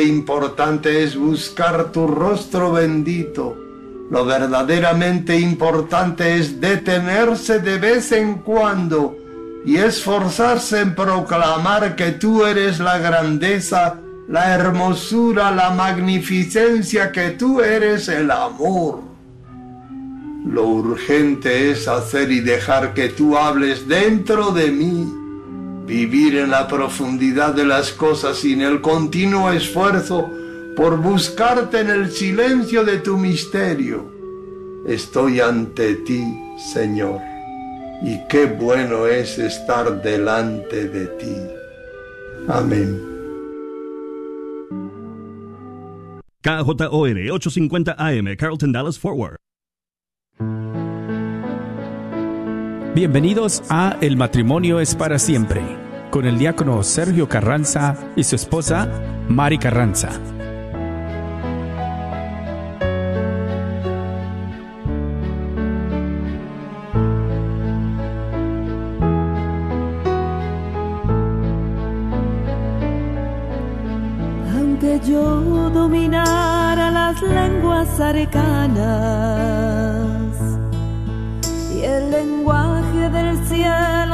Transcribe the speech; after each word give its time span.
importante 0.00 1.04
es 1.04 1.16
buscar 1.16 1.92
tu 1.92 2.06
rostro 2.06 2.72
bendito. 2.72 3.58
Lo 4.10 4.24
verdaderamente 4.24 5.38
importante 5.38 6.36
es 6.36 6.60
detenerse 6.60 7.58
de 7.58 7.78
vez 7.78 8.12
en 8.12 8.36
cuando 8.36 9.18
y 9.66 9.76
esforzarse 9.76 10.80
en 10.80 10.94
proclamar 10.94 11.94
que 11.94 12.12
tú 12.12 12.44
eres 12.46 12.78
la 12.78 12.98
grandeza, 12.98 13.98
la 14.28 14.54
hermosura, 14.54 15.50
la 15.50 15.70
magnificencia, 15.70 17.12
que 17.12 17.32
tú 17.32 17.60
eres 17.60 18.08
el 18.08 18.30
amor. 18.30 19.00
Lo 20.46 20.66
urgente 20.68 21.70
es 21.70 21.86
hacer 21.86 22.32
y 22.32 22.40
dejar 22.40 22.94
que 22.94 23.10
tú 23.10 23.36
hables 23.36 23.86
dentro 23.86 24.52
de 24.52 24.70
mí 24.70 25.21
vivir 25.92 26.38
en 26.38 26.50
la 26.50 26.66
profundidad 26.66 27.54
de 27.54 27.66
las 27.66 27.92
cosas 27.92 28.38
sin 28.38 28.62
el 28.62 28.80
continuo 28.80 29.52
esfuerzo 29.52 30.30
por 30.74 30.96
buscarte 30.96 31.80
en 31.80 31.90
el 31.90 32.10
silencio 32.10 32.82
de 32.82 32.96
tu 32.98 33.18
misterio. 33.18 34.10
Estoy 34.86 35.40
ante 35.40 35.96
ti, 35.96 36.24
Señor, 36.72 37.20
y 38.02 38.18
qué 38.30 38.46
bueno 38.46 39.06
es 39.06 39.38
estar 39.38 40.02
delante 40.02 40.88
de 40.88 41.06
ti. 41.20 41.36
Amén. 42.48 42.98
KJOR 46.40 47.30
850 47.30 47.94
AM, 47.98 48.34
Carlton 48.36 48.72
Dallas 48.72 48.98
Forward. 48.98 49.36
Bienvenidos 52.94 53.62
a 53.70 53.96
El 54.02 54.18
matrimonio 54.18 54.78
es 54.78 54.94
para 54.94 55.18
siempre, 55.18 55.62
con 56.12 56.26
el 56.26 56.38
diácono 56.38 56.82
Sergio 56.82 57.26
Carranza 57.26 57.96
y 58.16 58.24
su 58.24 58.36
esposa 58.36 58.86
Mari 59.28 59.56
Carranza. 59.56 60.10
Aunque 74.54 75.00
yo 75.08 75.70
dominara 75.70 76.90
las 76.90 77.22
lenguas 77.22 77.98
arcanas, 77.98 78.76
el 81.82 82.10
lenguaje 82.10 83.08
del 83.08 83.46
cielo 83.46 83.91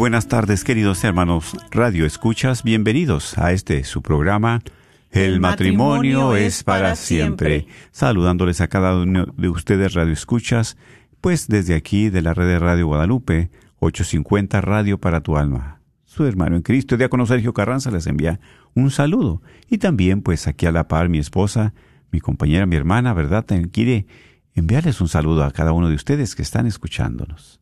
buenas 0.00 0.28
tardes, 0.28 0.64
queridos 0.64 1.04
hermanos 1.04 1.54
Radio 1.70 2.06
Escuchas. 2.06 2.62
Bienvenidos 2.62 3.36
a 3.36 3.52
este 3.52 3.84
su 3.84 4.00
programa. 4.00 4.62
El, 5.10 5.40
matrimonio, 5.40 6.36
es 6.36 6.64
para 6.64 6.96
siempre. 6.96 7.66
Saludándoles 7.90 8.62
a 8.62 8.68
cada 8.68 8.96
uno 8.96 9.26
de 9.26 9.50
ustedes 9.50 9.92
Radio 9.92 10.14
Escuchas, 10.14 10.78
pues 11.20 11.48
desde 11.48 11.74
aquí 11.74 12.08
de 12.08 12.22
la 12.22 12.32
red 12.32 12.46
de 12.46 12.58
Radio 12.58 12.86
Guadalupe, 12.86 13.50
850 13.80 14.62
Radio 14.62 14.98
para 14.98 15.20
tu 15.20 15.36
alma. 15.36 15.82
Su 16.06 16.24
hermano 16.24 16.56
en 16.56 16.62
Cristo, 16.62 16.96
Diácono 16.96 17.26
Sergio 17.26 17.52
Carranza, 17.52 17.90
les 17.90 18.06
envía 18.06 18.40
un 18.72 18.90
saludo. 18.90 19.42
Y 19.68 19.76
también, 19.76 20.22
pues 20.22 20.46
aquí 20.46 20.64
a 20.64 20.72
la 20.72 20.88
par, 20.88 21.10
mi 21.10 21.18
esposa, 21.18 21.74
mi 22.10 22.20
compañera, 22.20 22.64
mi 22.64 22.76
hermana, 22.76 23.12
¿verdad? 23.12 23.44
Quiere 23.70 24.06
enviarles 24.54 25.02
un 25.02 25.08
saludo 25.08 25.44
a 25.44 25.50
cada 25.50 25.72
uno 25.72 25.90
de 25.90 25.94
ustedes 25.94 26.34
que 26.34 26.40
están 26.40 26.66
escuchándonos. 26.66 27.59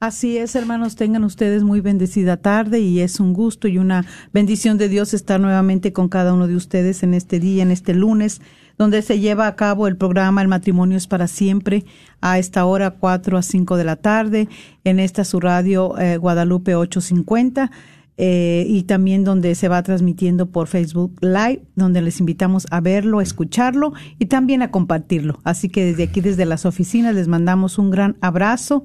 Así 0.00 0.38
es, 0.38 0.54
hermanos, 0.54 0.94
tengan 0.94 1.24
ustedes 1.24 1.64
muy 1.64 1.80
bendecida 1.80 2.36
tarde 2.36 2.78
y 2.78 3.00
es 3.00 3.18
un 3.18 3.32
gusto 3.32 3.66
y 3.66 3.78
una 3.78 4.06
bendición 4.32 4.78
de 4.78 4.88
Dios 4.88 5.12
estar 5.12 5.40
nuevamente 5.40 5.92
con 5.92 6.08
cada 6.08 6.32
uno 6.34 6.46
de 6.46 6.54
ustedes 6.54 7.02
en 7.02 7.14
este 7.14 7.40
día, 7.40 7.64
en 7.64 7.72
este 7.72 7.94
lunes, 7.94 8.40
donde 8.76 9.02
se 9.02 9.18
lleva 9.18 9.48
a 9.48 9.56
cabo 9.56 9.88
el 9.88 9.96
programa 9.96 10.40
El 10.40 10.46
matrimonio 10.46 10.96
es 10.96 11.08
para 11.08 11.26
siempre 11.26 11.84
a 12.20 12.38
esta 12.38 12.64
hora 12.64 12.92
4 12.92 13.38
a 13.38 13.42
5 13.42 13.76
de 13.76 13.84
la 13.84 13.96
tarde 13.96 14.48
en 14.84 15.00
esta 15.00 15.24
su 15.24 15.40
radio 15.40 15.98
eh, 15.98 16.16
Guadalupe 16.16 16.76
850. 16.76 17.72
Eh, 18.20 18.66
y 18.68 18.82
también 18.82 19.22
donde 19.22 19.54
se 19.54 19.68
va 19.68 19.80
transmitiendo 19.84 20.50
por 20.50 20.66
Facebook 20.66 21.16
Live, 21.20 21.62
donde 21.76 22.02
les 22.02 22.18
invitamos 22.18 22.66
a 22.72 22.80
verlo, 22.80 23.20
a 23.20 23.22
escucharlo 23.22 23.92
y 24.18 24.26
también 24.26 24.60
a 24.60 24.72
compartirlo. 24.72 25.38
Así 25.44 25.68
que 25.68 25.84
desde 25.84 26.02
aquí, 26.02 26.20
desde 26.20 26.44
las 26.44 26.66
oficinas, 26.66 27.14
les 27.14 27.28
mandamos 27.28 27.78
un 27.78 27.90
gran 27.92 28.16
abrazo 28.20 28.82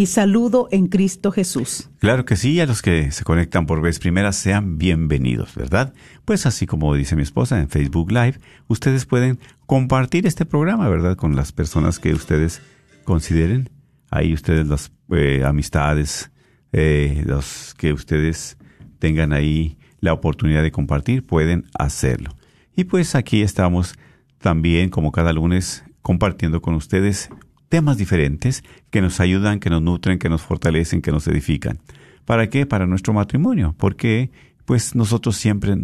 y 0.00 0.06
saludo 0.06 0.66
en 0.70 0.86
Cristo 0.86 1.30
Jesús. 1.30 1.90
Claro 1.98 2.24
que 2.24 2.36
sí, 2.36 2.58
a 2.58 2.64
los 2.64 2.80
que 2.80 3.10
se 3.10 3.22
conectan 3.22 3.66
por 3.66 3.82
vez 3.82 3.98
primera 3.98 4.32
sean 4.32 4.78
bienvenidos, 4.78 5.54
¿verdad? 5.54 5.92
Pues 6.24 6.46
así 6.46 6.64
como 6.64 6.94
dice 6.94 7.16
mi 7.16 7.22
esposa 7.22 7.60
en 7.60 7.68
Facebook 7.68 8.10
Live, 8.10 8.40
ustedes 8.66 9.04
pueden 9.04 9.38
compartir 9.66 10.26
este 10.26 10.46
programa, 10.46 10.88
¿verdad? 10.88 11.16
Con 11.16 11.36
las 11.36 11.52
personas 11.52 11.98
que 11.98 12.14
ustedes 12.14 12.62
consideren. 13.04 13.68
Ahí 14.10 14.32
ustedes 14.32 14.66
las 14.68 14.90
eh, 15.10 15.42
amistades, 15.44 16.30
eh, 16.72 17.22
los 17.26 17.74
que 17.74 17.92
ustedes 17.92 18.56
tengan 19.00 19.34
ahí 19.34 19.76
la 20.00 20.14
oportunidad 20.14 20.62
de 20.62 20.72
compartir, 20.72 21.26
pueden 21.26 21.66
hacerlo. 21.78 22.30
Y 22.74 22.84
pues 22.84 23.14
aquí 23.14 23.42
estamos 23.42 23.96
también, 24.38 24.88
como 24.88 25.12
cada 25.12 25.34
lunes, 25.34 25.84
compartiendo 26.00 26.62
con 26.62 26.72
ustedes 26.72 27.28
temas 27.70 27.96
diferentes 27.96 28.62
que 28.90 29.00
nos 29.00 29.20
ayudan, 29.20 29.60
que 29.60 29.70
nos 29.70 29.80
nutren, 29.80 30.18
que 30.18 30.28
nos 30.28 30.42
fortalecen, 30.42 31.00
que 31.00 31.12
nos 31.12 31.26
edifican. 31.26 31.78
¿Para 32.26 32.50
qué? 32.50 32.66
Para 32.66 32.86
nuestro 32.86 33.14
matrimonio. 33.14 33.74
Porque, 33.78 34.30
pues 34.66 34.94
nosotros 34.94 35.36
siempre 35.36 35.76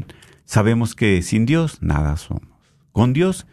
sabemos 0.45 0.95
que 0.95 1.23
sin 1.23 1.47
Dios 1.47 1.79
nada 1.81 2.17
somos. 2.19 2.49
Con 2.93 3.15
Dios 3.15 3.47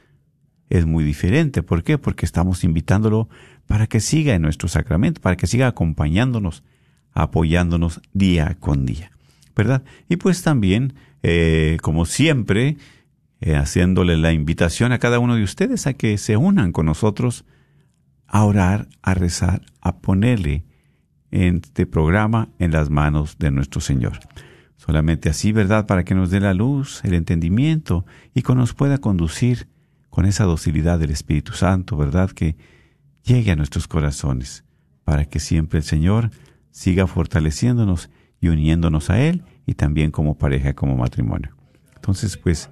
es 0.69 0.85
muy 0.85 1.03
diferente. 1.03 1.63
¿Por 1.63 1.83
qué? 1.83 1.97
Porque 1.97 2.25
estamos 2.25 2.63
invitándolo 2.63 3.29
para 3.67 3.87
que 3.87 3.99
siga 3.99 4.33
en 4.33 4.41
nuestro 4.41 4.67
sacramento, 4.67 5.21
para 5.21 5.37
que 5.37 5.47
siga 5.47 5.67
acompañándonos, 5.67 6.63
apoyándonos 7.13 8.01
día 8.13 8.57
con 8.59 8.85
día. 8.85 9.11
¿Verdad? 9.55 9.83
Y 10.09 10.15
pues 10.15 10.41
también, 10.41 10.95
eh, 11.21 11.77
como 11.83 12.05
siempre, 12.05 12.77
eh, 13.41 13.55
haciéndole 13.55 14.17
la 14.17 14.33
invitación 14.33 14.91
a 14.91 14.97
cada 14.97 15.19
uno 15.19 15.35
de 15.35 15.43
ustedes 15.43 15.85
a 15.85 15.93
que 15.93 16.17
se 16.17 16.35
unan 16.35 16.71
con 16.71 16.87
nosotros 16.87 17.45
a 18.33 18.45
orar, 18.45 18.87
a 19.03 19.13
rezar, 19.13 19.61
a 19.79 19.97
ponerle 19.97 20.65
este 21.29 21.85
programa 21.85 22.49
en 22.57 22.71
las 22.71 22.89
manos 22.89 23.37
de 23.37 23.51
nuestro 23.51 23.79
Señor. 23.79 24.13
Solamente 24.75 25.29
así, 25.29 25.51
¿verdad? 25.51 25.85
Para 25.85 26.03
que 26.03 26.15
nos 26.15 26.31
dé 26.31 26.39
la 26.39 26.55
luz, 26.55 27.05
el 27.05 27.13
entendimiento 27.13 28.07
y 28.33 28.41
que 28.41 28.55
nos 28.55 28.73
pueda 28.73 28.97
conducir 28.97 29.67
con 30.09 30.25
esa 30.25 30.45
docilidad 30.45 30.97
del 30.97 31.11
Espíritu 31.11 31.53
Santo, 31.53 31.95
¿verdad? 31.95 32.31
Que 32.31 32.57
llegue 33.23 33.51
a 33.51 33.55
nuestros 33.55 33.87
corazones, 33.87 34.63
para 35.03 35.25
que 35.25 35.39
siempre 35.39 35.77
el 35.77 35.83
Señor 35.85 36.31
siga 36.71 37.05
fortaleciéndonos 37.05 38.09
y 38.41 38.47
uniéndonos 38.47 39.11
a 39.11 39.21
Él 39.21 39.43
y 39.67 39.75
también 39.75 40.09
como 40.09 40.39
pareja, 40.39 40.73
como 40.73 40.97
matrimonio. 40.97 41.55
Entonces, 41.93 42.35
pues, 42.37 42.71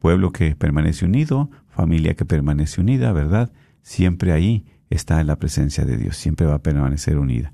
pueblo 0.00 0.32
que 0.32 0.56
permanece 0.56 1.04
unido, 1.04 1.48
familia 1.68 2.14
que 2.14 2.24
permanece 2.24 2.80
unida, 2.80 3.12
¿verdad? 3.12 3.52
Siempre 3.82 4.32
ahí 4.32 4.64
está 4.90 5.20
en 5.20 5.26
la 5.26 5.36
presencia 5.36 5.84
de 5.84 5.96
Dios, 5.96 6.16
siempre 6.16 6.46
va 6.46 6.54
a 6.54 6.62
permanecer 6.62 7.18
unida. 7.18 7.52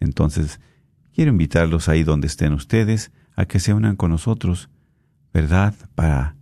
Entonces, 0.00 0.60
quiero 1.14 1.30
invitarlos 1.30 1.88
ahí 1.88 2.02
donde 2.02 2.26
estén 2.26 2.52
ustedes 2.52 3.12
a 3.36 3.46
que 3.46 3.60
se 3.60 3.72
unan 3.74 3.96
con 3.96 4.10
nosotros, 4.10 4.68
¿verdad? 5.32 5.74
Para 5.94 6.36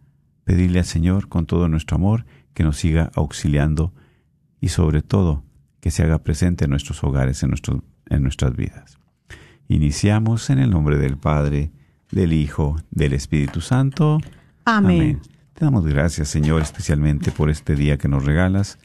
pedirle 0.44 0.80
al 0.80 0.84
Señor 0.84 1.28
con 1.28 1.46
todo 1.46 1.68
nuestro 1.68 1.96
amor 1.96 2.24
que 2.54 2.64
nos 2.64 2.76
siga 2.78 3.10
auxiliando 3.14 3.92
y 4.60 4.68
sobre 4.68 5.02
todo 5.02 5.44
que 5.80 5.90
se 5.90 6.02
haga 6.02 6.18
presente 6.18 6.64
en 6.64 6.70
nuestros 6.70 7.02
hogares, 7.04 7.42
en, 7.42 7.50
nuestros, 7.50 7.82
en 8.06 8.22
nuestras 8.22 8.54
vidas. 8.56 8.98
Iniciamos 9.68 10.50
en 10.50 10.58
el 10.58 10.70
nombre 10.70 10.98
del 10.98 11.16
Padre, 11.16 11.70
del 12.10 12.32
Hijo, 12.32 12.76
del 12.90 13.12
Espíritu 13.12 13.60
Santo. 13.60 14.18
Amén. 14.64 15.20
Te 15.54 15.64
damos 15.64 15.86
gracias, 15.86 16.28
Señor, 16.28 16.62
especialmente 16.62 17.30
por 17.30 17.50
este 17.50 17.76
día 17.76 17.96
que 17.96 18.08
nos 18.08 18.24
regalas. 18.24 18.78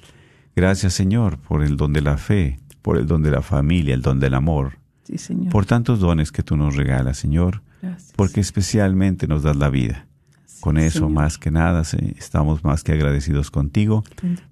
Gracias, 0.55 0.93
Señor, 0.93 1.37
por 1.37 1.63
el 1.63 1.75
don 1.77 1.93
de 1.93 2.01
la 2.01 2.17
fe, 2.17 2.59
por 2.81 2.97
el 2.97 3.07
don 3.07 3.21
de 3.23 3.31
la 3.31 3.41
familia, 3.41 3.93
el 3.93 4.01
don 4.01 4.19
del 4.19 4.33
amor, 4.33 4.79
Sí, 5.03 5.17
Señor. 5.17 5.51
por 5.51 5.65
tantos 5.65 5.99
dones 5.99 6.31
que 6.31 6.43
tú 6.43 6.55
nos 6.57 6.75
regalas, 6.75 7.17
Señor, 7.17 7.61
Gracias. 7.81 8.13
porque 8.15 8.39
especialmente 8.41 9.27
nos 9.27 9.43
das 9.43 9.55
la 9.57 9.69
vida. 9.69 10.07
Con 10.61 10.77
eso, 10.77 10.99
Señor. 10.99 11.11
más 11.11 11.37
que 11.37 11.51
nada, 11.51 11.83
estamos 12.17 12.63
más 12.63 12.83
que 12.83 12.93
agradecidos 12.93 13.51
contigo 13.51 14.03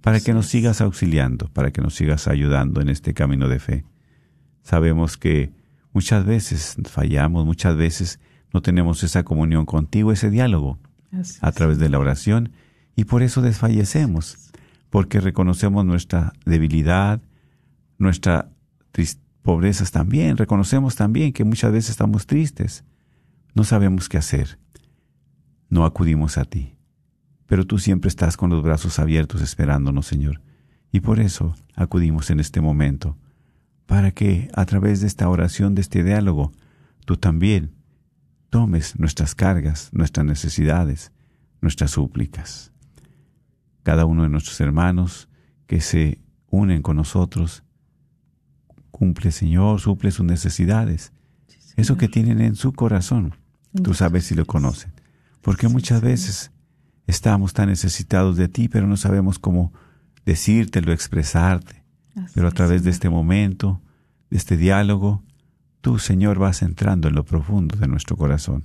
para 0.02 0.20
que 0.20 0.34
nos 0.34 0.46
sigas 0.48 0.80
auxiliando, 0.82 1.48
para 1.54 1.72
que 1.72 1.82
nos 1.82 1.96
sigas 1.96 2.28
ayudando 2.28 2.82
en 2.82 2.90
este 2.90 3.14
camino 3.16 3.48
de 3.48 3.60
fe. 3.60 3.86
Sabemos 4.62 5.18
que 5.18 5.52
muchas 5.92 6.26
veces 6.26 6.76
fallamos, 6.86 7.46
muchas 7.46 7.76
veces 7.78 8.20
no 8.54 8.62
tenemos 8.62 9.04
esa 9.04 9.24
comunión 9.24 9.66
contigo, 9.66 10.12
ese 10.12 10.30
diálogo 10.30 10.78
Así 11.12 11.40
a 11.42 11.52
través 11.52 11.80
de 11.80 11.90
la 11.90 11.98
oración 12.00 12.52
y 12.96 13.06
por 13.06 13.24
eso 13.24 13.42
desfallecemos, 13.42 14.52
porque 14.94 15.20
reconocemos 15.20 15.84
nuestra 15.84 16.34
debilidad, 16.46 17.20
nuestra 17.98 18.52
tris- 18.92 19.18
pobrezas 19.42 19.90
también, 19.90 20.38
reconocemos 20.38 20.96
también 20.96 21.34
que 21.34 21.44
muchas 21.44 21.72
veces 21.72 21.90
estamos 21.90 22.28
tristes, 22.28 22.84
no 23.56 23.64
sabemos 23.64 24.08
qué 24.08 24.20
hacer, 24.20 24.60
no 25.68 25.86
acudimos 25.86 26.38
a 26.38 26.46
ti, 26.46 26.76
pero 27.48 27.66
tú 27.66 27.80
siempre 27.80 28.08
estás 28.08 28.38
con 28.38 28.52
los 28.52 28.62
brazos 28.62 29.00
abiertos 29.00 29.42
esperándonos, 29.42 30.06
Señor, 30.06 30.42
y 30.92 31.00
por 31.00 31.20
eso 31.20 31.56
acudimos 31.74 32.30
en 32.30 32.40
este 32.40 32.62
momento, 32.62 33.18
para 33.88 34.12
que 34.12 34.52
a 34.54 34.64
través 34.66 35.02
de 35.02 35.08
esta 35.08 35.28
oración, 35.28 35.74
de 35.74 35.82
este 35.82 36.04
diálogo, 36.04 36.52
tú 37.06 37.18
también 37.18 37.72
tomes 38.52 39.00
nuestras 39.00 39.34
cargas, 39.34 39.90
nuestras 39.92 40.24
necesidades, 40.24 41.12
nuestras 41.62 41.90
súplicas. 41.90 42.73
Cada 43.84 44.06
uno 44.06 44.24
de 44.24 44.30
nuestros 44.30 44.60
hermanos 44.62 45.30
que 45.68 45.82
se 45.82 46.20
unen 46.50 46.82
con 46.82 46.98
nosotros, 46.98 47.64
cumple, 48.92 49.32
Señor, 49.32 49.80
suple 49.80 50.12
sus 50.12 50.26
necesidades. 50.26 51.12
Eso 51.76 51.98
que 51.98 52.08
tienen 52.08 52.42
en 52.42 52.56
su 52.56 52.74
corazón, 52.74 53.36
tú 53.84 53.94
sabes 53.94 54.26
si 54.26 54.36
lo 54.36 54.46
conocen. 54.46 54.94
Porque 55.42 55.68
muchas 55.68 56.02
veces 56.02 56.52
estamos 57.08 57.54
tan 57.54 57.70
necesitados 57.70 58.38
de 58.38 58.48
ti, 58.48 58.70
pero 58.70 58.88
no 58.88 58.98
sabemos 58.98 59.40
cómo 59.40 59.74
decírtelo, 60.26 60.92
expresarte. 60.94 61.84
Así 62.16 62.34
Pero 62.36 62.48
a 62.48 62.50
es, 62.50 62.56
través 62.56 62.84
de 62.84 62.92
este 62.92 63.10
momento, 63.10 63.82
de 64.30 64.38
este 64.38 64.58
diálogo, 64.58 65.24
tú, 65.82 66.00
Señor, 66.00 66.40
vas 66.40 66.62
entrando 66.62 67.08
en 67.08 67.16
lo 67.16 67.26
profundo 67.26 67.78
de 67.78 67.88
nuestro 67.88 68.16
corazón. 68.16 68.64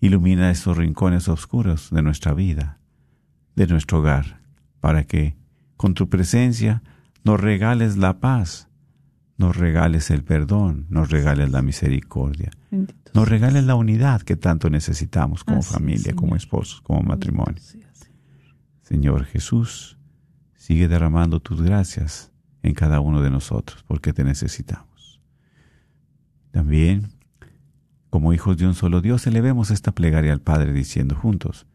Ilumina 0.00 0.50
esos 0.50 0.76
rincones 0.76 1.28
oscuros 1.28 1.90
de 1.90 2.02
nuestra 2.02 2.32
vida, 2.32 2.78
de 3.56 3.66
nuestro 3.66 3.98
hogar, 3.98 4.40
para 4.80 5.04
que 5.04 5.36
con 5.76 5.94
tu 5.94 6.08
presencia 6.08 6.82
nos 7.24 7.40
regales 7.40 7.96
la 7.96 8.20
paz, 8.20 8.68
nos 9.36 9.56
regales 9.56 10.10
el 10.10 10.22
perdón, 10.22 10.86
nos 10.88 11.10
regales 11.10 11.50
la 11.50 11.62
misericordia, 11.62 12.50
Bendito 12.70 13.06
nos 13.16 13.28
regales 13.30 13.64
la 13.64 13.74
unidad 13.74 14.20
que 14.20 14.36
tanto 14.36 14.68
necesitamos 14.68 15.42
como 15.42 15.60
Así 15.60 15.72
familia, 15.72 16.14
como 16.14 16.36
esposos, 16.36 16.82
como 16.82 17.00
matrimonio. 17.00 17.62
Señor 18.82 19.24
Jesús, 19.24 19.96
sigue 20.54 20.86
derramando 20.86 21.40
tus 21.40 21.62
gracias 21.62 22.30
en 22.62 22.74
cada 22.74 23.00
uno 23.00 23.22
de 23.22 23.30
nosotros, 23.30 23.82
porque 23.88 24.12
te 24.12 24.22
necesitamos. 24.22 25.22
También, 26.50 27.08
como 28.10 28.34
hijos 28.34 28.58
de 28.58 28.66
un 28.66 28.74
solo 28.74 29.00
Dios, 29.00 29.26
elevemos 29.26 29.70
esta 29.70 29.92
plegaria 29.92 30.34
al 30.34 30.42
Padre 30.42 30.74
diciendo 30.74 31.14
juntos, 31.14 31.66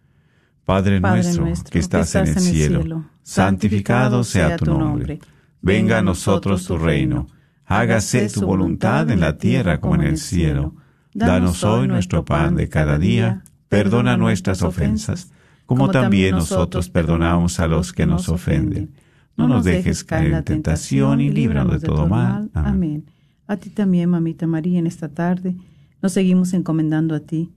Padre, 0.66 1.00
nuestro, 1.00 1.46
que 1.70 1.80
estás, 1.80 2.16
en 2.16 2.28
el 2.28 2.40
cielo, 2.40 3.06
santificado 3.24 4.24
sea 4.24 4.56
tu 4.58 4.66
nombre. 4.66 5.20
Venga 5.62 6.00
a 6.00 6.02
nosotros 6.02 6.66
tu 6.66 6.78
reino. 6.78 7.28
Hágase 7.66 8.30
tu 8.30 8.46
voluntad 8.46 9.10
en 9.10 9.20
la 9.20 9.38
tierra 9.38 9.80
como 9.80 9.96
en 9.96 10.02
el 10.02 10.18
cielo. 10.18 10.76
Danos 11.14 11.64
hoy 11.64 11.88
nuestro 11.88 12.26
pan 12.26 12.56
de 12.56 12.70
cada 12.70 12.98
día. 12.98 13.44
Perdona 13.70 14.18
nuestras 14.18 14.62
ofensas, 14.64 15.32
como 15.66 15.90
también 15.90 16.36
nosotros 16.36 16.90
perdonamos 16.90 17.60
a 17.60 17.68
los 17.68 17.94
que 17.94 18.06
nos 18.06 18.30
ofenden. 18.30 18.94
No 19.38 19.48
nos 19.48 19.64
dejes 19.64 20.04
caer 20.04 20.34
en 20.34 20.44
tentación 20.44 21.22
y 21.22 21.30
líbranos 21.30 21.82
de 21.82 21.88
todo 21.88 22.08
mal. 22.08 22.50
Amén. 22.54 23.06
A 23.48 23.58
ti 23.58 23.70
también, 23.70 24.10
mamita 24.10 24.48
María, 24.48 24.80
en 24.80 24.88
esta 24.88 25.10
tarde 25.10 25.56
nos 26.02 26.14
seguimos 26.14 26.54
encomendando 26.54 27.16
a 27.16 27.20
ti. 27.20 27.52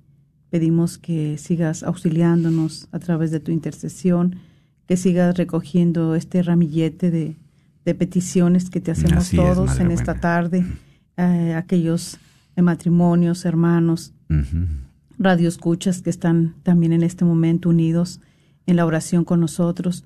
Pedimos 0.54 0.98
que 0.98 1.36
sigas 1.36 1.82
auxiliándonos 1.82 2.86
a 2.92 3.00
través 3.00 3.32
de 3.32 3.40
tu 3.40 3.50
intercesión, 3.50 4.36
que 4.86 4.96
sigas 4.96 5.36
recogiendo 5.36 6.14
este 6.14 6.44
ramillete 6.44 7.10
de, 7.10 7.34
de 7.84 7.94
peticiones 7.96 8.70
que 8.70 8.80
te 8.80 8.92
hacemos 8.92 9.24
Así 9.24 9.36
todos 9.36 9.80
en 9.80 9.90
esta 9.90 10.20
tarde, 10.20 10.64
eh, 11.16 11.54
aquellos 11.56 12.18
eh, 12.54 12.62
matrimonios, 12.62 13.44
hermanos, 13.46 14.12
radioescuchas 15.18 16.02
que 16.02 16.10
están 16.10 16.54
también 16.62 16.92
en 16.92 17.02
este 17.02 17.24
momento 17.24 17.70
unidos 17.70 18.20
en 18.68 18.76
la 18.76 18.86
oración 18.86 19.24
con 19.24 19.40
nosotros, 19.40 20.04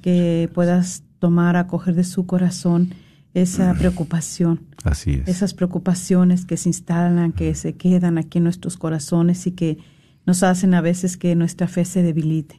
que 0.00 0.48
puedas 0.54 1.02
tomar, 1.18 1.56
acoger 1.56 1.94
de 1.94 2.04
su 2.04 2.24
corazón 2.24 2.94
esa 3.34 3.72
preocupación, 3.74 4.60
Así 4.84 5.12
es. 5.24 5.28
esas 5.28 5.54
preocupaciones 5.54 6.44
que 6.44 6.56
se 6.56 6.68
instalan, 6.68 7.32
que 7.32 7.54
se 7.54 7.74
quedan 7.74 8.18
aquí 8.18 8.38
en 8.38 8.44
nuestros 8.44 8.76
corazones 8.76 9.46
y 9.46 9.52
que 9.52 9.78
nos 10.26 10.42
hacen 10.42 10.74
a 10.74 10.80
veces 10.80 11.16
que 11.16 11.34
nuestra 11.34 11.66
fe 11.66 11.84
se 11.84 12.02
debilite, 12.02 12.56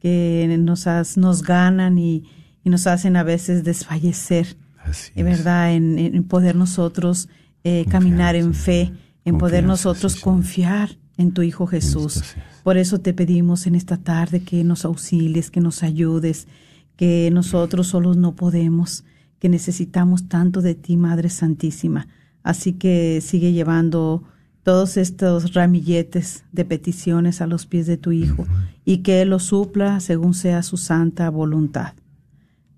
que 0.00 0.56
nos, 0.60 0.86
has- 0.86 1.16
nos 1.16 1.42
ganan 1.42 1.98
y, 1.98 2.24
y 2.64 2.70
nos 2.70 2.86
hacen 2.86 3.16
a 3.16 3.22
veces 3.22 3.64
desfallecer. 3.64 4.56
Así 4.84 5.10
Eh, 5.14 5.20
es. 5.20 5.24
¿verdad? 5.24 5.74
En, 5.74 5.98
en 5.98 6.24
poder 6.24 6.56
nosotros 6.56 7.28
eh, 7.64 7.84
caminar 7.88 8.34
en 8.34 8.52
fe, 8.54 8.92
en 9.24 9.38
poder 9.38 9.64
nosotros 9.64 10.14
sí, 10.14 10.20
confiar 10.20 10.98
en 11.16 11.32
tu 11.32 11.42
Hijo 11.42 11.66
Jesús. 11.66 12.24
Por 12.64 12.76
eso 12.76 12.98
te 12.98 13.12
pedimos 13.14 13.66
en 13.68 13.76
esta 13.76 13.96
tarde 13.98 14.40
que 14.42 14.64
nos 14.64 14.84
auxilies, 14.84 15.50
que 15.50 15.60
nos 15.60 15.82
ayudes, 15.84 16.48
que 16.96 17.30
nosotros 17.32 17.86
solos 17.88 18.16
no 18.16 18.34
podemos, 18.34 19.04
que 19.42 19.48
necesitamos 19.48 20.28
tanto 20.28 20.62
de 20.62 20.76
ti, 20.76 20.96
Madre 20.96 21.28
Santísima. 21.28 22.06
Así 22.44 22.74
que 22.74 23.20
sigue 23.20 23.50
llevando 23.50 24.22
todos 24.62 24.96
estos 24.96 25.52
ramilletes 25.52 26.44
de 26.52 26.64
peticiones 26.64 27.40
a 27.40 27.48
los 27.48 27.66
pies 27.66 27.88
de 27.88 27.96
tu 27.96 28.12
Hijo 28.12 28.46
y 28.84 28.98
que 28.98 29.20
Él 29.20 29.30
los 29.30 29.42
supla 29.42 29.98
según 29.98 30.34
sea 30.34 30.62
su 30.62 30.76
santa 30.76 31.28
voluntad. 31.28 31.94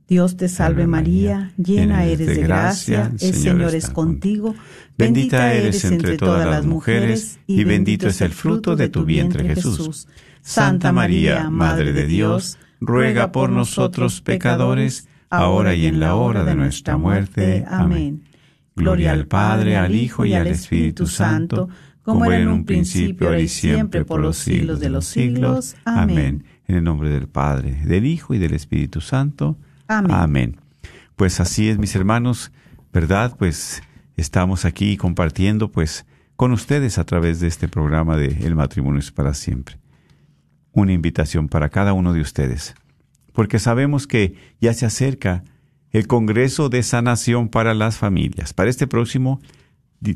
Dios 0.08 0.38
te 0.38 0.48
salve 0.48 0.86
María, 0.86 1.52
llena 1.58 2.06
eres 2.06 2.28
de 2.28 2.42
gracia, 2.42 3.12
el 3.20 3.34
Señor 3.34 3.74
es 3.74 3.90
contigo, 3.90 4.54
Bendita 4.96 5.52
eres 5.52 5.84
entre 5.84 6.16
todas 6.16 6.46
las 6.46 6.64
mujeres, 6.64 7.40
y 7.46 7.64
bendito 7.64 8.08
es 8.08 8.22
el 8.22 8.32
fruto 8.32 8.74
de 8.74 8.88
tu 8.88 9.04
vientre 9.04 9.54
Jesús. 9.54 10.08
Santa 10.40 10.92
María, 10.92 11.50
Madre 11.50 11.92
de 11.92 12.06
Dios, 12.06 12.56
ruega 12.80 13.32
por 13.32 13.50
nosotros 13.50 14.22
pecadores, 14.22 15.08
ahora 15.38 15.74
y 15.74 15.86
en 15.86 16.00
la 16.00 16.14
hora 16.14 16.44
de 16.44 16.54
nuestra 16.54 16.96
muerte. 16.96 17.64
Amén. 17.68 18.24
Gloria 18.76 19.12
al 19.12 19.26
Padre, 19.26 19.76
al 19.76 19.94
Hijo 19.94 20.24
y 20.24 20.34
al 20.34 20.46
Espíritu 20.48 21.06
Santo, 21.06 21.68
como 22.02 22.24
era 22.24 22.38
en 22.38 22.48
un 22.48 22.64
principio, 22.64 23.28
ahora 23.28 23.40
y 23.40 23.48
siempre, 23.48 24.04
por 24.04 24.20
los 24.20 24.36
siglos 24.36 24.80
de 24.80 24.90
los 24.90 25.06
siglos. 25.06 25.76
Amén. 25.84 26.44
En 26.66 26.76
el 26.76 26.84
nombre 26.84 27.10
del 27.10 27.28
Padre, 27.28 27.72
del 27.84 28.04
Hijo 28.06 28.34
y 28.34 28.38
del 28.38 28.54
Espíritu 28.54 29.00
Santo. 29.00 29.56
Amén. 29.86 30.56
Pues 31.16 31.38
así 31.40 31.68
es, 31.68 31.78
mis 31.78 31.94
hermanos, 31.94 32.50
¿verdad? 32.92 33.36
Pues 33.38 33.82
estamos 34.16 34.64
aquí 34.64 34.96
compartiendo, 34.96 35.70
pues, 35.70 36.06
con 36.36 36.52
ustedes 36.52 36.98
a 36.98 37.04
través 37.04 37.38
de 37.38 37.46
este 37.46 37.68
programa 37.68 38.16
de 38.16 38.26
El 38.44 38.56
matrimonio 38.56 38.98
es 38.98 39.12
para 39.12 39.34
siempre. 39.34 39.78
Una 40.72 40.92
invitación 40.92 41.48
para 41.48 41.68
cada 41.68 41.92
uno 41.92 42.12
de 42.12 42.20
ustedes, 42.20 42.74
porque 43.34 43.58
sabemos 43.58 44.06
que 44.06 44.36
ya 44.60 44.72
se 44.72 44.86
acerca 44.86 45.42
el 45.90 46.06
Congreso 46.06 46.68
de 46.68 46.82
Sanación 46.82 47.48
para 47.48 47.74
las 47.74 47.98
Familias, 47.98 48.54
para 48.54 48.70
este 48.70 48.86
próximo 48.86 49.40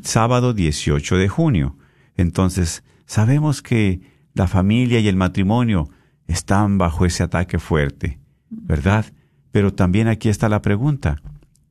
sábado 0.03 0.53
18 0.53 1.17
de 1.17 1.27
junio. 1.27 1.77
Entonces, 2.15 2.83
sabemos 3.05 3.61
que 3.61 4.01
la 4.33 4.47
familia 4.47 5.01
y 5.01 5.09
el 5.09 5.17
matrimonio 5.17 5.89
están 6.27 6.77
bajo 6.77 7.05
ese 7.05 7.23
ataque 7.23 7.59
fuerte, 7.59 8.19
¿verdad? 8.49 9.05
Pero 9.51 9.73
también 9.73 10.07
aquí 10.07 10.29
está 10.29 10.47
la 10.47 10.61
pregunta, 10.61 11.21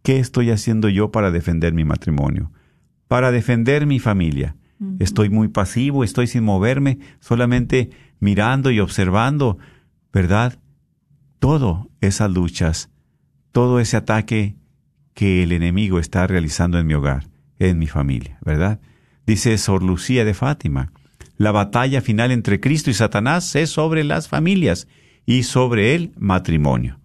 ¿qué 0.02 0.18
estoy 0.18 0.50
haciendo 0.50 0.90
yo 0.90 1.10
para 1.10 1.30
defender 1.30 1.72
mi 1.72 1.84
matrimonio? 1.84 2.52
Para 3.08 3.30
defender 3.30 3.86
mi 3.86 4.00
familia. 4.00 4.54
Estoy 4.98 5.30
muy 5.30 5.48
pasivo, 5.48 6.04
estoy 6.04 6.26
sin 6.26 6.44
moverme, 6.44 6.98
solamente 7.20 7.90
mirando 8.20 8.70
y 8.70 8.80
observando, 8.80 9.58
¿verdad? 10.12 10.58
Todo 11.38 11.88
esas 12.00 12.30
luchas, 12.30 12.90
todo 13.52 13.80
ese 13.80 13.96
ataque 13.96 14.56
que 15.14 15.42
el 15.42 15.52
enemigo 15.52 15.98
está 15.98 16.26
realizando 16.26 16.78
en 16.78 16.86
mi 16.86 16.94
hogar, 16.94 17.28
en 17.58 17.78
mi 17.78 17.86
familia, 17.86 18.38
¿verdad? 18.44 18.80
Dice 19.26 19.56
Sor 19.58 19.82
Lucía 19.82 20.24
de 20.24 20.34
Fátima, 20.34 20.92
la 21.36 21.52
batalla 21.52 22.00
final 22.00 22.30
entre 22.32 22.60
Cristo 22.60 22.90
y 22.90 22.94
Satanás 22.94 23.54
es 23.56 23.70
sobre 23.70 24.04
las 24.04 24.28
familias 24.28 24.88
y 25.26 25.42
sobre 25.44 25.94
el 25.94 26.12
matrimonio. 26.18 26.98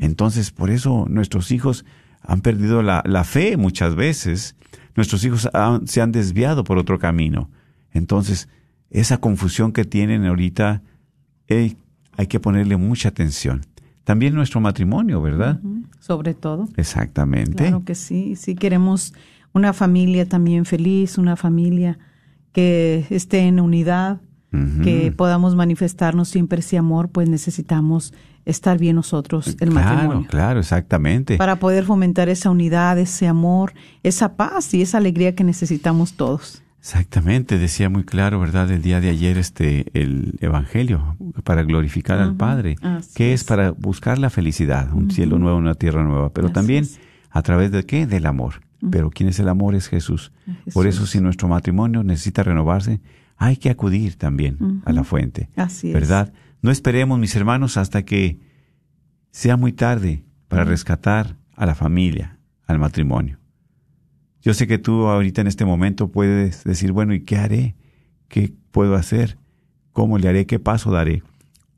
Entonces, 0.00 0.50
por 0.50 0.70
eso 0.70 1.06
nuestros 1.08 1.52
hijos 1.52 1.84
han 2.22 2.40
perdido 2.40 2.82
la, 2.82 3.02
la 3.06 3.24
fe 3.24 3.56
muchas 3.56 3.94
veces, 3.94 4.56
nuestros 4.96 5.24
hijos 5.24 5.48
han- 5.52 5.86
se 5.86 6.00
han 6.00 6.12
desviado 6.12 6.64
por 6.64 6.78
otro 6.78 6.98
camino. 6.98 7.50
Entonces, 7.92 8.48
esa 8.90 9.18
confusión 9.18 9.72
que 9.72 9.84
tienen 9.84 10.24
ahorita, 10.26 10.82
eh, 11.48 11.76
hay 12.16 12.26
que 12.26 12.40
ponerle 12.40 12.76
mucha 12.76 13.08
atención. 13.08 13.62
También 14.04 14.34
nuestro 14.34 14.60
matrimonio, 14.60 15.22
¿verdad? 15.22 15.60
Sobre 16.00 16.34
todo. 16.34 16.68
Exactamente. 16.76 17.64
Claro 17.64 17.84
que 17.84 17.94
sí, 17.94 18.36
sí 18.36 18.54
queremos 18.54 19.14
una 19.52 19.72
familia 19.72 20.28
también 20.28 20.64
feliz, 20.64 21.18
una 21.18 21.36
familia 21.36 21.98
que 22.52 23.06
esté 23.10 23.40
en 23.40 23.60
unidad, 23.60 24.20
que 24.84 25.14
podamos 25.16 25.54
manifestarnos 25.54 26.28
siempre 26.28 26.60
ese 26.60 26.76
amor, 26.76 27.08
pues 27.08 27.26
necesitamos 27.26 28.12
estar 28.44 28.78
bien 28.78 28.96
nosotros, 28.96 29.56
el 29.60 29.70
claro, 29.70 29.72
matrimonio. 29.72 30.28
claro, 30.28 30.60
exactamente. 30.60 31.38
Para 31.38 31.56
poder 31.56 31.84
fomentar 31.84 32.28
esa 32.28 32.50
unidad, 32.50 32.98
ese 32.98 33.26
amor, 33.26 33.72
esa 34.02 34.36
paz 34.36 34.74
y 34.74 34.82
esa 34.82 34.98
alegría 34.98 35.34
que 35.34 35.42
necesitamos 35.42 36.14
todos. 36.14 36.61
Exactamente, 36.82 37.58
decía 37.58 37.88
muy 37.88 38.02
claro, 38.02 38.40
¿verdad? 38.40 38.68
El 38.72 38.82
día 38.82 39.00
de 39.00 39.08
ayer 39.08 39.38
este 39.38 39.86
el 39.94 40.34
evangelio 40.40 41.16
para 41.44 41.62
glorificar 41.62 42.18
al 42.18 42.34
Padre, 42.34 42.74
que 43.14 43.32
es 43.32 43.42
es. 43.42 43.46
para 43.46 43.70
buscar 43.70 44.18
la 44.18 44.30
felicidad, 44.30 44.92
un 44.92 45.12
cielo 45.12 45.38
nuevo, 45.38 45.56
una 45.58 45.76
tierra 45.76 46.02
nueva, 46.02 46.32
pero 46.32 46.48
Así 46.48 46.54
también 46.54 46.82
es. 46.82 46.98
a 47.30 47.40
través 47.42 47.70
de 47.70 47.86
qué? 47.86 48.08
Del 48.08 48.26
amor. 48.26 48.62
Pero 48.90 49.10
¿quién 49.10 49.28
es 49.28 49.38
el 49.38 49.48
amor? 49.48 49.76
Es 49.76 49.86
Jesús. 49.86 50.32
Por 50.74 50.88
eso 50.88 51.06
si 51.06 51.20
nuestro 51.20 51.46
matrimonio 51.46 52.02
necesita 52.02 52.42
renovarse, 52.42 53.00
hay 53.36 53.58
que 53.58 53.70
acudir 53.70 54.16
también 54.16 54.82
a 54.84 54.92
la 54.92 55.04
fuente. 55.04 55.50
Así 55.54 55.86
es. 55.86 55.94
¿Verdad? 55.94 56.32
No 56.62 56.72
esperemos, 56.72 57.16
mis 57.16 57.36
hermanos, 57.36 57.76
hasta 57.76 58.02
que 58.04 58.40
sea 59.30 59.56
muy 59.56 59.72
tarde 59.72 60.24
para 60.48 60.64
rescatar 60.64 61.36
a 61.54 61.64
la 61.64 61.76
familia, 61.76 62.40
al 62.66 62.80
matrimonio. 62.80 63.38
Yo 64.42 64.54
sé 64.54 64.66
que 64.66 64.78
tú 64.78 65.06
ahorita 65.06 65.40
en 65.40 65.46
este 65.46 65.64
momento 65.64 66.08
puedes 66.08 66.64
decir, 66.64 66.90
bueno, 66.90 67.14
¿y 67.14 67.20
qué 67.20 67.36
haré? 67.36 67.76
¿Qué 68.26 68.52
puedo 68.72 68.96
hacer? 68.96 69.38
¿Cómo 69.92 70.18
le 70.18 70.28
haré? 70.28 70.46
¿Qué 70.46 70.58
paso 70.58 70.90
daré? 70.90 71.22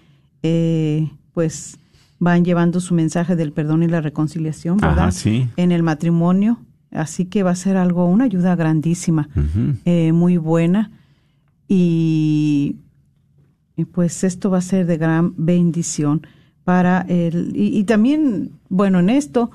eh, 0.44 1.10
pues 1.34 1.78
van 2.20 2.44
llevando 2.44 2.80
su 2.80 2.94
mensaje 2.94 3.36
del 3.36 3.54
perdón 3.54 3.84
y 3.84 3.88
la 3.88 4.02
reconciliación, 4.02 4.78
¿verdad? 4.78 5.00
Ajá, 5.00 5.12
sí. 5.12 5.48
En 5.56 5.72
el 5.72 5.84
matrimonio, 5.84 6.60
así 6.92 7.26
que 7.26 7.44
va 7.44 7.52
a 7.52 7.56
ser 7.56 7.78
algo, 7.78 8.06
una 8.06 8.26
ayuda 8.26 8.56
grandísima, 8.56 9.30
eh, 9.86 10.12
muy 10.12 10.38
buena. 10.38 10.92
Y 11.68 12.78
y 13.78 13.86
pues 13.86 14.24
esto 14.24 14.50
va 14.50 14.58
a 14.58 14.62
ser 14.62 14.88
de 14.88 14.98
gran 14.98 15.34
bendición 15.38 16.26
para 16.64 17.02
el 17.08 17.56
y, 17.56 17.78
y 17.78 17.84
también 17.86 18.52
bueno 18.68 19.00
en 19.00 19.10
esto 19.10 19.52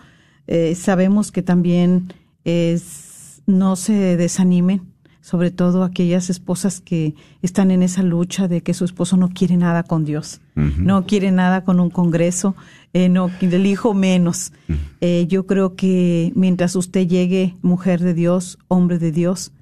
eh, 0.47 0.75
sabemos 0.77 1.33
que 1.33 1.43
también 1.43 2.13
es 2.45 3.43
no 3.47 3.75
se 3.77 4.17
desanimen 4.17 4.92
sobre 5.23 5.51
todo 5.51 5.85
aquellas 5.85 6.29
esposas 6.29 6.83
que 6.83 7.15
están 7.41 7.71
en 7.71 7.83
esa 7.83 8.03
lucha 8.03 8.49
de 8.49 8.61
que 8.61 8.75
su 8.75 8.85
esposo 8.85 9.17
no 9.17 9.31
quiere 9.31 9.57
nada 9.57 9.85
con 9.85 10.05
Dios 10.05 10.43
no 10.55 11.07
quiere 11.07 11.31
nada 11.31 11.65
con 11.65 11.81
un 11.81 11.89
congreso 11.89 12.55
eh, 12.93 13.09
no 13.09 13.31
el 13.41 13.67
hijo 13.67 13.95
menos 13.95 14.53
Eh, 15.01 15.27
yo 15.29 15.47
creo 15.47 15.75
que 15.75 16.33
mientras 16.35 16.77
usted 16.77 17.09
llegue 17.09 17.57
mujer 17.63 18.01
de 18.01 18.13
Dios 18.13 18.59
hombre 18.69 18.99
de 18.99 19.13
Dios 19.13 19.53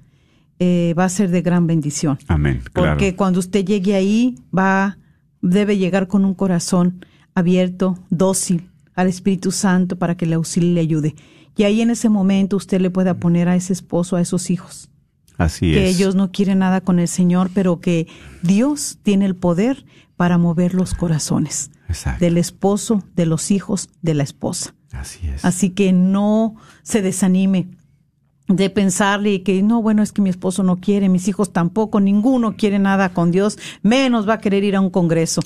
eh, 0.59 0.93
va 0.97 1.05
a 1.05 1.09
ser 1.09 1.29
de 1.29 1.41
gran 1.41 1.65
bendición 1.65 2.19
Amén. 2.27 2.61
Claro. 2.73 2.91
porque 2.91 3.15
cuando 3.15 3.39
usted 3.39 3.65
llegue 3.65 3.95
ahí, 3.95 4.35
va, 4.55 4.97
debe 5.41 5.77
llegar 5.77 6.07
con 6.07 6.25
un 6.25 6.35
corazón 6.35 7.05
abierto, 7.33 7.97
dócil 8.09 8.69
al 8.95 9.07
Espíritu 9.07 9.51
Santo 9.51 9.95
para 9.97 10.15
que 10.15 10.25
le 10.25 10.35
auxilie 10.35 10.71
y 10.71 10.73
le 10.73 10.81
ayude. 10.81 11.15
Y 11.57 11.63
ahí 11.63 11.81
en 11.81 11.89
ese 11.89 12.09
momento 12.09 12.57
usted 12.57 12.79
le 12.81 12.89
pueda 12.89 13.15
poner 13.15 13.47
a 13.47 13.55
ese 13.55 13.73
esposo, 13.73 14.15
a 14.15 14.21
esos 14.21 14.49
hijos, 14.49 14.89
Así 15.37 15.71
que 15.71 15.89
es. 15.89 15.95
ellos 15.95 16.15
no 16.15 16.31
quieren 16.31 16.59
nada 16.59 16.81
con 16.81 16.99
el 16.99 17.07
Señor, 17.07 17.49
pero 17.53 17.79
que 17.79 18.07
Dios 18.43 18.99
tiene 19.03 19.25
el 19.25 19.35
poder 19.35 19.85
para 20.15 20.37
mover 20.37 20.73
los 20.73 20.93
corazones 20.93 21.71
Exacto. 21.87 22.23
del 22.23 22.37
esposo, 22.37 23.03
de 23.15 23.25
los 23.25 23.49
hijos, 23.51 23.89
de 24.01 24.13
la 24.13 24.23
esposa. 24.23 24.75
Así 24.91 25.27
es. 25.27 25.43
Así 25.45 25.71
que 25.71 25.93
no 25.93 26.55
se 26.83 27.01
desanime 27.01 27.69
de 28.47 28.69
pensarle 28.69 29.43
que 29.43 29.63
no, 29.63 29.81
bueno, 29.81 30.03
es 30.03 30.11
que 30.11 30.21
mi 30.21 30.29
esposo 30.29 30.63
no 30.63 30.77
quiere, 30.77 31.09
mis 31.09 31.27
hijos 31.27 31.53
tampoco, 31.53 31.99
ninguno 31.99 32.55
quiere 32.55 32.79
nada 32.79 33.09
con 33.13 33.31
Dios, 33.31 33.57
menos 33.81 34.27
va 34.27 34.33
a 34.33 34.39
querer 34.39 34.63
ir 34.63 34.75
a 34.75 34.81
un 34.81 34.89
congreso. 34.89 35.41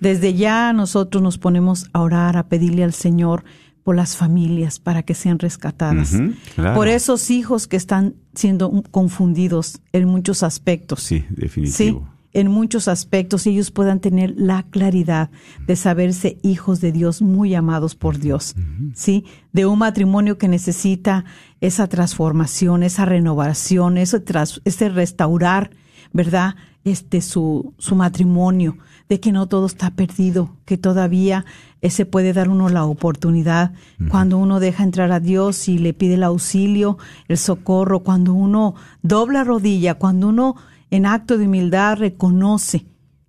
Desde 0.00 0.34
ya 0.34 0.72
nosotros 0.72 1.22
nos 1.22 1.38
ponemos 1.38 1.88
a 1.92 2.02
orar, 2.02 2.36
a 2.36 2.48
pedirle 2.48 2.84
al 2.84 2.92
Señor 2.92 3.44
por 3.84 3.94
las 3.94 4.16
familias 4.16 4.78
para 4.80 5.02
que 5.04 5.14
sean 5.14 5.38
rescatadas. 5.38 6.14
Claro. 6.54 6.74
Por 6.74 6.88
esos 6.88 7.30
hijos 7.30 7.66
que 7.68 7.76
están 7.76 8.14
siendo 8.34 8.82
confundidos 8.90 9.80
en 9.92 10.08
muchos 10.08 10.42
aspectos. 10.42 11.02
Sí, 11.02 11.20
Sí, 11.20 11.26
definitivo. 11.30 12.08
en 12.32 12.50
muchos 12.50 12.88
aspectos 12.88 13.46
ellos 13.46 13.70
puedan 13.70 14.00
tener 14.00 14.34
la 14.36 14.64
claridad 14.64 15.30
de 15.66 15.76
saberse 15.76 16.38
hijos 16.42 16.80
de 16.80 16.90
Dios, 16.90 17.22
muy 17.22 17.54
amados 17.54 17.94
por 17.94 18.18
Dios, 18.18 18.56
sí, 18.94 19.24
de 19.52 19.66
un 19.66 19.78
matrimonio 19.78 20.36
que 20.38 20.48
necesita 20.48 21.24
esa 21.60 21.86
transformación, 21.86 22.82
esa 22.82 23.04
renovación, 23.04 23.98
ese, 23.98 24.18
tras- 24.18 24.60
ese 24.64 24.88
restaurar, 24.88 25.70
¿verdad? 26.12 26.56
Este 26.84 27.20
su, 27.20 27.72
su 27.78 27.94
matrimonio, 27.94 28.76
de 29.08 29.20
que 29.20 29.32
no 29.32 29.46
todo 29.46 29.66
está 29.66 29.90
perdido, 29.90 30.56
que 30.64 30.78
todavía 30.78 31.44
eh, 31.80 31.90
se 31.90 32.06
puede 32.06 32.32
dar 32.32 32.48
uno 32.48 32.68
la 32.68 32.84
oportunidad 32.84 33.72
cuando 34.08 34.38
uno 34.38 34.60
deja 34.60 34.82
entrar 34.82 35.12
a 35.12 35.20
Dios 35.20 35.68
y 35.68 35.78
le 35.78 35.92
pide 35.92 36.14
el 36.14 36.22
auxilio, 36.22 36.98
el 37.28 37.38
socorro, 37.38 38.00
cuando 38.00 38.32
uno 38.32 38.74
dobla 39.02 39.44
rodilla, 39.44 39.94
cuando 39.94 40.28
uno 40.28 40.56
en 40.90 41.06
acto 41.06 41.38
de 41.38 41.46
humildad 41.46 41.98
reconoce 41.98 42.86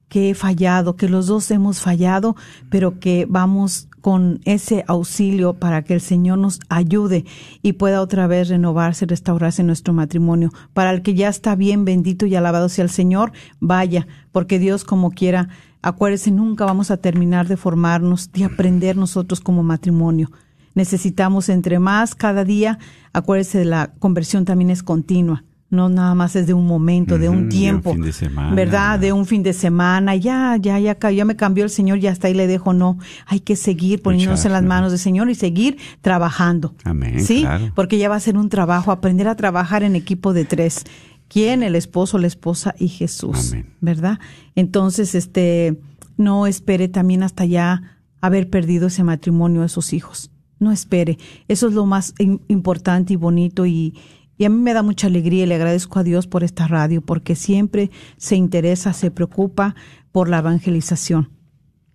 que 0.08 0.30
he 0.30 0.34
fallado, 0.34 0.96
que 0.96 1.10
los 1.10 1.28
dos 1.28 1.50
hemos 1.52 1.82
fallado, 1.82 2.36
pero 2.70 3.00
que 3.00 3.26
vamos 3.28 3.90
con 4.06 4.40
ese 4.46 4.84
auxilio 4.88 5.56
para 5.56 5.84
que 5.84 5.96
el 5.96 6.00
Señor 6.00 6.38
nos 6.38 6.60
ayude 6.70 7.26
y 7.64 7.74
pueda 7.74 8.02
otra 8.02 8.28
vez 8.28 8.50
renovarse, 8.50 9.08
restaurarse 9.08 9.64
nuestro 9.64 9.94
matrimonio. 9.94 10.52
Para 10.74 10.92
el 10.92 11.02
que 11.02 11.16
ya 11.16 11.28
está 11.28 11.56
bien, 11.56 11.86
bendito 11.86 12.28
y 12.28 12.36
alabado 12.36 12.70
sea 12.70 12.84
el 12.84 12.92
Señor, 12.92 13.32
vaya, 13.60 14.06
porque 14.32 14.60
Dios 14.60 14.84
como 14.84 15.10
quiera, 15.10 15.50
acuérdese, 15.86 16.32
nunca 16.32 16.66
vamos 16.66 16.90
a 16.90 16.98
terminar 16.98 17.48
de 17.48 17.58
formarnos, 17.58 18.32
de 18.32 18.44
aprender 18.44 18.98
nosotros 18.98 19.40
como 19.40 19.62
matrimonio. 19.64 20.32
Necesitamos 20.74 21.48
entre 21.48 21.80
más 21.80 22.16
cada 22.16 22.44
día, 22.44 22.80
acuérdese, 23.14 23.64
la 23.66 23.94
conversión 24.00 24.46
también 24.46 24.72
es 24.72 24.84
continua 24.84 25.44
no 25.70 25.90
nada 25.90 26.16
más 26.16 26.36
es 26.36 26.48
de 26.48 26.54
un 26.54 26.66
momento, 26.66 27.18
de 27.18 27.30
un 27.30 27.50
tiempo, 27.50 27.92
fin 27.92 28.02
de 28.02 28.14
semana. 28.14 28.56
¿verdad? 28.56 29.00
De 29.00 29.12
un 29.14 29.26
fin 29.26 29.44
de 29.44 29.54
semana, 29.54 30.16
ya, 30.16 30.58
ya, 30.60 30.80
ya, 30.80 30.98
ya 31.12 31.26
me 31.26 31.36
cambió 31.36 31.64
el 31.64 31.70
Señor, 31.70 32.00
ya 32.00 32.12
hasta 32.12 32.28
ahí 32.28 32.34
le 32.34 32.48
dejo, 32.48 32.74
no, 32.74 32.98
hay 33.26 33.40
que 33.40 33.56
seguir 33.56 34.02
poniéndose 34.02 34.48
en 34.48 34.54
las 34.54 34.64
manos 34.64 34.92
del 34.92 35.00
Señor 35.00 35.30
y 35.30 35.36
seguir 35.36 35.78
trabajando. 36.02 36.76
Amén, 36.84 37.20
Sí, 37.20 37.42
claro. 37.42 37.72
porque 37.76 37.98
ya 37.98 38.10
va 38.10 38.16
a 38.16 38.20
ser 38.20 38.38
un 38.38 38.50
trabajo, 38.50 38.92
aprender 38.92 39.28
a 39.28 39.36
trabajar 39.36 39.84
en 39.84 39.96
equipo 39.96 40.34
de 40.34 40.46
tres. 40.46 40.86
¿Quién? 41.28 41.64
El 41.64 41.76
esposo, 41.76 42.18
la 42.18 42.28
esposa 42.28 42.76
y 42.78 42.88
Jesús, 42.88 43.52
Amén. 43.52 43.74
¿verdad? 43.82 44.20
Entonces, 44.56 45.16
este, 45.16 45.80
no 46.18 46.48
espere 46.48 46.88
también 46.88 47.24
hasta 47.24 47.46
ya 47.46 48.00
haber 48.22 48.50
perdido 48.50 48.88
ese 48.88 49.04
matrimonio, 49.04 49.64
esos 49.64 49.94
hijos. 49.94 50.32
No 50.60 50.72
espere. 50.72 51.18
Eso 51.48 51.68
es 51.68 51.74
lo 51.74 51.86
más 51.86 52.14
im- 52.16 52.40
importante 52.48 53.14
y 53.14 53.16
bonito 53.18 53.66
y, 53.66 53.94
y 54.38 54.46
a 54.46 54.50
mí 54.50 54.58
me 54.58 54.74
da 54.74 54.84
mucha 54.84 55.08
alegría 55.08 55.44
y 55.44 55.48
le 55.48 55.56
agradezco 55.56 56.00
a 56.00 56.04
Dios 56.04 56.28
por 56.28 56.44
esta 56.44 56.68
radio 56.68 57.02
porque 57.02 57.36
siempre 57.36 57.92
se 58.18 58.36
interesa, 58.36 58.94
se 58.94 59.12
preocupa 59.12 59.76
por 60.12 60.30
la 60.30 60.38
evangelización. 60.40 61.30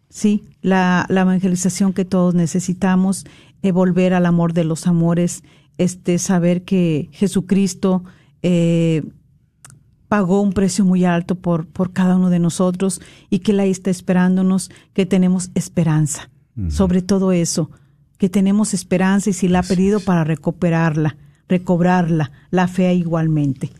Sí, 0.09 0.43
la, 0.61 1.07
la 1.09 1.21
evangelización 1.23 1.93
que 1.93 2.05
todos 2.05 2.35
necesitamos, 2.35 3.25
eh, 3.63 3.71
volver 3.73 4.13
al 4.13 4.27
amor 4.27 4.53
de 4.53 4.65
los 4.65 4.87
amores, 4.87 5.43
este, 5.79 6.19
saber 6.19 6.65
que 6.65 7.09
Jesucristo 7.13 8.05
eh, 8.43 9.05
pagó 10.11 10.43
un 10.43 10.52
precio 10.52 10.85
muy 10.85 11.05
alto 11.05 11.37
por, 11.37 11.67
por 11.67 11.93
cada 11.93 12.17
uno 12.17 12.31
de 12.31 12.40
nosotros 12.40 13.00
y 13.31 13.38
que 13.38 13.52
Él 13.52 13.61
ahí 13.61 13.71
está 13.71 13.90
esperándonos, 13.90 14.69
que 14.93 15.07
tenemos 15.07 15.50
esperanza. 15.55 16.29
Sobre 16.69 17.00
todo 17.00 17.31
eso, 17.31 17.71
que 18.19 18.29
tenemos 18.29 18.75
esperanza 18.75 19.31
y 19.31 19.33
si 19.33 19.47
la 19.49 19.61
ha 19.61 19.62
perdido 19.62 20.00
para 20.00 20.25
recuperarla, 20.25 21.17
recobrarla, 21.49 22.33
la 22.50 22.67
fe 22.67 22.93
igualmente. 22.93 23.71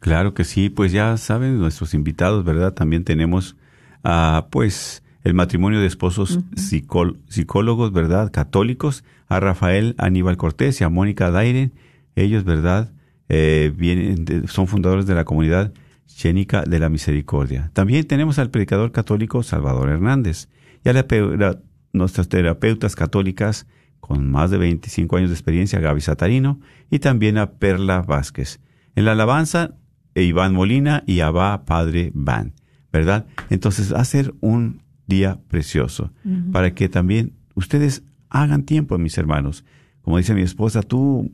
Claro 0.00 0.34
que 0.34 0.44
sí, 0.44 0.68
pues 0.68 0.92
ya 0.92 1.16
saben 1.16 1.58
nuestros 1.58 1.94
invitados, 1.94 2.44
¿verdad? 2.44 2.74
También 2.74 3.02
tenemos, 3.04 3.56
ah, 4.04 4.46
pues, 4.50 5.02
el 5.24 5.32
matrimonio 5.34 5.80
de 5.80 5.86
esposos 5.86 6.40
psicó- 6.56 7.16
psicólogos, 7.28 7.90
¿verdad? 7.92 8.30
Católicos, 8.30 9.02
a 9.28 9.40
Rafael 9.40 9.94
Aníbal 9.98 10.36
Cortés 10.36 10.80
y 10.80 10.84
a 10.84 10.88
Mónica 10.90 11.30
Daire. 11.30 11.70
Ellos, 12.16 12.44
¿verdad? 12.44 12.92
Eh, 13.32 13.72
vienen 13.76 14.48
son 14.48 14.66
fundadores 14.66 15.06
de 15.06 15.14
la 15.14 15.24
comunidad 15.24 15.72
Chénica 16.06 16.62
de 16.62 16.78
la 16.80 16.88
Misericordia. 16.88 17.70
También 17.72 18.04
tenemos 18.06 18.38
al 18.40 18.50
predicador 18.50 18.90
católico 18.90 19.42
Salvador 19.44 19.88
Hernández 19.88 20.48
y 20.84 20.88
a 20.88 20.92
la- 20.92 21.60
nuestras 21.92 22.28
terapeutas 22.28 22.96
católicas 22.96 23.66
con 24.00 24.28
más 24.28 24.50
de 24.50 24.58
25 24.58 25.16
años 25.16 25.30
de 25.30 25.34
experiencia, 25.34 25.78
Gaby 25.78 26.00
Satarino, 26.00 26.60
y 26.90 26.98
también 26.98 27.38
a 27.38 27.52
Perla 27.52 28.02
Vázquez. 28.02 28.60
En 28.96 29.04
la 29.04 29.12
alabanza, 29.12 29.76
e 30.14 30.24
Iván 30.24 30.52
Molina 30.54 31.04
y 31.06 31.20
Abba 31.20 31.64
Padre 31.64 32.10
Van, 32.14 32.54
¿verdad? 32.92 33.26
Entonces, 33.48 33.94
va 33.94 34.00
a 34.00 34.04
ser 34.04 34.34
un 34.40 34.82
día 35.06 35.38
precioso 35.48 36.12
para 36.52 36.74
que 36.74 36.88
también 36.88 37.34
ustedes 37.54 38.02
hagan 38.28 38.64
tiempo, 38.64 38.98
mis 38.98 39.16
hermanos. 39.18 39.64
Como 40.02 40.18
dice 40.18 40.34
mi 40.34 40.42
esposa, 40.42 40.82
tú, 40.82 41.30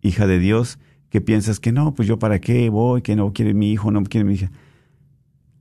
hija 0.00 0.26
de 0.26 0.38
Dios, 0.38 0.78
que 1.14 1.20
piensas 1.20 1.60
que 1.60 1.70
no, 1.70 1.94
pues 1.94 2.08
yo 2.08 2.18
para 2.18 2.40
qué 2.40 2.68
voy, 2.70 3.00
que 3.00 3.14
no 3.14 3.32
quiere 3.32 3.54
mi 3.54 3.70
hijo, 3.70 3.92
no 3.92 4.02
quiere 4.02 4.24
mi 4.24 4.34
hija. 4.34 4.50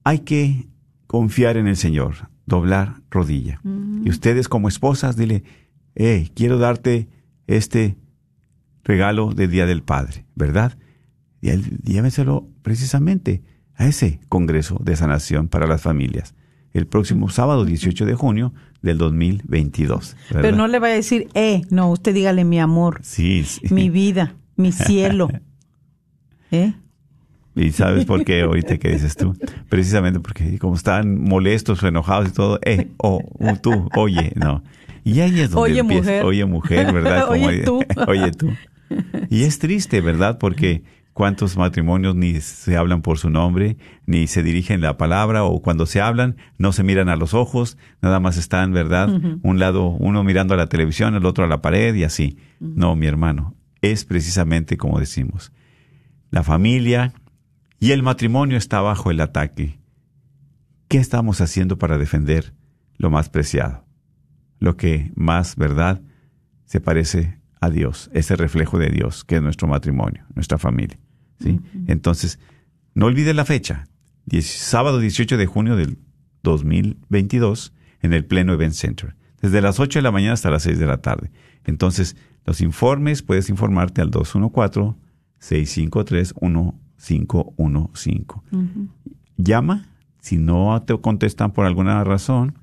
Hay 0.04 0.22
que 0.22 0.66
confiar 1.06 1.58
en 1.58 1.68
el 1.68 1.78
Señor, 1.78 2.28
doblar 2.48 3.04
rodilla. 3.12 3.62
Y 4.04 4.10
ustedes 4.10 4.50
como 4.50 4.68
esposas, 4.68 5.16
dile, 5.16 5.44
hey, 5.94 6.32
quiero 6.34 6.58
darte 6.58 7.08
este 7.46 7.98
regalo 8.84 9.36
de 9.36 9.48
Día 9.48 9.68
del 9.68 9.84
Padre, 9.84 10.26
¿verdad? 10.34 10.76
Y 11.40 11.50
él, 11.50 11.78
llévenselo 11.84 12.48
precisamente 12.64 13.44
a 13.76 13.86
ese 13.86 14.22
Congreso 14.30 14.80
de 14.84 14.96
Sanación 14.96 15.50
para 15.50 15.68
las 15.68 15.84
Familias, 15.84 16.34
el 16.72 16.88
próximo 16.88 17.30
sábado 17.30 17.64
18 17.64 18.08
de 18.08 18.16
junio 18.16 18.56
del 18.82 18.98
2022. 18.98 20.16
¿verdad? 20.32 20.42
Pero 20.42 20.58
no 20.58 20.68
le 20.68 20.80
vaya 20.80 20.96
a 20.96 20.98
decir, 20.98 21.28
eh, 21.36 21.62
no, 21.70 21.92
usted 21.92 22.12
dígale 22.12 22.44
mi 22.44 22.60
amor, 22.60 23.02
Sí, 23.04 23.44
sí. 23.44 23.72
mi 23.72 23.92
vida, 23.92 24.36
mi 24.56 24.72
cielo. 24.72 25.30
¿Eh? 26.54 26.74
¿Y 27.56 27.72
sabes 27.72 28.06
por 28.06 28.24
qué 28.26 28.42
ahorita 28.42 28.78
que 28.78 28.90
dices 28.90 29.16
tú? 29.16 29.36
Precisamente 29.70 30.20
porque 30.20 30.60
como 30.60 30.76
están 30.76 31.20
molestos 31.20 31.82
o 31.82 31.88
enojados 31.88 32.30
y 32.30 32.32
todo, 32.32 32.60
eh, 32.64 32.90
oh, 32.98 33.22
uh, 33.40 33.56
tú, 33.58 33.90
oye, 33.96 34.32
no. 34.36 34.64
Y 35.04 35.20
ahí 35.20 35.40
es 35.40 35.50
donde 35.50 35.72
Oye, 35.72 35.80
empieza, 35.80 36.04
mujer. 36.04 36.24
oye 36.26 36.46
mujer, 36.46 36.94
¿verdad? 36.94 37.28
Como 37.28 37.48
Oye, 37.48 37.64
tú. 37.64 37.84
oye 38.08 38.32
tú. 38.32 38.50
Y 39.30 39.44
es 39.44 39.60
triste, 39.60 40.00
¿verdad? 40.00 40.38
Porque 40.38 40.84
cuántos 41.14 41.58
matrimonios 41.58 42.16
ni 42.16 42.40
se 42.40 42.78
hablan 42.78 43.02
por 43.02 43.18
su 43.18 43.30
nombre, 43.30 43.78
ni 44.06 44.28
se 44.28 44.44
dirigen 44.44 44.80
la 44.82 44.98
palabra, 44.98 45.44
o 45.44 45.62
cuando 45.62 45.86
se 45.88 46.02
hablan, 46.02 46.38
no 46.58 46.72
se 46.72 46.84
miran 46.84 47.10
a 47.10 47.16
los 47.16 47.34
ojos, 47.34 47.78
nada 48.02 48.20
más 48.20 48.38
están, 48.38 48.72
¿verdad? 48.74 49.10
Un 49.42 49.60
lado, 49.60 49.88
uno 49.88 50.24
mirando 50.24 50.54
a 50.54 50.58
la 50.58 50.68
televisión, 50.68 51.16
el 51.16 51.26
otro 51.26 51.46
a 51.46 51.48
la 51.48 51.62
pared 51.62 51.94
y 51.96 52.04
así. 52.04 52.38
No, 52.60 52.96
mi 52.96 53.08
hermano, 53.08 53.56
es 53.82 54.06
precisamente 54.06 54.78
como 54.78 55.00
decimos. 55.00 55.52
La 56.34 56.42
familia 56.42 57.14
y 57.80 57.92
el 57.92 58.02
matrimonio 58.02 58.58
está 58.58 58.82
bajo 58.82 59.12
el 59.12 59.22
ataque. 59.22 59.78
¿Qué 60.88 60.98
estamos 60.98 61.42
haciendo 61.42 61.78
para 61.78 62.00
defender 62.00 62.56
lo 62.98 63.12
más 63.12 63.30
preciado? 63.30 63.86
Lo 64.58 64.76
que 64.76 65.12
más, 65.14 65.56
¿verdad? 65.58 66.02
Se 66.66 66.82
parece 66.82 67.38
a 67.62 67.70
Dios, 67.70 68.10
ese 68.16 68.36
reflejo 68.36 68.80
de 68.80 68.90
Dios, 68.90 69.24
que 69.24 69.36
es 69.36 69.44
nuestro 69.44 69.68
matrimonio, 69.68 70.26
nuestra 70.34 70.58
familia. 70.58 70.98
¿sí? 71.40 71.60
Entonces, 71.86 72.40
no 72.96 73.06
olvide 73.06 73.36
la 73.36 73.46
fecha, 73.46 73.84
sábado 74.42 74.98
18 74.98 75.38
de 75.38 75.46
junio 75.46 75.76
del 75.76 76.00
2022, 76.42 77.74
en 78.02 78.12
el 78.12 78.26
Pleno 78.26 78.54
Event 78.54 78.74
Center, 78.74 79.16
desde 79.40 79.62
las 79.62 79.80
8 79.80 80.00
de 80.00 80.04
la 80.04 80.12
mañana 80.12 80.34
hasta 80.34 80.50
las 80.50 80.64
6 80.64 80.80
de 80.80 80.88
la 80.88 80.98
tarde. 80.98 81.30
Entonces, 81.64 82.16
los 82.44 82.60
informes, 82.60 83.22
puedes 83.22 83.52
informarte 83.52 84.02
al 84.02 84.10
214-653-1515. 85.50 88.42
Llama, 89.38 89.86
si 90.20 90.38
no 90.38 90.82
te 90.82 90.98
contestan 90.98 91.52
por 91.52 91.66
alguna 91.66 92.04
razón, 92.04 92.56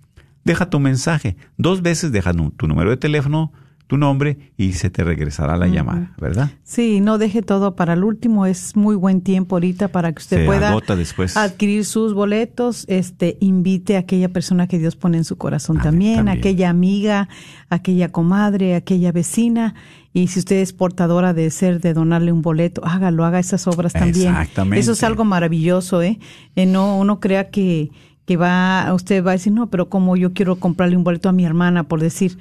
deja 0.45 0.71
tu 0.71 0.81
mensaje. 0.81 1.37
Dos 1.57 1.83
veces 1.83 2.13
deja 2.13 2.33
tu 2.33 2.67
número 2.67 2.91
de 2.91 2.97
teléfono, 2.97 3.53
tu 3.91 3.97
nombre 3.97 4.39
y 4.57 4.75
se 4.75 4.89
te 4.89 5.03
regresará 5.03 5.57
la 5.57 5.67
llamada, 5.67 6.13
¿verdad? 6.17 6.53
Sí, 6.63 7.01
no 7.01 7.19
deje 7.19 7.43
todo 7.43 7.75
para 7.75 7.95
el 7.95 8.05
último. 8.05 8.47
Es 8.47 8.77
muy 8.77 8.95
buen 8.95 9.21
tiempo 9.21 9.57
ahorita 9.57 9.89
para 9.89 10.13
que 10.13 10.21
usted 10.21 10.37
Se 10.37 10.47
pueda 10.47 10.73
después. 10.97 11.37
adquirir 11.37 11.85
sus 11.85 12.15
boletos. 12.15 12.85
Este, 12.87 13.37
invite 13.41 13.97
a 13.97 13.99
aquella 13.99 14.29
persona 14.29 14.69
que 14.69 14.79
Dios 14.79 14.95
pone 14.95 15.19
en 15.19 15.25
su 15.25 15.39
corazón 15.39 15.79
Amén, 15.79 15.83
también, 15.91 16.17
también. 16.19 16.39
aquella 16.39 16.71
amiga, 16.71 17.29
aquella 17.69 18.13
comadre, 18.13 18.77
aquella 18.77 19.11
vecina. 19.11 19.75
Y 20.13 20.29
si 20.29 20.39
usted 20.39 20.61
es 20.61 20.73
portadora 20.73 21.35
de 21.35 21.51
ser 21.51 21.81
de 21.81 21.93
donarle 21.93 22.31
un 22.31 22.43
boleto, 22.43 22.83
hágalo, 22.85 23.25
haga 23.25 23.41
esas 23.41 23.67
obras 23.67 23.93
también. 23.93 24.29
Exactamente. 24.29 24.79
Eso 24.79 24.93
es 24.93 25.03
algo 25.03 25.25
maravilloso, 25.25 26.01
¿eh? 26.01 26.21
Eh, 26.55 26.65
no, 26.65 26.97
uno 26.97 27.19
crea 27.19 27.51
que 27.51 27.91
que 28.25 28.37
va, 28.37 28.95
usted 28.95 29.25
va 29.25 29.31
a 29.31 29.35
decir, 29.35 29.53
no, 29.53 29.71
pero 29.71 29.89
como 29.89 30.17
yo 30.17 30.33
quiero 30.33 30.55
comprarle 30.55 30.97
un 30.97 31.03
boleto 31.03 31.29
a 31.29 31.33
mi 31.33 31.45
hermana, 31.45 31.83
por 31.89 32.01
decir, 32.01 32.39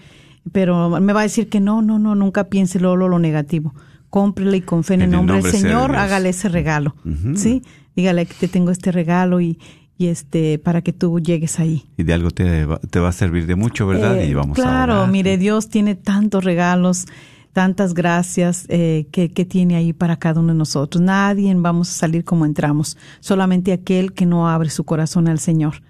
pero 0.52 1.00
me 1.00 1.14
va 1.14 1.22
a 1.22 1.24
decir 1.24 1.50
que 1.50 1.60
no, 1.60 1.82
no, 1.82 2.00
no, 2.00 2.16
nunca 2.16 2.46
piense 2.46 2.80
lo, 2.80 2.96
lo, 2.96 3.08
lo 3.08 3.20
negativo. 3.20 3.74
Cómprele 4.10 4.58
y 4.58 4.62
con 4.62 4.84
fe 4.84 4.96
en 4.96 5.04
el 5.04 5.12
nombre, 5.12 5.42
del 5.42 5.52
Señor, 5.52 5.92
Dios. 5.92 6.02
hágale 6.02 6.30
ese 6.30 6.50
regalo. 6.50 6.96
¿sí? 7.36 7.62
Dígale 7.96 8.26
que 8.26 8.34
te 8.34 8.48
tengo 8.48 8.72
este 8.72 8.92
regalo 8.92 9.40
y, 9.40 9.60
y 10.00 10.08
este, 10.08 10.58
para 10.58 10.82
que 10.82 10.94
tú 10.94 11.20
llegues 11.20 11.60
ahí. 11.60 11.84
Y 11.98 12.04
de 12.04 12.14
algo 12.14 12.32
te 12.32 12.66
va, 12.66 12.80
te 12.80 13.00
va 13.00 13.10
a 13.10 13.12
servir 13.12 13.46
de 13.46 13.56
mucho, 13.56 13.86
¿verdad? 13.86 14.18
Eh, 14.18 14.28
y 14.28 14.34
vamos 14.34 14.58
a 14.58 14.62
claro, 14.62 14.94
orar. 14.94 15.12
mire, 15.12 15.38
Dios 15.38 15.70
tiene 15.70 15.94
tantos 15.96 16.44
regalos, 16.44 17.06
tantas 17.52 17.94
gracias 17.94 18.66
eh, 18.70 19.08
que, 19.12 19.32
que 19.32 19.44
tiene 19.46 19.76
ahí 19.76 19.92
para 19.92 20.18
cada 20.18 20.40
uno 20.40 20.54
de 20.54 20.58
nosotros. 20.58 21.04
Nadie 21.04 21.54
vamos 21.56 21.90
a 21.90 21.94
salir 21.94 22.24
como 22.24 22.46
entramos, 22.46 22.98
solamente 23.20 23.74
aquel 23.74 24.14
que 24.14 24.26
no 24.26 24.48
abre 24.48 24.70
su 24.70 24.86
corazón 24.86 25.28
al 25.28 25.40
Señor, 25.40 25.84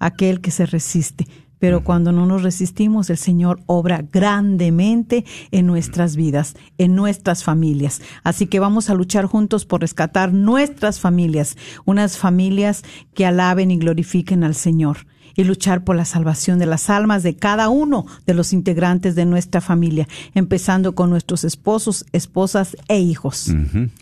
aquel 0.00 0.40
que 0.40 0.50
se 0.50 0.66
resiste. 0.66 1.26
Pero 1.64 1.82
cuando 1.82 2.12
no 2.12 2.26
nos 2.26 2.42
resistimos, 2.42 3.08
el 3.08 3.16
Señor 3.16 3.62
obra 3.64 4.04
grandemente 4.12 5.24
en 5.50 5.64
nuestras 5.64 6.14
vidas, 6.14 6.56
en 6.76 6.94
nuestras 6.94 7.42
familias. 7.42 8.02
Así 8.22 8.48
que 8.48 8.60
vamos 8.60 8.90
a 8.90 8.94
luchar 8.94 9.24
juntos 9.24 9.64
por 9.64 9.80
rescatar 9.80 10.34
nuestras 10.34 11.00
familias, 11.00 11.56
unas 11.86 12.18
familias 12.18 12.82
que 13.14 13.24
alaben 13.24 13.70
y 13.70 13.78
glorifiquen 13.78 14.44
al 14.44 14.54
Señor 14.54 15.06
y 15.36 15.44
luchar 15.44 15.84
por 15.84 15.96
la 15.96 16.04
salvación 16.04 16.58
de 16.58 16.66
las 16.66 16.90
almas 16.90 17.22
de 17.22 17.34
cada 17.34 17.70
uno 17.70 18.04
de 18.26 18.34
los 18.34 18.52
integrantes 18.52 19.14
de 19.14 19.24
nuestra 19.24 19.62
familia, 19.62 20.06
empezando 20.34 20.94
con 20.94 21.08
nuestros 21.08 21.44
esposos, 21.44 22.04
esposas 22.12 22.76
e 22.88 22.98
hijos. 22.98 23.54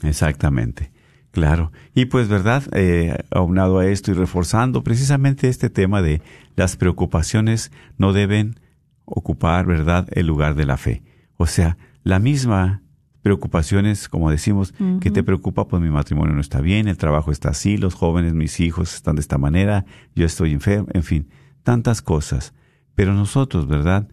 Exactamente. 0.02 0.90
Claro. 1.32 1.72
Y 1.94 2.04
pues, 2.06 2.28
¿verdad? 2.28 2.62
Eh, 2.72 3.16
aunado 3.30 3.78
a 3.78 3.86
esto 3.86 4.10
y 4.10 4.14
reforzando 4.14 4.84
precisamente 4.84 5.48
este 5.48 5.70
tema 5.70 6.02
de 6.02 6.20
las 6.56 6.76
preocupaciones 6.76 7.72
no 7.98 8.12
deben 8.12 8.60
ocupar, 9.04 9.66
¿verdad?, 9.66 10.08
el 10.12 10.26
lugar 10.26 10.54
de 10.54 10.66
la 10.66 10.76
fe. 10.76 11.02
O 11.36 11.46
sea, 11.46 11.76
la 12.02 12.18
misma 12.18 12.82
preocupaciones, 13.22 14.08
como 14.08 14.30
decimos, 14.30 14.74
que 15.00 15.12
te 15.12 15.22
preocupa, 15.22 15.68
pues 15.68 15.80
mi 15.80 15.90
matrimonio 15.90 16.34
no 16.34 16.40
está 16.40 16.60
bien, 16.60 16.88
el 16.88 16.96
trabajo 16.96 17.30
está 17.30 17.50
así, 17.50 17.76
los 17.76 17.94
jóvenes, 17.94 18.34
mis 18.34 18.58
hijos 18.58 18.94
están 18.94 19.14
de 19.14 19.20
esta 19.20 19.38
manera, 19.38 19.84
yo 20.16 20.26
estoy 20.26 20.52
enfermo, 20.52 20.88
en 20.92 21.04
fin, 21.04 21.28
tantas 21.62 22.02
cosas. 22.02 22.52
Pero 22.96 23.14
nosotros, 23.14 23.68
¿verdad? 23.68 24.08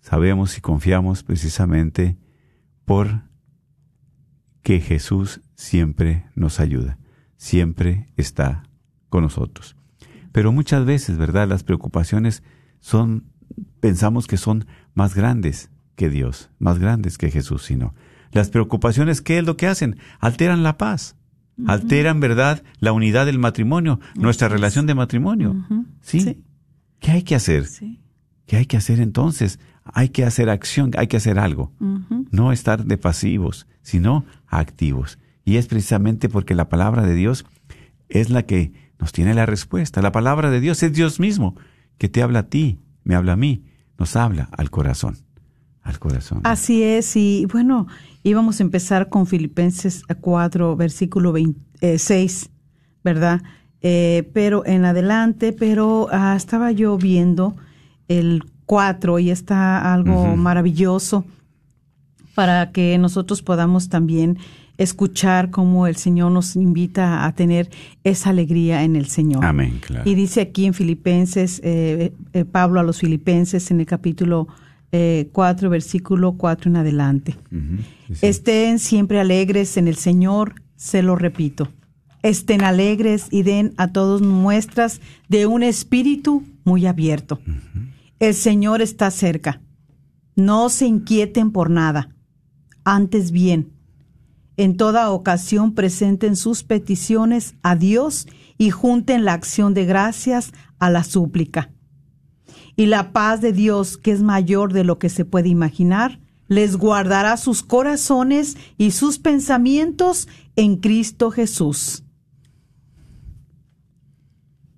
Sabemos 0.00 0.58
y 0.58 0.60
confiamos 0.60 1.22
precisamente 1.22 2.18
por 2.84 3.22
que 4.62 4.80
Jesús 4.80 5.40
siempre 5.54 6.26
nos 6.34 6.60
ayuda, 6.60 6.98
siempre 7.36 8.08
está 8.16 8.64
con 9.08 9.22
nosotros. 9.22 9.74
Pero 10.32 10.52
muchas 10.52 10.84
veces, 10.84 11.18
¿verdad? 11.18 11.48
Las 11.48 11.64
preocupaciones 11.64 12.42
son, 12.80 13.24
pensamos 13.80 14.26
que 14.26 14.36
son 14.36 14.66
más 14.94 15.14
grandes 15.14 15.70
que 15.96 16.08
Dios, 16.08 16.50
más 16.58 16.78
grandes 16.78 17.18
que 17.18 17.30
Jesús, 17.30 17.64
sino 17.64 17.94
las 18.32 18.50
preocupaciones, 18.50 19.22
¿qué 19.22 19.38
es 19.38 19.44
lo 19.44 19.56
que 19.56 19.66
hacen? 19.66 19.98
Alteran 20.20 20.62
la 20.62 20.78
paz, 20.78 21.16
alteran, 21.66 22.20
¿verdad? 22.20 22.62
La 22.78 22.92
unidad 22.92 23.26
del 23.26 23.38
matrimonio, 23.38 24.00
nuestra 24.14 24.48
relación 24.48 24.86
de 24.86 24.94
matrimonio. 24.94 25.66
¿Sí? 26.00 26.20
Sí. 26.20 26.44
¿Qué 27.00 27.10
hay 27.12 27.22
que 27.22 27.34
hacer? 27.34 27.66
Sí. 27.66 28.00
¿Qué 28.46 28.56
hay 28.56 28.66
que 28.66 28.76
hacer 28.76 29.00
entonces? 29.00 29.58
Hay 29.84 30.10
que 30.10 30.24
hacer 30.24 30.48
acción, 30.48 30.92
hay 30.96 31.08
que 31.08 31.16
hacer 31.16 31.38
algo. 31.38 31.72
No 32.30 32.52
estar 32.52 32.84
de 32.84 32.98
pasivos, 32.98 33.66
sino 33.82 34.24
activos. 34.46 35.18
Y 35.44 35.56
es 35.56 35.66
precisamente 35.66 36.28
porque 36.28 36.54
la 36.54 36.68
palabra 36.68 37.02
de 37.02 37.14
Dios 37.14 37.44
es 38.08 38.30
la 38.30 38.44
que 38.44 38.72
nos 39.00 39.12
tiene 39.12 39.34
la 39.34 39.46
respuesta. 39.46 40.02
La 40.02 40.12
palabra 40.12 40.50
de 40.50 40.60
Dios 40.60 40.82
es 40.82 40.92
Dios 40.92 41.18
mismo, 41.18 41.56
que 41.98 42.08
te 42.08 42.22
habla 42.22 42.40
a 42.40 42.48
ti, 42.48 42.78
me 43.02 43.14
habla 43.14 43.32
a 43.32 43.36
mí, 43.36 43.64
nos 43.98 44.14
habla 44.16 44.48
al 44.52 44.70
corazón. 44.70 45.16
Al 45.82 45.98
corazón. 45.98 46.42
Así 46.44 46.82
es, 46.82 47.16
y 47.16 47.46
bueno, 47.50 47.86
íbamos 48.22 48.60
a 48.60 48.62
empezar 48.62 49.08
con 49.08 49.26
Filipenses 49.26 50.04
4, 50.20 50.76
versículo 50.76 51.34
6, 51.80 52.50
¿verdad? 53.02 53.42
Eh, 53.80 54.30
pero 54.34 54.64
en 54.66 54.84
adelante, 54.84 55.54
pero 55.54 56.08
ah, 56.12 56.34
estaba 56.36 56.70
yo 56.70 56.98
viendo 56.98 57.56
el 58.08 58.44
4 58.66 59.18
y 59.20 59.30
está 59.30 59.94
algo 59.94 60.36
maravilloso 60.36 61.24
para 62.34 62.72
que 62.72 62.98
nosotros 62.98 63.42
podamos 63.42 63.88
también 63.88 64.38
escuchar 64.80 65.50
cómo 65.50 65.86
el 65.86 65.96
Señor 65.96 66.32
nos 66.32 66.56
invita 66.56 67.26
a 67.26 67.34
tener 67.34 67.68
esa 68.02 68.30
alegría 68.30 68.82
en 68.82 68.96
el 68.96 69.06
Señor. 69.06 69.44
Amén, 69.44 69.78
claro. 69.86 70.08
Y 70.08 70.14
dice 70.14 70.40
aquí 70.40 70.64
en 70.64 70.72
Filipenses, 70.72 71.60
eh, 71.62 72.14
eh, 72.32 72.44
Pablo 72.46 72.80
a 72.80 72.82
los 72.82 72.98
Filipenses 72.98 73.70
en 73.70 73.80
el 73.80 73.86
capítulo 73.86 74.48
eh, 74.90 75.28
4, 75.32 75.68
versículo 75.68 76.32
4 76.32 76.70
en 76.70 76.76
adelante. 76.76 77.36
Ujú, 77.52 77.82
sí, 78.08 78.14
sí. 78.14 78.26
Estén 78.26 78.78
siempre 78.78 79.20
alegres 79.20 79.76
en 79.76 79.86
el 79.86 79.96
Señor, 79.96 80.54
se 80.76 81.02
lo 81.02 81.14
repito. 81.14 81.68
Estén 82.22 82.62
alegres 82.62 83.26
y 83.30 83.42
den 83.42 83.74
a 83.76 83.88
todos 83.88 84.22
muestras 84.22 85.02
de 85.28 85.44
un 85.44 85.62
espíritu 85.62 86.42
muy 86.64 86.86
abierto. 86.86 87.38
El 88.18 88.32
Señor 88.32 88.80
está 88.80 89.10
cerca. 89.10 89.60
No 90.36 90.70
se 90.70 90.86
inquieten 90.86 91.50
por 91.50 91.68
nada. 91.68 92.16
Antes 92.84 93.30
bien, 93.30 93.72
en 94.60 94.76
toda 94.76 95.10
ocasión 95.10 95.72
presenten 95.72 96.36
sus 96.36 96.64
peticiones 96.64 97.54
a 97.62 97.76
Dios 97.76 98.28
y 98.58 98.68
junten 98.68 99.24
la 99.24 99.32
acción 99.32 99.72
de 99.72 99.86
gracias 99.86 100.52
a 100.78 100.90
la 100.90 101.02
súplica. 101.02 101.70
Y 102.76 102.84
la 102.84 103.14
paz 103.14 103.40
de 103.40 103.54
Dios, 103.54 103.96
que 103.96 104.12
es 104.12 104.20
mayor 104.22 104.74
de 104.74 104.84
lo 104.84 104.98
que 104.98 105.08
se 105.08 105.24
puede 105.24 105.48
imaginar, 105.48 106.20
les 106.46 106.76
guardará 106.76 107.38
sus 107.38 107.62
corazones 107.62 108.58
y 108.76 108.90
sus 108.90 109.18
pensamientos 109.18 110.28
en 110.56 110.76
Cristo 110.76 111.30
Jesús. 111.30 112.04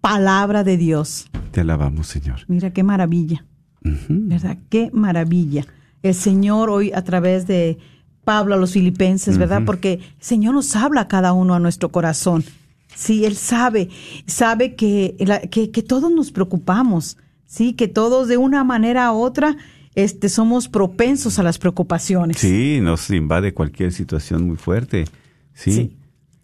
Palabra 0.01 0.62
de 0.62 0.77
Dios. 0.77 1.29
Te 1.51 1.62
alabamos, 1.62 2.07
Señor. 2.07 2.42
Mira 2.47 2.73
qué 2.73 2.85
maravilla. 2.85 3.47
¿Verdad? 3.81 4.59
Qué 4.68 4.90
maravilla. 4.92 5.66
El 6.05 6.14
Señor 6.14 6.71
hoy 6.71 6.92
a 6.92 7.03
través 7.03 7.49
de 7.49 7.79
Pablo 8.25 8.55
a 8.55 8.59
los 8.59 8.73
filipenses, 8.73 9.39
¿verdad? 9.39 9.63
Porque 9.65 9.95
el 9.95 10.03
Señor 10.21 10.55
nos 10.55 10.77
habla 10.77 11.03
a 11.03 11.09
cada 11.09 11.33
uno 11.33 11.55
a 11.55 11.61
nuestro 11.61 11.91
corazón. 11.91 12.45
Sí, 12.95 13.25
Él 13.25 13.37
sabe, 13.37 13.89
sabe 14.27 14.75
que, 14.75 15.17
que, 15.51 15.71
que 15.71 15.83
todos 15.83 16.11
nos 16.11 16.31
preocupamos, 16.31 17.17
sí, 17.47 17.73
que 17.73 17.89
todos 17.89 18.29
de 18.29 18.37
una 18.37 18.65
manera 18.65 19.13
u 19.13 19.17
otra 19.17 19.57
este, 19.95 20.29
somos 20.29 20.69
propensos 20.69 21.39
a 21.39 21.43
las 21.43 21.59
preocupaciones. 21.59 22.39
Sí, 22.39 22.81
nos 22.81 23.11
invade 23.11 23.55
cualquier 23.55 23.93
situación 23.93 24.47
muy 24.47 24.57
fuerte. 24.57 25.05
Sí. 25.55 25.73
Sí. 25.73 25.97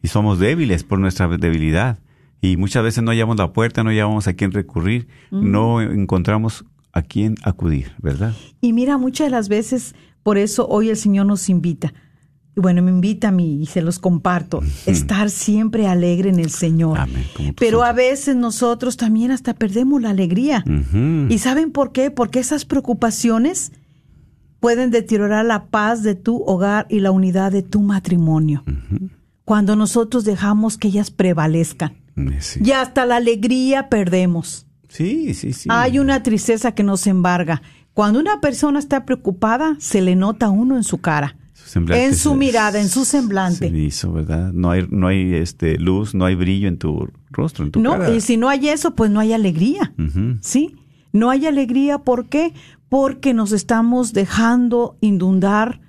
Y 0.02 0.08
somos 0.08 0.38
débiles 0.38 0.84
por 0.84 0.98
nuestra 0.98 1.28
debilidad. 1.28 1.98
Y 2.40 2.56
muchas 2.56 2.84
veces 2.84 3.02
no 3.02 3.10
hallamos 3.10 3.36
la 3.36 3.52
puerta, 3.52 3.82
no 3.82 3.90
hallamos 3.90 4.28
a 4.28 4.34
quién 4.34 4.52
recurrir, 4.52 5.08
no 5.30 5.80
encontramos 5.80 6.64
a 6.92 7.02
quién 7.02 7.36
acudir, 7.42 7.92
¿verdad? 8.00 8.34
Y 8.60 8.72
mira, 8.72 8.98
muchas 8.98 9.26
de 9.26 9.30
las 9.30 9.48
veces, 9.48 9.94
por 10.22 10.38
eso 10.38 10.66
hoy 10.68 10.90
el 10.90 10.96
Señor 10.96 11.26
nos 11.26 11.48
invita. 11.48 11.92
Y 12.56 12.60
bueno, 12.60 12.82
me 12.82 12.90
invita 12.90 13.28
a 13.28 13.32
mí 13.32 13.62
y 13.62 13.66
se 13.66 13.82
los 13.82 13.98
comparto. 13.98 14.60
Estar 14.86 15.30
siempre 15.30 15.86
alegre 15.86 16.28
en 16.30 16.40
el 16.40 16.50
Señor. 16.50 16.98
Amén, 16.98 17.24
Pero 17.56 17.84
a 17.84 17.92
veces 17.92 18.34
nosotros 18.34 18.96
también 18.96 19.30
hasta 19.30 19.54
perdemos 19.54 20.02
la 20.02 20.10
alegría. 20.10 20.64
¿Y 21.28 21.38
saben 21.38 21.70
por 21.70 21.92
qué? 21.92 22.10
Porque 22.10 22.40
esas 22.40 22.64
preocupaciones 22.64 23.72
pueden 24.60 24.90
deteriorar 24.90 25.44
la 25.44 25.66
paz 25.66 26.02
de 26.02 26.14
tu 26.16 26.42
hogar 26.42 26.86
y 26.90 27.00
la 27.00 27.12
unidad 27.12 27.52
de 27.52 27.62
tu 27.62 27.80
matrimonio. 27.80 28.64
Cuando 29.44 29.76
nosotros 29.76 30.24
dejamos 30.24 30.78
que 30.78 30.88
ellas 30.88 31.10
prevalezcan. 31.10 31.96
Sí, 32.40 32.60
Y 32.64 32.72
hasta 32.72 33.06
la 33.06 33.16
alegría 33.16 33.88
perdemos. 33.88 34.66
Sí, 34.88 35.34
sí. 35.34 35.52
sí. 35.52 35.68
Hay 35.72 35.98
una 35.98 36.22
tristeza 36.22 36.72
que 36.72 36.82
nos 36.82 37.06
embarga. 37.06 37.62
Cuando 37.94 38.20
una 38.20 38.40
persona 38.40 38.78
está 38.78 39.04
preocupada, 39.04 39.76
se 39.80 40.00
le 40.00 40.14
nota 40.14 40.46
a 40.46 40.50
uno 40.50 40.76
en 40.76 40.84
su 40.84 40.98
cara, 40.98 41.36
Su 41.52 41.80
en 41.90 42.14
su 42.14 42.34
mirada, 42.34 42.80
en 42.80 42.88
su 42.88 43.04
semblante. 43.04 43.70
No 44.54 44.70
hay, 44.70 44.86
no 44.88 45.08
hay 45.08 45.34
este, 45.34 45.78
luz, 45.78 46.14
no 46.14 46.24
hay 46.24 46.34
brillo 46.36 46.68
en 46.68 46.78
tu 46.78 47.08
rostro, 47.30 47.64
en 47.64 47.72
tu 47.72 47.80
No, 47.80 47.92
cara. 47.92 48.10
y 48.14 48.20
si 48.20 48.36
no 48.36 48.48
hay 48.48 48.68
eso, 48.68 48.94
pues 48.94 49.10
no 49.10 49.18
hay 49.20 49.32
alegría. 49.32 49.92
¿Sí? 50.40 50.76
No 51.12 51.30
hay 51.30 51.46
alegría, 51.46 51.98
¿por 51.98 52.28
qué? 52.28 52.54
Porque 52.88 53.34
nos 53.34 53.50
estamos 53.52 54.12
dejando 54.12 54.96
inundar 55.00 55.80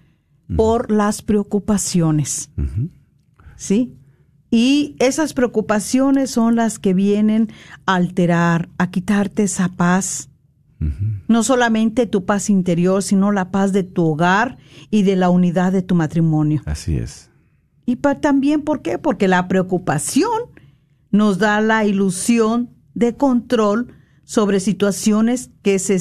por 0.56 0.92
las 0.92 1.22
preocupaciones. 1.22 2.50
¿Sí? 3.56 3.94
Y 4.52 4.96
esas 5.00 5.34
preocupaciones 5.34 6.32
son 6.32 6.56
las 6.56 6.80
que 6.80 6.94
vienen 6.94 7.50
a 7.86 7.96
alterar, 7.96 8.70
a 8.78 8.90
quitarte 8.90 9.44
esa 9.44 9.70
paz. 9.70 10.30
No 11.28 11.44
solamente 11.44 12.06
tu 12.08 12.24
paz 12.26 12.50
interior, 12.50 13.04
sino 13.04 13.34
la 13.34 13.52
paz 13.52 13.74
de 13.74 13.84
tu 13.84 14.06
hogar 14.06 14.58
y 14.90 15.04
de 15.04 15.18
la 15.18 15.30
unidad 15.30 15.74
de 15.74 15.82
tu 15.82 15.94
matrimonio. 15.94 16.62
Así 16.66 16.96
es. 16.98 17.30
Y 17.86 17.98
pa- 17.98 18.22
también, 18.22 18.62
¿por 18.62 18.82
qué? 18.82 18.98
Porque 18.98 19.28
la 19.28 19.48
preocupación 19.50 20.32
nos 21.12 21.38
da 21.38 21.60
la 21.60 21.84
ilusión 21.86 22.70
de 22.94 23.16
control 23.18 23.94
sobre 24.24 24.62
situaciones 24.62 25.50
que 25.64 25.80
se, 25.80 26.00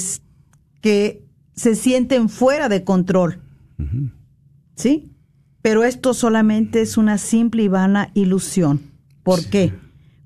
que 0.80 1.26
se 1.56 1.74
sienten 1.74 2.28
fuera 2.28 2.68
de 2.68 2.84
control. 2.84 3.42
¿Sí? 4.76 5.12
Pero 5.68 5.84
esto 5.84 6.14
solamente 6.14 6.80
es 6.80 6.96
una 6.96 7.18
simple 7.18 7.62
y 7.64 7.68
vana 7.68 8.10
ilusión. 8.14 8.80
¿Por 9.22 9.44
qué? 9.50 9.74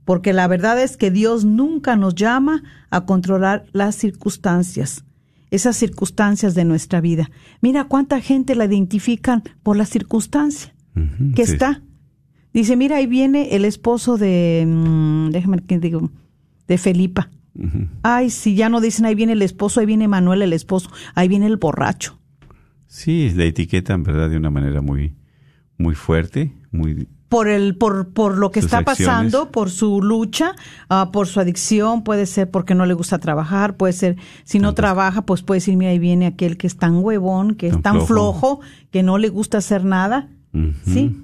Porque 0.05 0.33
la 0.33 0.47
verdad 0.47 0.81
es 0.81 0.97
que 0.97 1.11
Dios 1.11 1.45
nunca 1.45 1.97
nos 1.97 2.15
llama 2.15 2.63
a 2.91 3.07
controlar 3.07 3.65
las 3.73 3.97
circunstancias, 3.97 5.05
esas 5.51 5.75
circunstancias 5.75 6.55
de 6.55 6.65
nuestra 6.65 7.01
vida. 7.01 7.29
Mira 7.61 7.89
cuánta 7.89 8.21
gente 8.21 8.55
la 8.55 8.67
identifican 8.67 9.43
por 9.65 9.77
la 9.77 9.85
circunstancia 9.85 10.77
Ujú, 10.95 11.35
que 11.35 11.45
sí. 11.45 11.55
está. 11.55 11.83
Dice, 12.55 12.77
mira, 12.77 12.99
ahí 12.99 13.09
viene 13.09 13.57
el 13.57 13.65
esposo 13.65 14.19
de, 14.19 14.65
mm, 14.65 15.31
déjame 15.31 15.59
que 15.59 15.81
digo, 15.81 16.13
de 16.69 16.79
Felipa, 16.79 17.31
Ay, 18.03 18.31
si 18.31 18.55
ya 18.55 18.69
no 18.69 18.81
dicen 18.81 19.07
ahí 19.07 19.17
viene 19.17 19.33
el 19.33 19.43
esposo, 19.43 19.81
ahí 19.81 19.87
viene 19.87 20.07
Manuel 20.07 20.43
el 20.43 20.53
esposo, 20.53 20.89
ahí 21.17 21.27
viene 21.27 21.47
el 21.47 21.57
borracho. 21.57 22.17
Sí, 22.87 23.31
la 23.35 23.45
etiquetan, 23.45 24.05
¿verdad? 24.05 24.31
De 24.31 24.37
una 24.37 24.49
manera 24.49 24.81
muy, 24.81 25.15
muy 25.79 25.95
fuerte, 25.95 26.55
muy 26.71 27.09
por 27.29 27.49
el 27.49 27.77
por 27.77 28.11
por 28.13 28.37
lo 28.37 28.51
que 28.51 28.61
está 28.61 28.79
acciones. 28.79 28.99
pasando, 29.07 29.51
por 29.51 29.71
su 29.71 30.03
lucha, 30.03 30.55
ah, 30.91 31.11
por 31.13 31.27
su 31.27 31.41
adicción, 31.41 32.05
puede 32.05 32.27
ser 32.27 32.51
porque 32.51 32.75
no 32.75 32.85
le 32.85 32.93
gusta 32.95 33.19
trabajar, 33.19 33.77
puede 33.79 33.95
ser 33.95 34.17
si 34.45 34.59
no 34.59 34.75
trabaja, 34.75 35.23
pues 35.23 35.43
puede 35.43 35.57
decir, 35.61 35.77
mira, 35.77 35.93
ahí 35.93 35.99
viene 35.99 36.27
aquel 36.27 36.57
que 36.59 36.67
es 36.67 36.77
tan 36.77 36.97
huevón, 36.97 37.55
que 37.55 37.69
es 37.69 37.81
Tan 37.81 38.05
flojo. 38.07 38.07
flojo, 38.07 38.61
que 38.91 39.03
no 39.03 39.17
le 39.17 39.31
gusta 39.31 39.59
hacer 39.59 39.85
nada. 39.85 40.29
Sí. 40.85 41.17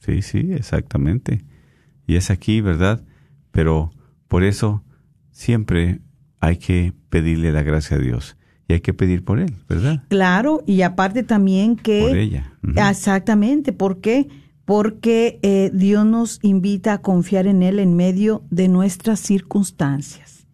Sí, 0.00 0.20
sí, 0.22 0.48
exactamente. 0.52 1.44
Y 2.06 2.16
es 2.16 2.30
aquí, 2.30 2.60
¿verdad? 2.60 3.02
Pero 3.50 3.90
por 4.28 4.44
eso 4.44 4.84
siempre 5.32 6.00
hay 6.38 6.58
que 6.58 6.92
pedirle 7.08 7.50
la 7.50 7.62
gracia 7.62 7.96
a 7.96 8.00
Dios 8.00 8.36
y 8.68 8.72
hay 8.74 8.80
que 8.80 8.92
pedir 8.94 9.24
por 9.24 9.38
él, 9.38 9.54
¿verdad? 9.68 10.02
Claro, 10.08 10.62
y 10.66 10.82
aparte 10.82 11.22
también 11.22 11.76
que 11.76 12.02
Por 12.08 12.16
ella. 12.16 12.52
Exactamente, 12.90 13.72
¿por 13.72 14.00
qué? 14.00 14.28
Porque 14.64 15.38
eh, 15.42 15.70
Dios 15.72 16.04
nos 16.04 16.40
invita 16.42 16.94
a 16.94 16.98
confiar 17.00 17.46
en 17.46 17.62
Él 17.62 17.78
en 17.78 17.94
medio 17.94 18.42
de 18.50 18.66
nuestras 18.66 19.20
circunstancias. 19.20 20.46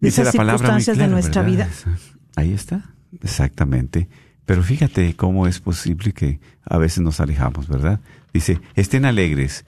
De 0.00 0.08
Dice 0.08 0.22
esas 0.22 0.34
la 0.34 0.38
palabra 0.38 0.72
muy 0.72 0.80
circunstancias 0.80 0.96
clara, 0.96 1.08
de 1.08 1.12
nuestra 1.12 1.42
¿verdad? 1.42 1.68
vida. 1.84 1.98
Ahí 2.36 2.52
está, 2.54 2.94
exactamente. 3.20 4.08
Pero 4.46 4.62
fíjate 4.62 5.14
cómo 5.14 5.46
es 5.46 5.60
posible 5.60 6.12
que 6.12 6.40
a 6.64 6.78
veces 6.78 7.00
nos 7.04 7.20
alejamos, 7.20 7.68
¿verdad? 7.68 8.00
Dice, 8.32 8.60
estén 8.74 9.04
alegres. 9.04 9.64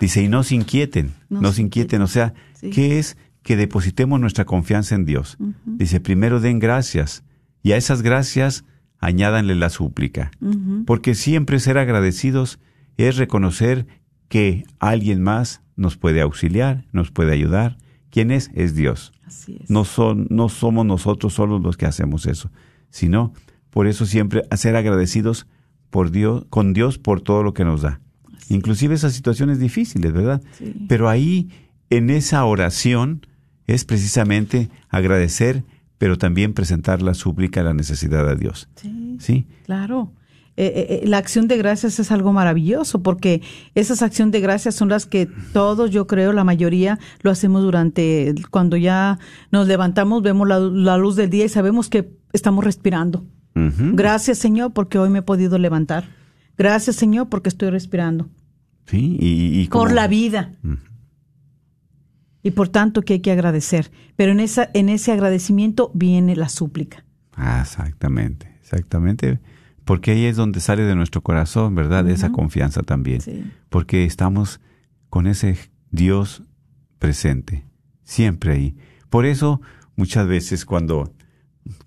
Dice, 0.00 0.22
y 0.22 0.28
no 0.28 0.42
se 0.44 0.54
inquieten, 0.54 1.12
No 1.28 1.40
no, 1.40 1.52
se 1.52 1.62
inquieten. 1.62 2.00
O 2.02 2.06
sea, 2.06 2.32
Sí. 2.54 2.70
¿qué 2.70 2.98
es? 3.00 3.16
Que 3.42 3.56
depositemos 3.56 4.20
nuestra 4.20 4.44
confianza 4.44 4.94
en 4.94 5.04
Dios. 5.04 5.36
Dice, 5.64 6.00
primero 6.00 6.40
den 6.40 6.58
gracias 6.58 7.24
y 7.62 7.72
a 7.72 7.76
esas 7.76 8.02
gracias 8.02 8.64
añádanle 8.98 9.54
la 9.54 9.68
súplica. 9.68 10.30
Porque 10.86 11.14
siempre 11.14 11.58
ser 11.58 11.78
agradecidos 11.78 12.58
es 12.96 13.16
reconocer 13.16 13.86
que 14.28 14.64
alguien 14.78 15.22
más 15.22 15.60
nos 15.76 15.96
puede 15.96 16.20
auxiliar, 16.20 16.86
nos 16.92 17.10
puede 17.10 17.32
ayudar. 17.32 17.78
¿Quién 18.10 18.30
es? 18.30 18.50
Es 18.54 18.74
Dios. 18.74 19.12
Así 19.24 19.58
es. 19.60 19.70
No, 19.70 19.84
son, 19.84 20.26
no 20.30 20.48
somos 20.48 20.86
nosotros 20.86 21.34
solos 21.34 21.62
los 21.62 21.76
que 21.76 21.86
hacemos 21.86 22.26
eso, 22.26 22.50
sino 22.90 23.32
por 23.70 23.86
eso 23.86 24.06
siempre 24.06 24.42
ser 24.56 24.76
agradecidos 24.76 25.46
por 25.90 26.10
Dios, 26.10 26.46
con 26.50 26.72
Dios 26.72 26.98
por 26.98 27.20
todo 27.20 27.42
lo 27.42 27.54
que 27.54 27.64
nos 27.64 27.82
da. 27.82 28.00
Inclusive 28.48 28.94
esas 28.94 29.14
situaciones 29.14 29.58
difíciles, 29.58 30.12
¿verdad? 30.12 30.42
Sí. 30.58 30.74
Pero 30.88 31.08
ahí, 31.08 31.48
en 31.90 32.10
esa 32.10 32.44
oración, 32.44 33.26
es 33.66 33.84
precisamente 33.84 34.70
agradecer, 34.88 35.64
pero 35.98 36.18
también 36.18 36.52
presentar 36.52 37.02
la 37.02 37.14
súplica, 37.14 37.62
la 37.62 37.74
necesidad 37.74 38.28
a 38.28 38.34
Dios. 38.34 38.68
Sí, 38.76 39.16
¿Sí? 39.20 39.46
claro. 39.64 40.12
Eh, 40.58 40.66
eh, 40.66 41.00
eh, 41.02 41.06
la 41.06 41.16
acción 41.16 41.48
de 41.48 41.56
gracias 41.56 41.98
es 41.98 42.12
algo 42.12 42.30
maravilloso 42.34 43.02
porque 43.02 43.40
esas 43.74 44.02
acciones 44.02 44.32
de 44.32 44.40
gracias 44.40 44.74
son 44.74 44.90
las 44.90 45.06
que 45.06 45.26
todos, 45.54 45.90
yo 45.90 46.06
creo, 46.06 46.34
la 46.34 46.44
mayoría 46.44 46.98
lo 47.22 47.30
hacemos 47.30 47.62
durante 47.62 48.34
cuando 48.50 48.76
ya 48.76 49.18
nos 49.50 49.66
levantamos, 49.66 50.22
vemos 50.22 50.46
la, 50.46 50.58
la 50.58 50.98
luz 50.98 51.16
del 51.16 51.30
día 51.30 51.46
y 51.46 51.48
sabemos 51.48 51.88
que 51.88 52.10
estamos 52.32 52.64
respirando. 52.64 53.24
Gracias, 53.54 54.38
Señor, 54.38 54.72
porque 54.72 54.98
hoy 54.98 55.10
me 55.10 55.18
he 55.18 55.22
podido 55.22 55.58
levantar. 55.58 56.04
Gracias, 56.56 56.96
Señor, 56.96 57.28
porque 57.28 57.50
estoy 57.50 57.68
respirando. 57.68 58.30
Sí, 58.86 59.16
y, 59.20 59.68
Por 59.68 59.92
la 59.92 60.08
vida. 60.08 60.52
Y 62.42 62.52
por 62.52 62.68
tanto 62.68 63.02
que 63.02 63.14
hay 63.14 63.20
que 63.20 63.32
agradecer. 63.32 63.90
Pero 64.16 64.32
en, 64.32 64.40
esa, 64.40 64.70
en 64.74 64.88
ese 64.88 65.12
agradecimiento 65.12 65.90
viene 65.94 66.36
la 66.36 66.48
súplica. 66.48 67.04
Ah, 67.34 67.60
exactamente, 67.62 68.52
exactamente. 68.60 69.40
Porque 69.84 70.12
ahí 70.12 70.24
es 70.24 70.36
donde 70.36 70.60
sale 70.60 70.82
de 70.82 70.94
nuestro 70.94 71.22
corazón, 71.22 71.74
¿verdad? 71.74 72.08
Esa 72.08 72.32
confianza 72.32 72.82
también. 72.82 73.20
Sí. 73.20 73.44
Porque 73.68 74.04
estamos 74.04 74.60
con 75.08 75.26
ese 75.26 75.56
Dios 75.90 76.42
presente, 76.98 77.64
siempre 78.04 78.52
ahí. 78.52 78.76
Por 79.10 79.26
eso, 79.26 79.60
muchas 79.96 80.26
veces 80.26 80.64
cuando 80.64 81.12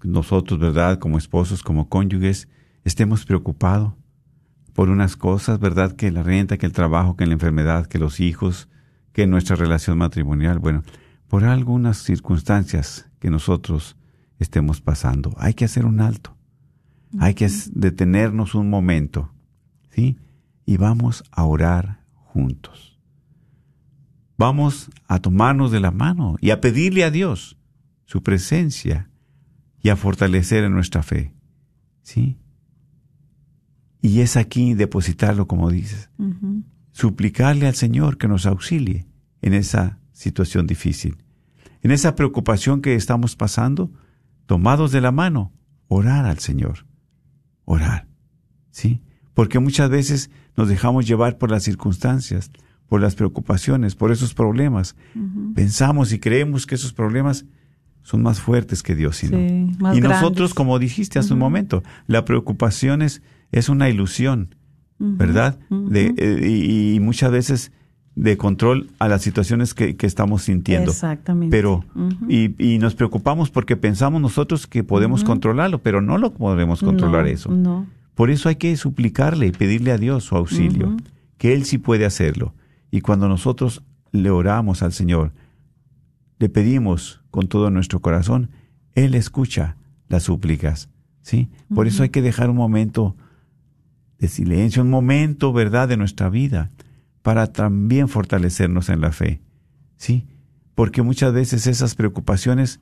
nosotros, 0.03 0.59
¿verdad? 0.59 0.99
Como 0.99 1.17
esposos, 1.17 1.63
como 1.63 1.89
cónyuges, 1.89 2.47
estemos 2.83 3.25
preocupados 3.25 3.93
por 4.73 4.89
unas 4.89 5.15
cosas, 5.15 5.59
¿verdad? 5.59 5.93
Que 5.93 6.11
la 6.11 6.21
renta, 6.21 6.57
que 6.57 6.65
el 6.65 6.73
trabajo, 6.73 7.15
que 7.15 7.25
la 7.25 7.33
enfermedad, 7.33 7.87
que 7.87 7.97
los 7.97 8.19
hijos, 8.19 8.69
que 9.15 9.27
nuestra 9.27 9.55
relación 9.55 9.97
matrimonial, 9.97 10.59
bueno, 10.59 10.83
por 11.29 11.45
algunas 11.45 11.99
circunstancias 11.99 13.09
que 13.19 13.29
nosotros 13.29 13.95
estemos 14.39 14.81
pasando. 14.81 15.33
Hay 15.37 15.53
que 15.53 15.63
hacer 15.63 15.85
un 15.85 16.01
alto. 16.01 16.35
Hay 17.19 17.33
que 17.33 17.49
detenernos 17.71 18.55
un 18.55 18.69
momento, 18.69 19.31
¿sí? 19.91 20.17
Y 20.65 20.75
vamos 20.75 21.23
a 21.31 21.45
orar 21.45 22.03
juntos. 22.25 22.99
Vamos 24.37 24.89
a 25.07 25.19
tomarnos 25.19 25.71
de 25.71 25.79
la 25.79 25.91
mano 25.91 26.35
y 26.41 26.49
a 26.49 26.59
pedirle 26.59 27.05
a 27.05 27.09
Dios 27.09 27.57
su 28.03 28.21
presencia 28.21 29.09
y 29.81 29.89
a 29.89 29.95
fortalecer 29.95 30.65
en 30.65 30.73
nuestra 30.73 31.03
fe, 31.03 31.33
¿sí? 32.01 32.37
Y 34.01 34.19
es 34.19 34.35
aquí 34.35 34.73
depositarlo, 34.73 35.47
como 35.47 35.71
dices. 35.71 36.09
Suplicarle 36.95 37.67
al 37.67 37.75
Señor 37.75 38.17
que 38.17 38.29
nos 38.29 38.45
auxilie 38.45 39.05
en 39.41 39.53
esa 39.53 39.99
situación 40.13 40.65
difícil, 40.65 41.17
en 41.81 41.91
esa 41.91 42.15
preocupación 42.15 42.81
que 42.81 42.95
estamos 42.95 43.35
pasando, 43.35 43.91
tomados 44.45 44.93
de 44.93 45.01
la 45.01 45.11
mano, 45.11 45.51
orar 45.89 46.25
al 46.25 46.39
Señor, 46.39 46.85
orar, 47.65 48.07
¿sí? 48.71 49.01
Porque 49.33 49.59
muchas 49.59 49.89
veces 49.89 50.29
nos 50.55 50.69
dejamos 50.69 51.05
llevar 51.05 51.37
por 51.37 51.51
las 51.51 51.63
circunstancias, 51.63 52.49
por 52.87 53.01
las 53.01 53.15
preocupaciones, 53.15 53.93
por 53.93 54.13
esos 54.13 54.33
problemas. 54.33 54.95
Pensamos 55.53 56.13
y 56.13 56.19
creemos 56.19 56.65
que 56.65 56.75
esos 56.75 56.93
problemas 56.93 57.45
son 58.03 58.21
más 58.21 58.39
fuertes 58.39 58.83
que 58.83 58.95
Dios, 58.95 59.17
¿sí, 59.17 59.27
y 59.27 59.99
nosotros, 59.99 60.53
como 60.53 60.79
dijiste 60.79 61.19
hace 61.19 61.33
un 61.33 61.39
momento, 61.39 61.83
la 62.07 62.23
preocupación 62.23 63.01
es, 63.01 63.21
es 63.51 63.67
una 63.67 63.89
ilusión, 63.89 64.55
¿verdad? 64.99 65.57
De, 65.69 66.13
eh, 66.17 66.47
y, 66.47 66.95
y 66.95 66.99
muchas 66.99 67.31
veces 67.31 67.71
de 68.15 68.37
control 68.37 68.89
a 68.97 69.09
las 69.09 69.21
situaciones 69.21 69.73
que, 69.73 69.97
que 69.97 70.07
estamos 70.07 70.43
sintiendo. 70.43 70.91
Exactamente. 70.91 71.55
Pero, 71.55 71.83
y, 72.29 72.55
y 72.63 72.77
nos 72.79 72.95
preocupamos 72.95 73.49
porque 73.49 73.75
pensamos 73.75 74.21
nosotros 74.21 74.67
que 74.67 74.83
podemos 74.83 75.23
controlarlo, 75.23 75.79
pero 75.79 76.01
no 76.01 76.17
lo 76.17 76.33
podemos 76.33 76.79
controlar 76.81 77.23
No, 77.23 77.29
eso. 77.29 77.51
No. 77.51 77.85
Por 78.13 78.29
eso 78.29 78.47
hay 78.47 78.55
que 78.55 78.75
suplicarle 78.77 79.47
y 79.47 79.51
pedirle 79.51 79.91
a 79.91 79.97
Dios 79.97 80.23
su 80.23 80.37
auxilio, 80.37 80.95
que 81.37 81.53
Él 81.53 81.65
sí 81.65 81.77
puede 81.77 82.05
hacerlo. 82.05 82.53
Y 82.89 83.01
cuando 83.01 83.27
nosotros 83.27 83.83
le 84.13 84.29
oramos 84.29 84.81
al 84.81 84.93
Señor, 84.93 85.33
le 86.39 86.47
pedimos 86.47 87.21
con 87.31 87.47
todo 87.49 87.69
nuestro 87.69 87.99
corazón, 87.99 88.49
Él 88.93 89.13
escucha 89.15 89.75
las 90.07 90.23
súplicas. 90.23 90.89
¿sí? 91.21 91.49
Por 91.73 91.87
eso 91.87 92.03
hay 92.03 92.09
que 92.09 92.21
dejar 92.21 92.49
un 92.49 92.55
momento 92.55 93.17
de 94.19 94.27
silencio, 94.27 94.81
un 94.81 94.89
momento, 94.89 95.53
¿verdad?, 95.53 95.87
de 95.87 95.97
nuestra 95.97 96.29
vida, 96.29 96.71
para 97.21 97.51
también 97.51 98.07
fortalecernos 98.07 98.89
en 98.89 99.01
la 99.01 99.11
fe. 99.11 99.41
¿sí? 99.97 100.25
Porque 100.75 101.01
muchas 101.01 101.33
veces 101.33 101.67
esas 101.67 101.95
preocupaciones 101.95 102.79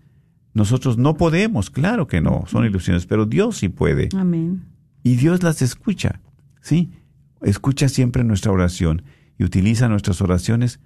nosotros 0.53 0.97
no 0.97 1.15
podemos, 1.15 1.69
claro 1.69 2.07
que 2.07 2.21
no, 2.21 2.43
son 2.47 2.65
ilusiones, 2.65 3.05
pero 3.05 3.25
Dios 3.25 3.57
sí 3.57 3.69
puede. 3.69 4.09
Amén. 4.15 4.63
Y 5.03 5.15
Dios 5.15 5.41
las 5.43 5.61
escucha, 5.61 6.21
¿sí? 6.61 6.91
Escucha 7.41 7.89
siempre 7.89 8.23
nuestra 8.23 8.51
oración 8.51 9.03
y 9.37 9.43
utiliza 9.43 9.89
nuestras 9.89 10.21
oraciones 10.21 10.79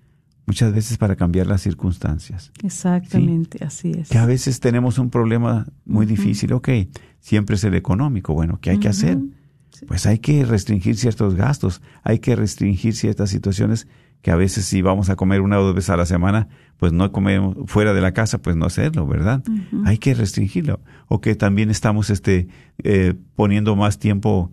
muchas 0.45 0.73
veces 0.73 0.97
para 0.97 1.17
cambiar 1.17 1.47
las 1.47 1.61
circunstancias. 1.61 2.51
Exactamente, 2.63 3.63
así 3.63 3.91
es. 3.91 4.09
Que 4.09 4.17
a 4.17 4.25
veces 4.25 4.61
tenemos 4.61 4.97
un 4.97 5.09
problema 5.09 5.67
muy 5.85 6.05
difícil, 6.05 6.53
ok, 6.53 6.69
siempre 7.19 7.57
es 7.57 7.63
el 7.65 7.75
económico, 7.75 8.33
bueno, 8.33 8.59
¿qué 8.61 8.71
hay 8.71 8.79
que 8.79 8.87
hacer? 8.87 9.17
Pues 9.87 10.05
hay 10.05 10.19
que 10.19 10.45
restringir 10.45 10.97
ciertos 10.97 11.35
gastos, 11.35 11.81
hay 12.03 12.19
que 12.19 12.35
restringir 12.35 12.95
ciertas 12.95 13.29
situaciones 13.29 13.87
que 14.21 14.31
a 14.31 14.35
veces 14.35 14.65
si 14.65 14.81
vamos 14.81 15.09
a 15.09 15.15
comer 15.15 15.41
una 15.41 15.59
o 15.59 15.63
dos 15.63 15.75
veces 15.75 15.91
a 15.91 15.97
la 15.97 16.05
semana, 16.05 16.47
pues 16.77 16.91
no 16.91 17.11
comemos 17.11 17.55
fuera 17.65 17.93
de 17.93 18.01
la 18.01 18.13
casa, 18.13 18.39
pues 18.39 18.55
no 18.55 18.65
hacerlo, 18.65 19.07
¿verdad? 19.07 19.43
Hay 19.85 19.99
que 19.99 20.13
restringirlo. 20.13 20.79
O 21.07 21.21
que 21.21 21.35
también 21.35 21.69
estamos 21.69 22.09
este, 22.09 22.47
eh, 22.83 23.13
poniendo 23.35 23.75
más 23.75 23.99
tiempo 23.99 24.51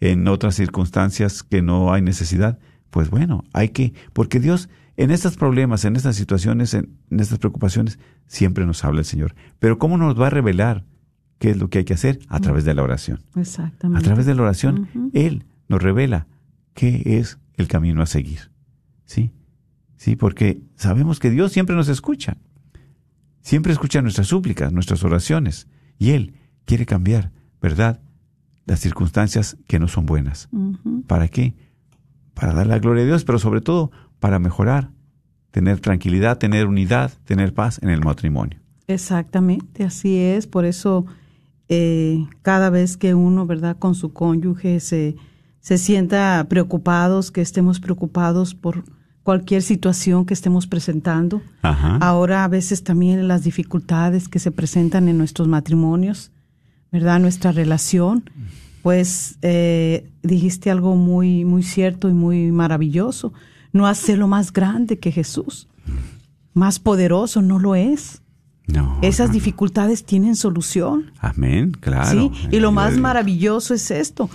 en 0.00 0.26
otras 0.28 0.56
circunstancias 0.56 1.42
que 1.42 1.62
no 1.62 1.92
hay 1.92 2.02
necesidad. 2.02 2.58
Pues 2.90 3.10
bueno, 3.10 3.44
hay 3.52 3.70
que, 3.70 3.94
porque 4.12 4.40
Dios 4.40 4.68
en 4.96 5.10
estos 5.10 5.36
problemas, 5.36 5.84
en 5.84 5.96
estas 5.96 6.16
situaciones, 6.16 6.74
en, 6.74 6.96
en 7.10 7.20
estas 7.20 7.38
preocupaciones, 7.38 7.98
siempre 8.26 8.64
nos 8.66 8.84
habla 8.84 9.00
el 9.00 9.06
Señor. 9.06 9.34
Pero 9.58 9.78
¿cómo 9.78 9.98
nos 9.98 10.20
va 10.20 10.28
a 10.28 10.30
revelar 10.30 10.84
qué 11.38 11.50
es 11.50 11.56
lo 11.58 11.68
que 11.68 11.78
hay 11.78 11.84
que 11.84 11.94
hacer? 11.94 12.18
A 12.28 12.40
través 12.40 12.64
de 12.64 12.74
la 12.74 12.82
oración. 12.82 13.20
A 13.34 13.40
Exactamente. 13.40 14.04
través 14.04 14.26
de 14.26 14.34
la 14.34 14.42
oración. 14.42 15.10
Él 15.12 15.44
nos 15.68 15.82
revela 15.82 16.26
qué 16.74 17.02
es 17.18 17.38
el 17.54 17.68
camino 17.68 18.02
a 18.02 18.06
seguir. 18.06 18.50
¿Sí? 19.04 19.30
Sí, 19.96 20.16
porque 20.16 20.60
sabemos 20.76 21.18
que 21.20 21.30
Dios 21.30 21.52
siempre 21.52 21.76
nos 21.76 21.88
escucha. 21.88 22.36
siempre 23.40 23.72
escucha 23.72 24.00
nuestras 24.02 24.26
súplicas, 24.28 24.72
nuestras 24.72 25.04
oraciones. 25.04 25.66
Y 25.98 26.10
Él 26.10 26.34
quiere 26.64 26.86
cambiar, 26.86 27.30
¿verdad? 27.60 28.00
Las 28.66 28.80
circunstancias 28.80 29.56
que 29.66 29.78
no 29.78 29.86
son 29.88 30.06
buenas. 30.06 30.48
¿Para 31.06 31.28
qué? 31.28 31.54
Para 32.32 32.54
dar 32.54 32.66
la 32.66 32.78
gloria 32.78 33.02
a 33.02 33.06
Dios, 33.06 33.24
pero 33.24 33.38
sobre 33.38 33.60
todo 33.60 33.90
para 34.18 34.38
mejorar, 34.38 34.90
tener 35.50 35.80
tranquilidad, 35.80 36.38
tener 36.38 36.66
unidad, 36.66 37.12
tener 37.24 37.52
paz 37.52 37.78
en 37.82 37.90
el 37.90 38.00
matrimonio. 38.00 38.58
Exactamente, 38.86 39.84
así 39.84 40.16
es. 40.16 40.46
Por 40.46 40.64
eso 40.64 41.04
eh, 41.68 42.26
cada 42.42 42.70
vez 42.70 42.96
que 42.96 43.14
uno, 43.14 43.46
¿verdad?, 43.46 43.76
con 43.78 43.94
su 43.94 44.12
cónyuge 44.12 44.80
se, 44.80 45.16
se 45.60 45.78
sienta 45.78 46.46
preocupados, 46.48 47.30
que 47.30 47.40
estemos 47.40 47.80
preocupados 47.80 48.54
por 48.54 48.84
cualquier 49.22 49.62
situación 49.62 50.26
que 50.26 50.34
estemos 50.34 50.66
presentando. 50.66 51.42
Ajá. 51.62 51.96
Ahora 51.96 52.44
a 52.44 52.48
veces 52.48 52.84
también 52.84 53.26
las 53.26 53.42
dificultades 53.42 54.28
que 54.28 54.38
se 54.38 54.52
presentan 54.52 55.08
en 55.08 55.18
nuestros 55.18 55.48
matrimonios, 55.48 56.30
¿verdad? 56.92 57.18
Nuestra 57.18 57.50
relación. 57.50 58.30
Pues 58.82 59.38
eh, 59.40 60.10
dijiste 60.22 60.70
algo 60.70 60.94
muy, 60.94 61.46
muy 61.46 61.62
cierto 61.62 62.10
y 62.10 62.12
muy 62.12 62.52
maravilloso. 62.52 63.32
No 63.72 63.86
hacerlo 63.86 64.28
más 64.28 64.52
grande 64.52 64.98
que 64.98 65.10
Jesús. 65.10 65.68
Más 66.52 66.78
poderoso, 66.78 67.40
no 67.40 67.58
lo 67.58 67.74
es. 67.74 68.22
No. 68.66 68.98
Esas 69.02 69.28
no, 69.28 69.32
no. 69.32 69.34
dificultades 69.34 70.04
tienen 70.04 70.36
solución. 70.36 71.12
Amén, 71.18 71.72
claro. 71.72 72.30
Sí, 72.32 72.48
y 72.50 72.60
lo 72.60 72.72
más 72.72 72.96
maravilloso 72.96 73.74
es 73.74 73.90
esto, 73.90 74.30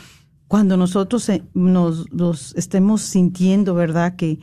cuando 0.48 0.78
nosotros 0.78 1.28
eh, 1.30 1.44
nos 1.54 2.56
estemos 2.56 3.02
sintiendo, 3.02 3.76
¿verdad? 3.76 4.16
Que, 4.16 4.40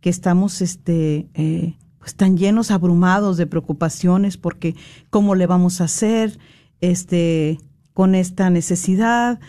que 0.00 0.10
estamos 0.10 0.60
este, 0.60 1.28
eh, 1.34 1.76
pues 1.98 2.14
tan 2.14 2.36
llenos, 2.36 2.70
abrumados 2.70 3.36
de 3.36 3.46
preocupaciones 3.46 4.36
porque 4.36 4.74
cómo 5.10 5.34
le 5.34 5.46
vamos 5.46 5.80
a 5.80 5.84
hacer 5.84 6.38
este, 6.80 7.58
con 7.92 8.14
esta 8.14 8.50
necesidad, 8.50 9.40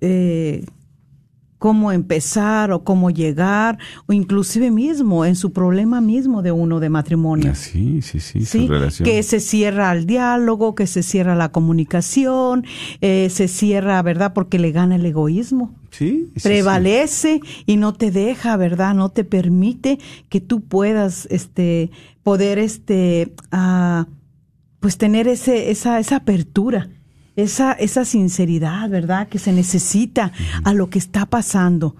eh, 0.00 0.64
cómo 1.60 1.92
empezar 1.92 2.72
o 2.72 2.84
cómo 2.84 3.10
llegar, 3.10 3.78
o 4.06 4.14
inclusive 4.14 4.70
mismo 4.70 5.26
en 5.26 5.36
su 5.36 5.52
problema 5.52 6.00
mismo 6.00 6.40
de 6.40 6.52
uno 6.52 6.80
de 6.80 6.88
matrimonio. 6.88 7.54
Sí, 7.54 8.00
sí, 8.00 8.18
sí, 8.18 8.46
Sí, 8.46 8.62
su 8.66 8.72
relación. 8.72 9.04
que 9.04 9.22
se 9.22 9.40
cierra 9.40 9.90
al 9.90 10.06
diálogo, 10.06 10.74
que 10.74 10.86
se 10.86 11.02
cierra 11.02 11.34
la 11.36 11.52
comunicación, 11.52 12.64
eh, 13.02 13.28
se 13.30 13.46
cierra, 13.46 14.00
¿verdad? 14.00 14.32
Porque 14.32 14.58
le 14.58 14.72
gana 14.72 14.96
el 14.96 15.04
egoísmo. 15.04 15.74
Sí, 15.90 16.30
sí, 16.34 16.40
sí. 16.40 16.48
Prevalece 16.48 17.40
y 17.66 17.76
no 17.76 17.92
te 17.92 18.10
deja, 18.10 18.56
¿verdad? 18.56 18.94
No 18.94 19.10
te 19.10 19.24
permite 19.24 19.98
que 20.30 20.40
tú 20.40 20.62
puedas, 20.62 21.26
este, 21.30 21.90
poder, 22.22 22.58
este, 22.58 23.34
ah, 23.52 24.06
pues 24.80 24.96
tener 24.96 25.28
ese, 25.28 25.70
esa, 25.70 25.98
esa 26.00 26.16
apertura, 26.16 26.88
esa, 27.42 27.72
esa 27.72 28.04
sinceridad, 28.04 28.88
¿verdad? 28.90 29.28
Que 29.28 29.38
se 29.38 29.52
necesita 29.52 30.32
a 30.64 30.72
lo 30.74 30.90
que 30.90 30.98
está 30.98 31.26
pasando, 31.26 31.96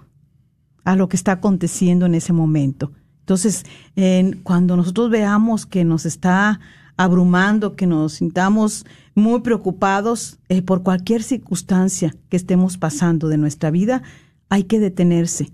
a 0.85 0.97
lo 0.97 1.09
que 1.09 1.17
está 1.17 1.33
aconteciendo 1.33 2.07
en 2.07 2.15
ese 2.15 2.33
momento. 2.33 2.93
Entonces, 3.21 3.65
en- 3.97 4.41
cuando 4.43 4.77
nosotros 4.77 5.11
veamos 5.11 5.67
que 5.67 5.85
nos 5.85 6.07
está 6.07 6.61
abrumando, 6.97 7.77
que 7.77 7.87
nos 7.87 8.15
sintamos 8.15 8.85
muy 9.15 9.41
preocupados 9.41 10.39
eh, 10.49 10.63
por 10.63 10.83
cualquier 10.83 11.23
circunstancia 11.23 12.15
que 12.29 12.37
estemos 12.37 12.77
pasando 12.79 13.29
de 13.29 13.39
nuestra 13.39 13.71
vida, 13.71 14.03
hay 14.49 14.65
que 14.65 14.81
detenerse. 14.81 15.53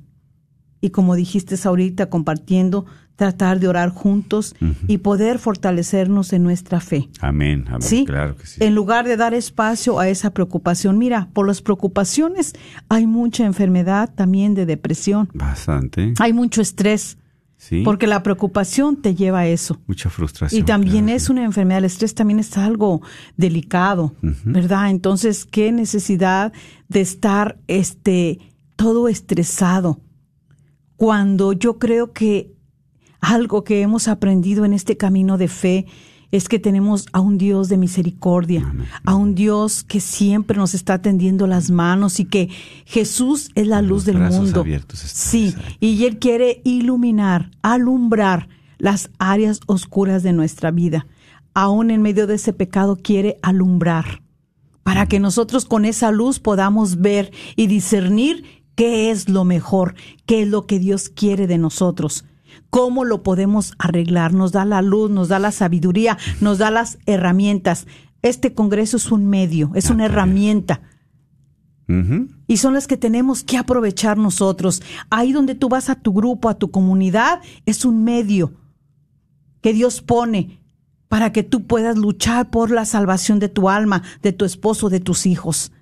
Y 0.80 0.90
como 0.90 1.14
dijiste 1.14 1.56
ahorita, 1.64 2.10
compartiendo, 2.10 2.86
tratar 3.16 3.58
de 3.60 3.66
orar 3.68 3.88
juntos 3.88 4.54
y 4.86 4.98
poder 4.98 5.38
fortalecernos 5.38 6.32
en 6.34 6.42
nuestra 6.42 6.80
fe. 6.80 7.08
Amén, 7.20 7.64
amén, 7.68 7.82
¿Sí? 7.82 8.04
claro 8.04 8.36
que 8.36 8.46
sí. 8.46 8.62
En 8.62 8.74
lugar 8.74 9.06
de 9.08 9.16
dar 9.16 9.32
espacio 9.34 9.98
a 9.98 10.08
esa 10.08 10.30
preocupación. 10.30 10.98
Mira, 10.98 11.28
por 11.32 11.46
las 11.46 11.62
preocupaciones 11.62 12.52
hay 12.88 13.06
mucha 13.06 13.44
enfermedad 13.46 14.12
también 14.14 14.54
de 14.54 14.66
depresión. 14.66 15.28
Bastante. 15.32 16.12
Hay 16.18 16.32
mucho 16.34 16.60
estrés, 16.60 17.16
Sí. 17.58 17.80
porque 17.84 18.06
la 18.06 18.22
preocupación 18.22 19.00
te 19.00 19.14
lleva 19.14 19.40
a 19.40 19.46
eso. 19.46 19.80
Mucha 19.86 20.10
frustración. 20.10 20.60
Y 20.60 20.62
también 20.64 21.04
claro, 21.06 21.16
es 21.16 21.22
sí. 21.24 21.32
una 21.32 21.42
enfermedad, 21.44 21.78
el 21.78 21.86
estrés 21.86 22.14
también 22.14 22.38
es 22.38 22.56
algo 22.58 23.00
delicado, 23.38 24.14
¿verdad? 24.44 24.90
Entonces, 24.90 25.46
qué 25.46 25.72
necesidad 25.72 26.52
de 26.88 27.00
estar 27.00 27.58
este 27.66 28.38
todo 28.76 29.08
estresado 29.08 30.02
cuando 30.96 31.54
yo 31.54 31.78
creo 31.78 32.12
que 32.12 32.52
algo 33.20 33.64
que 33.64 33.82
hemos 33.82 34.08
aprendido 34.08 34.64
en 34.64 34.72
este 34.72 34.96
camino 34.96 35.38
de 35.38 35.48
fe 35.48 35.86
es 36.32 36.48
que 36.48 36.58
tenemos 36.58 37.06
a 37.12 37.20
un 37.20 37.38
Dios 37.38 37.68
de 37.68 37.76
misericordia, 37.76 38.74
a 39.04 39.14
un 39.14 39.34
Dios 39.34 39.84
que 39.84 40.00
siempre 40.00 40.56
nos 40.56 40.74
está 40.74 41.00
tendiendo 41.00 41.46
las 41.46 41.70
manos 41.70 42.20
y 42.20 42.24
que 42.24 42.48
Jesús 42.84 43.50
es 43.54 43.66
la 43.66 43.78
Con 43.78 43.88
luz 43.88 44.04
del 44.04 44.18
mundo. 44.18 44.64
sí, 44.94 45.54
y 45.80 46.04
Él 46.04 46.18
quiere 46.18 46.60
iluminar, 46.64 47.50
alumbrar 47.62 48.48
las 48.78 49.10
áreas 49.18 49.60
oscuras 49.66 50.22
de 50.22 50.32
nuestra 50.32 50.70
vida. 50.70 51.06
Aún 51.54 51.90
en 51.90 52.02
medio 52.02 52.26
de 52.26 52.34
ese 52.34 52.52
pecado 52.52 52.96
quiere 52.96 53.38
alumbrar 53.42 54.22
para 54.82 55.06
que 55.06 55.18
nosotros 55.18 55.64
con 55.64 55.84
esa 55.84 56.12
luz 56.12 56.38
podamos 56.38 57.00
ver 57.00 57.32
y 57.56 57.66
discernir 57.66 58.44
qué 58.76 59.10
es 59.10 59.28
lo 59.28 59.44
mejor, 59.44 59.96
qué 60.26 60.42
es 60.42 60.48
lo 60.48 60.66
que 60.66 60.78
Dios 60.78 61.08
quiere 61.08 61.48
de 61.48 61.58
nosotros, 61.58 62.24
cómo 62.70 63.04
lo 63.04 63.22
podemos 63.22 63.74
arreglar. 63.78 64.32
Nos 64.32 64.52
da 64.52 64.64
la 64.64 64.82
luz, 64.82 65.10
nos 65.10 65.28
da 65.28 65.38
la 65.38 65.52
sabiduría, 65.52 66.18
nos 66.40 66.58
da 66.58 66.70
las 66.70 66.98
herramientas. 67.06 67.86
Este 68.22 68.54
Congreso 68.54 68.96
es 68.96 69.10
un 69.12 69.28
medio, 69.28 69.70
es 69.74 69.90
una 69.90 70.06
herramienta. 70.06 70.82
Y 72.48 72.56
son 72.56 72.74
las 72.74 72.88
que 72.88 72.96
tenemos 72.96 73.44
que 73.44 73.58
aprovechar 73.58 74.18
nosotros. 74.18 74.82
Ahí 75.08 75.32
donde 75.32 75.54
tú 75.54 75.68
vas 75.68 75.88
a 75.88 75.94
tu 75.94 76.12
grupo, 76.12 76.48
a 76.48 76.58
tu 76.58 76.72
comunidad, 76.72 77.40
es 77.64 77.84
un 77.84 78.02
medio 78.02 78.54
que 79.60 79.72
Dios 79.72 80.02
pone 80.02 80.60
para 81.08 81.32
que 81.32 81.44
tú 81.44 81.66
puedas 81.66 81.96
luchar 81.96 82.50
por 82.50 82.70
la 82.72 82.84
salvación 82.84 83.38
de 83.38 83.48
tu 83.48 83.68
alma, 83.68 84.02
de 84.22 84.32
tu 84.32 84.44
esposo, 84.44 84.88
de 84.88 85.00
tus 85.00 85.26
hijos. 85.26 85.72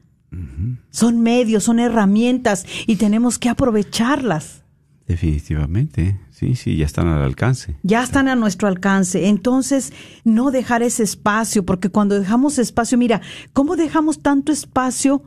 Son 0.91 1.21
medios, 1.21 1.65
son 1.65 1.79
herramientas 1.79 2.67
y 2.87 2.97
tenemos 2.97 3.39
que 3.39 3.49
aprovecharlas. 3.49 4.65
Definitivamente. 5.07 6.21
Sí, 6.35 6.57
sí, 6.57 6.77
ya 6.77 6.85
están 6.85 7.07
al 7.07 7.23
alcance. 7.23 7.77
Ya 7.85 8.03
están 8.03 8.27
a 8.27 8.35
nuestro 8.35 8.67
alcance. 8.67 9.29
Entonces, 9.29 9.93
no 10.25 10.51
dejar 10.51 10.83
ese 10.83 11.05
espacio, 11.05 11.65
porque 11.65 11.91
cuando 11.91 12.19
dejamos 12.19 12.59
espacio, 12.59 12.99
mira, 12.99 13.21
¿cómo 13.53 13.77
dejamos 13.77 14.21
tanto 14.21 14.51
espacio 14.51 15.23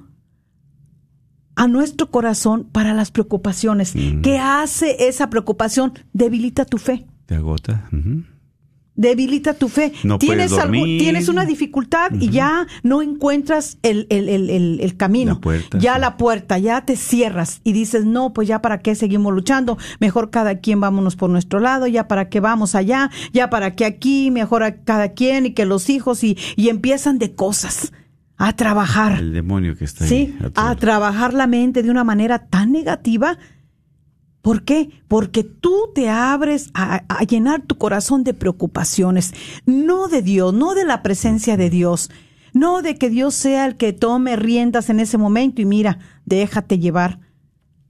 a 1.56 1.70
nuestro 1.70 2.12
corazón 2.12 2.66
para 2.70 2.94
las 2.94 3.12
preocupaciones? 3.12 3.94
¿Qué 4.22 4.38
hace 4.38 5.08
esa 5.08 5.30
preocupación? 5.30 5.94
Debilita 6.12 6.66
tu 6.66 6.78
fe. 6.78 7.08
Te 7.26 7.36
agota. 7.36 7.88
Ujú. 7.94 8.26
Debilita 8.98 9.54
tu 9.54 9.70
fe. 9.70 9.94
No 10.04 10.18
tienes, 10.20 10.50
puedes 10.52 10.66
algo- 10.66 10.84
tienes 10.84 11.30
una 11.30 11.46
dificultad 11.46 12.12
y 12.20 12.30
ya 12.30 12.68
no 12.84 13.02
encuentras 13.02 13.78
el, 13.84 14.08
el- 14.10 14.28
el- 14.28 14.80
el- 14.82 14.98
camino. 14.98 15.36
La 15.36 15.40
puerta, 15.40 15.78
ya 15.80 15.94
sí. 15.96 16.02
la 16.02 16.18
puerta, 16.18 16.58
ya 16.58 16.82
te 16.84 16.96
cierras 16.98 17.62
y 17.64 17.74
dices, 17.74 18.06
no, 18.06 18.34
pues 18.34 18.48
ya 18.48 18.62
para 18.62 18.80
qué 18.80 18.96
seguimos 18.96 19.34
luchando. 19.34 19.78
Mejor 20.00 20.32
cada 20.32 20.58
quien 20.60 20.80
vámonos 20.80 21.16
por 21.16 21.30
nuestro 21.30 21.60
lado, 21.60 21.86
ya 21.88 22.08
para 22.08 22.28
qué 22.30 22.40
vamos 22.40 22.74
allá, 22.76 23.12
ya 23.32 23.50
para 23.50 23.76
qué 23.76 23.86
aquí, 23.86 24.32
mejor 24.32 24.64
a 24.64 24.78
cada 24.78 25.14
quien 25.14 25.46
y 25.46 25.52
que 25.54 25.66
los 25.66 25.90
hijos 25.90 26.24
y, 26.24 26.36
y 26.56 26.70
empiezan 26.70 27.20
de 27.20 27.36
cosas 27.36 27.94
a 28.38 28.56
trabajar. 28.56 29.20
El 29.20 29.34
demonio 29.34 29.76
que 29.78 29.86
está 29.86 30.06
Sí, 30.08 30.36
ahí. 30.42 30.52
a 30.56 30.70
a 30.72 30.76
trabajar 30.76 31.34
la 31.34 31.46
mente 31.48 31.84
de 31.84 31.92
una 31.92 32.04
manera 32.04 32.40
tan 32.48 32.72
negativa. 32.72 33.38
¿Por 34.42 34.64
qué? 34.64 34.90
Porque 35.08 35.44
tú 35.44 35.92
te 35.94 36.10
abres 36.10 36.70
a, 36.74 37.04
a 37.08 37.24
llenar 37.24 37.64
tu 37.64 37.78
corazón 37.78 38.24
de 38.24 38.34
preocupaciones, 38.34 39.34
no 39.66 40.08
de 40.08 40.22
Dios, 40.22 40.54
no 40.54 40.74
de 40.74 40.86
la 40.86 41.04
presencia 41.04 41.58
de 41.58 41.70
Dios, 41.70 42.10
no 42.54 42.82
de 42.82 42.96
que 42.96 43.10
Dios 43.10 43.36
sea 43.36 43.66
el 43.66 43.76
que 43.76 43.94
tome 43.94 44.36
riendas 44.36 44.90
en 44.90 45.00
ese 45.00 45.18
momento 45.18 45.62
y 45.62 45.66
mira, 45.66 46.00
déjate 46.26 46.80
llevar 46.80 47.20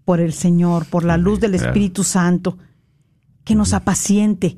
por 0.07 0.19
el 0.21 0.31
Señor, 0.31 0.85
por 0.85 1.03
la 1.03 1.17
luz 1.17 1.39
del. 1.41 1.53
Espíritu 1.55 2.03
Santo, 2.05 2.57
que 3.43 3.55
nos 3.55 3.73
apaciente, 3.73 4.57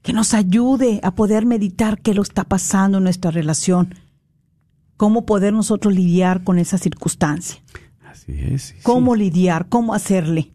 que 0.00 0.12
nos 0.12 0.32
ayude 0.32 1.00
a 1.02 1.14
poder 1.14 1.44
meditar 1.44 2.00
qué 2.00 2.14
lo 2.14 2.22
está 2.22 2.44
pasando 2.44 2.98
en 2.98 3.04
nuestra 3.04 3.30
relación, 3.30 3.94
cómo 4.96 5.26
poder 5.26 5.52
nosotros 5.52 5.92
lidiar 5.92 6.44
con 6.44 6.58
esa 6.58 6.78
circunstancia, 6.78 7.62
Así 8.08 8.32
es. 8.32 8.62
sí, 8.62 8.74
cómo 8.82 9.14
sí. 9.14 9.20
lidiar, 9.22 9.68
cómo 9.68 9.92
hacerle. 9.92 10.52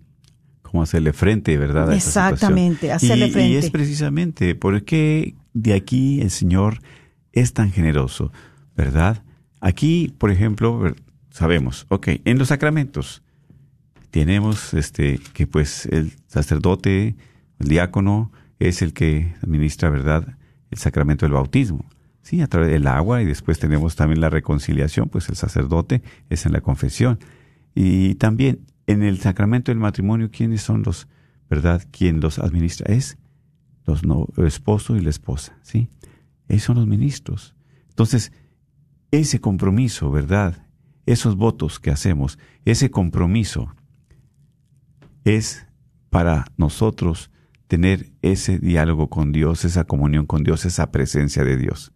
Cómo 0.76 0.84
hacerle 0.84 1.14
frente, 1.14 1.58
¿verdad? 1.58 1.90
a. 1.90 1.96
Exactamente, 1.96 2.92
hacerle 2.92 3.28
Y- 3.28 3.32
frente. 3.32 3.50
Y 3.50 3.56
es 3.56 3.70
precisamente 3.72 4.56
porque 4.56 5.34
de 5.54 5.74
aquí 5.74 6.20
el 6.20 6.30
Señor 6.30 6.80
es 7.32 7.54
tan 7.54 7.72
generoso, 7.72 8.34
¿verdad? 8.76 9.24
Aquí, 9.62 10.14
por 10.18 10.32
ejemplo, 10.32 10.94
sabemos, 11.30 11.86
ok, 11.88 12.10
en 12.26 12.38
los 12.38 12.50
sacramentos 12.50 13.24
tenemos 14.12 14.74
este 14.74 15.22
que 15.34 15.48
pues 15.48 15.86
el 15.86 16.12
sacerdote, 16.28 17.16
el 17.60 17.68
diácono, 17.70 18.34
es 18.60 18.82
el 18.82 18.92
que 18.92 19.34
administra, 19.42 19.90
¿verdad? 19.90 20.38
el 20.72 20.78
sacramento 20.78 21.26
del 21.26 21.32
bautismo. 21.34 21.86
Sí, 22.22 22.42
a 22.42 22.48
través 22.48 22.70
del 22.70 22.86
agua 22.88 23.22
y 23.22 23.26
después 23.26 23.60
tenemos 23.60 23.96
también 23.96 24.20
la 24.20 24.30
reconciliación, 24.30 25.08
pues 25.08 25.30
el 25.30 25.38
sacerdote 25.38 26.02
es 26.30 26.46
en 26.46 26.52
la 26.52 26.60
confesión. 26.60 27.18
Y 27.74 28.16
también 28.16 28.60
en 28.88 29.04
el 29.04 29.20
sacramento 29.20 29.72
del 29.72 29.80
matrimonio, 29.80 30.30
¿quiénes 30.32 30.62
son 30.62 30.84
los, 30.84 31.08
verdad? 31.50 31.84
¿Quién 31.92 32.20
los 32.20 32.40
administra? 32.40 32.94
Es 32.94 33.18
los 33.86 34.06
no, 34.06 34.28
el 34.38 34.46
esposo 34.46 34.96
y 34.96 35.02
la 35.02 35.10
esposa, 35.10 35.58
¿sí? 35.62 35.90
Esos 36.48 36.64
son 36.64 36.78
los 36.78 36.88
ministros. 36.88 37.56
Entonces, 37.90 38.32
ese 39.12 39.40
compromiso, 39.40 40.12
¿verdad? 40.12 40.68
Esos 41.06 41.36
votos 41.36 41.80
que 41.80 41.92
hacemos, 41.92 42.40
ese 42.66 42.90
compromiso 42.90 43.76
es 45.24 45.68
para 46.10 46.46
nosotros 46.58 47.32
tener 47.68 48.12
ese 48.22 48.60
diálogo 48.60 49.10
con 49.10 49.32
Dios, 49.32 49.66
esa 49.66 49.86
comunión 49.86 50.26
con 50.26 50.44
Dios, 50.44 50.66
esa 50.66 50.92
presencia 50.92 51.44
de 51.44 51.58
Dios. 51.58 51.92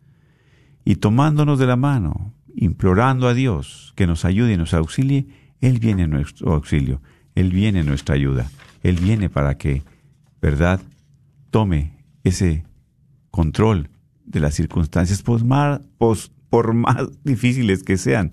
Y 0.83 0.95
tomándonos 0.95 1.59
de 1.59 1.67
la 1.67 1.75
mano, 1.75 2.33
implorando 2.55 3.27
a 3.27 3.33
Dios 3.33 3.93
que 3.95 4.07
nos 4.07 4.25
ayude 4.25 4.53
y 4.53 4.57
nos 4.57 4.73
auxilie, 4.73 5.27
Él 5.61 5.79
viene 5.79 6.03
en 6.03 6.11
nuestro 6.11 6.53
auxilio, 6.53 7.01
Él 7.35 7.51
viene 7.51 7.81
en 7.81 7.85
nuestra 7.85 8.15
ayuda, 8.15 8.49
Él 8.83 8.97
viene 8.97 9.29
para 9.29 9.57
que, 9.57 9.83
¿verdad?, 10.41 10.81
tome 11.49 11.93
ese 12.23 12.65
control 13.31 13.89
de 14.25 14.39
las 14.39 14.53
circunstancias, 14.53 15.21
por 15.21 15.43
más, 15.43 15.81
por 16.49 16.73
más 16.73 17.07
difíciles 17.23 17.83
que 17.83 17.97
sean. 17.97 18.31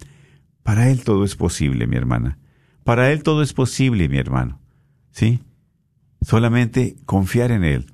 Para 0.63 0.91
Él 0.91 1.05
todo 1.05 1.25
es 1.25 1.37
posible, 1.37 1.87
mi 1.87 1.97
hermana. 1.97 2.39
Para 2.85 3.13
Él 3.13 3.23
todo 3.23 3.43
es 3.43 3.53
posible, 3.53 4.09
mi 4.09 4.19
hermano. 4.19 4.61
¿Sí? 5.11 5.41
Solamente 6.21 6.97
confiar 7.07 7.51
en 7.51 7.65
Él. 7.65 7.87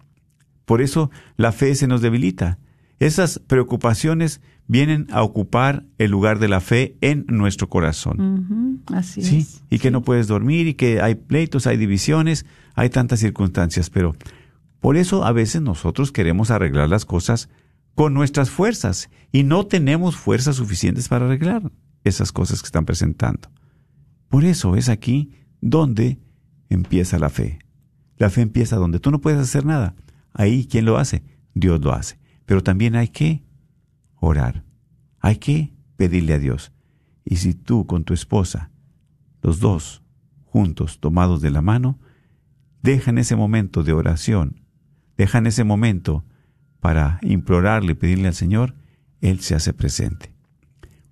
Por 0.64 0.80
eso 0.80 1.11
la 1.37 1.53
fe 1.53 1.74
se 1.74 1.87
nos 1.87 2.03
debilita. 2.03 2.59
Esas 3.03 3.40
preocupaciones 3.40 4.40
vienen 4.68 5.09
a 5.11 5.24
ocupar 5.24 5.84
el 5.98 6.12
lugar 6.12 6.38
de 6.38 6.46
la 6.46 6.61
fe 6.61 6.96
en 7.00 7.24
nuestro 7.26 7.68
corazón. 7.68 8.80
Así 8.86 9.22
¿Sí? 9.22 9.38
es. 9.38 9.64
Y 9.70 9.80
que 9.80 9.90
no 9.90 10.03
puedes 10.03 10.28
dormir 10.28 10.68
y 10.68 10.74
que 10.74 11.00
hay 11.00 11.16
pleitos, 11.16 11.66
hay 11.66 11.76
divisiones, 11.76 12.46
hay 12.76 12.90
tantas 12.90 13.18
circunstancias, 13.18 13.90
pero 13.90 14.14
por 14.78 14.96
eso 14.96 15.24
a 15.24 15.32
veces 15.32 15.62
nosotros 15.62 16.12
queremos 16.12 16.53
arreglar 16.53 16.88
las 16.88 17.05
cosas 17.05 17.48
con 17.96 18.14
nuestras 18.14 18.50
fuerzas 18.50 19.11
y 19.32 19.42
no 19.42 19.66
tenemos 19.66 20.14
fuerzas 20.14 20.55
suficientes 20.55 21.09
para 21.09 21.26
arreglar 21.26 21.72
esas 22.05 22.30
cosas 22.30 22.62
que 22.62 22.66
están 22.66 22.84
presentando. 22.84 23.50
Por 24.28 24.44
eso 24.44 24.76
es 24.76 24.88
aquí 24.88 25.32
donde 25.61 26.20
empieza 26.68 27.18
la 27.18 27.30
fe. 27.30 27.59
La 28.16 28.30
fe 28.30 28.42
empieza 28.42 28.76
donde 28.76 29.00
tú 29.00 29.11
no 29.11 29.20
puedes 29.20 29.40
hacer 29.40 29.66
nada. 29.66 29.96
Ahí, 30.32 30.68
¿quién 30.70 30.84
lo 30.84 30.98
hace? 30.98 31.24
Dios 31.53 31.80
lo 31.80 31.92
hace. 31.92 32.21
Pero 32.47 32.62
también 32.62 32.97
hay 32.97 33.09
que 33.09 33.43
orar. 34.16 34.64
Hay 35.20 35.36
que 35.36 35.72
pedirle 35.97 36.34
a 36.34 36.38
Dios. 36.38 36.72
Y 37.24 37.36
si 37.36 37.55
tú 37.55 37.86
con 37.86 38.05
tu 38.05 38.14
esposa, 38.14 38.70
los 39.43 39.61
dos, 39.61 40.03
juntos, 40.45 40.99
tomados 41.01 41.40
de 41.40 41.51
la 41.51 41.62
mano, 41.62 41.99
dejan 42.82 43.18
ese 43.18 43.36
momento 43.36 43.82
de 43.82 43.93
oración, 43.93 44.64
dejan 45.16 45.47
ese 45.47 45.64
momento 45.64 46.24
para 46.80 47.18
implorarle 47.22 47.93
y 47.93 47.95
pedirle 47.95 48.28
al 48.28 48.34
Señor, 48.34 48.74
Él 49.20 49.40
se 49.40 49.55
hace 49.55 49.72
presente. 49.72 50.34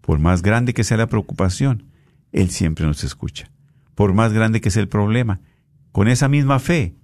Por 0.01 0.18
más 0.18 0.43
grande 0.43 0.74
que 0.74 0.85
sea 0.85 0.97
la 0.97 1.07
preocupación, 1.07 1.93
Él 2.33 2.51
siempre 2.51 2.87
nos 2.87 3.05
escucha. 3.05 3.51
Por 3.95 4.12
más 4.12 4.33
grande 4.33 4.61
que 4.61 4.70
sea 4.70 4.83
el 4.83 4.89
problema, 4.89 5.41
con 5.93 6.09
esa 6.09 6.28
misma 6.28 6.59
fe, 6.59 6.97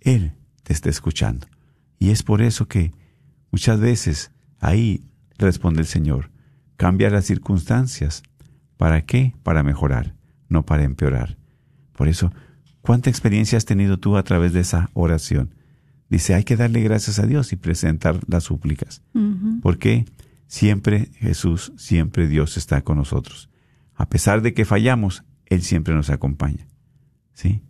Él 0.00 0.32
te 0.62 0.72
está 0.72 0.88
escuchando. 0.88 1.46
Y 1.98 2.10
es 2.10 2.22
por 2.22 2.40
eso 2.40 2.66
que 2.66 2.92
muchas 3.52 3.78
veces 3.78 4.32
ahí 4.58 5.04
responde 5.38 5.80
el 5.82 5.86
Señor, 5.86 6.30
cambia 6.76 7.10
las 7.10 7.26
circunstancias. 7.26 8.24
¿Para 8.76 9.02
qué? 9.02 9.36
Para 9.44 9.62
mejorar, 9.62 10.16
no 10.48 10.64
para 10.64 10.82
empeorar. 10.82 11.38
Por 11.96 12.08
eso, 12.08 12.32
¿cuánta 12.80 13.10
experiencia 13.10 13.56
has 13.56 13.64
tenido 13.64 13.98
tú 13.98 14.16
a 14.16 14.24
través 14.24 14.52
de 14.52 14.60
esa 14.60 14.90
oración? 14.94 15.54
Dice, 16.08 16.34
hay 16.34 16.44
que 16.44 16.56
darle 16.56 16.80
gracias 16.82 17.18
a 17.18 17.26
Dios 17.26 17.52
y 17.52 17.56
presentar 17.56 18.20
las 18.26 18.44
súplicas. 18.44 19.02
Porque 19.62 20.04
siempre 20.46 21.10
Jesús, 21.14 21.72
siempre 21.76 22.28
Dios 22.28 22.56
está 22.56 22.82
con 22.82 22.98
nosotros. 22.98 23.48
A 23.94 24.08
pesar 24.08 24.42
de 24.42 24.52
que 24.52 24.64
fallamos, 24.64 25.24
Él 25.46 25.62
siempre 25.62 25.94
nos 25.94 26.10
acompaña. 26.10 26.66
¿Sí? 27.32 27.62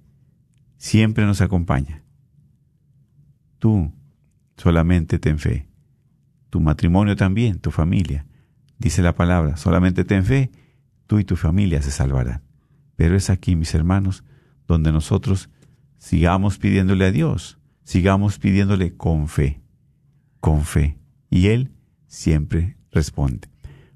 Siempre 0.76 1.26
nos 1.26 1.40
acompaña. 1.40 2.02
Tú 3.58 3.92
solamente 4.56 5.18
ten 5.18 5.38
fe. 5.38 5.68
Tu 6.52 6.60
matrimonio 6.60 7.16
también, 7.16 7.58
tu 7.58 7.70
familia. 7.70 8.26
Dice 8.78 9.00
la 9.00 9.14
palabra, 9.14 9.56
solamente 9.56 10.04
ten 10.04 10.22
fe, 10.22 10.50
tú 11.06 11.18
y 11.18 11.24
tu 11.24 11.36
familia 11.36 11.80
se 11.80 11.90
salvarán. 11.90 12.42
Pero 12.94 13.16
es 13.16 13.30
aquí, 13.30 13.56
mis 13.56 13.74
hermanos, 13.74 14.22
donde 14.68 14.92
nosotros 14.92 15.48
sigamos 15.96 16.58
pidiéndole 16.58 17.06
a 17.06 17.10
Dios 17.10 17.58
sigamos 17.84 18.38
pidiéndole 18.38 18.96
con 18.96 19.28
fe, 19.28 19.60
con 20.40 20.64
fe. 20.64 20.98
Y 21.30 21.48
Él 21.48 21.72
siempre 22.06 22.76
responde. 22.90 23.48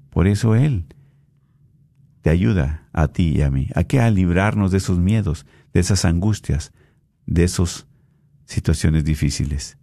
Por 0.09 0.27
eso 0.27 0.55
Él 0.55 0.85
te 2.21 2.29
ayuda 2.29 2.87
a 2.93 3.07
ti 3.09 3.33
y 3.37 3.41
a 3.41 3.51
mí, 3.51 3.69
a 3.75 3.83
que 3.83 3.99
a 3.99 4.09
librarnos 4.09 4.71
de 4.71 4.77
esos 4.77 4.99
miedos, 4.99 5.45
de 5.73 5.79
esas 5.79 6.05
angustias, 6.05 6.73
de 7.25 7.43
esas 7.43 7.87
situaciones 8.45 9.03
difíciles, 9.03 9.77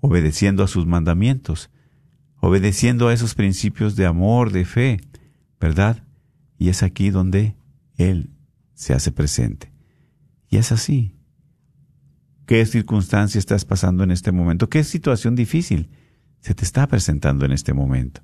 obedeciendo 0.00 0.62
a 0.62 0.68
sus 0.68 0.86
mandamientos, 0.86 1.70
obedeciendo 2.44 3.08
a 3.08 3.14
esos 3.14 3.34
principios 3.34 3.96
de 3.96 4.04
amor, 4.04 4.52
de 4.52 4.66
fe, 4.66 5.00
¿verdad? 5.58 6.04
Y 6.58 6.68
es 6.68 6.82
aquí 6.82 7.08
donde 7.08 7.56
Él 7.96 8.28
se 8.74 8.92
hace 8.92 9.12
presente. 9.12 9.72
Y 10.50 10.58
es 10.58 10.70
así, 10.70 11.16
qué 12.44 12.66
circunstancia 12.66 13.38
estás 13.38 13.64
pasando 13.64 14.04
en 14.04 14.10
este 14.10 14.30
momento, 14.30 14.68
qué 14.68 14.84
situación 14.84 15.34
difícil 15.34 15.88
se 16.40 16.54
te 16.54 16.64
está 16.64 16.86
presentando 16.86 17.46
en 17.46 17.52
este 17.52 17.72
momento. 17.72 18.20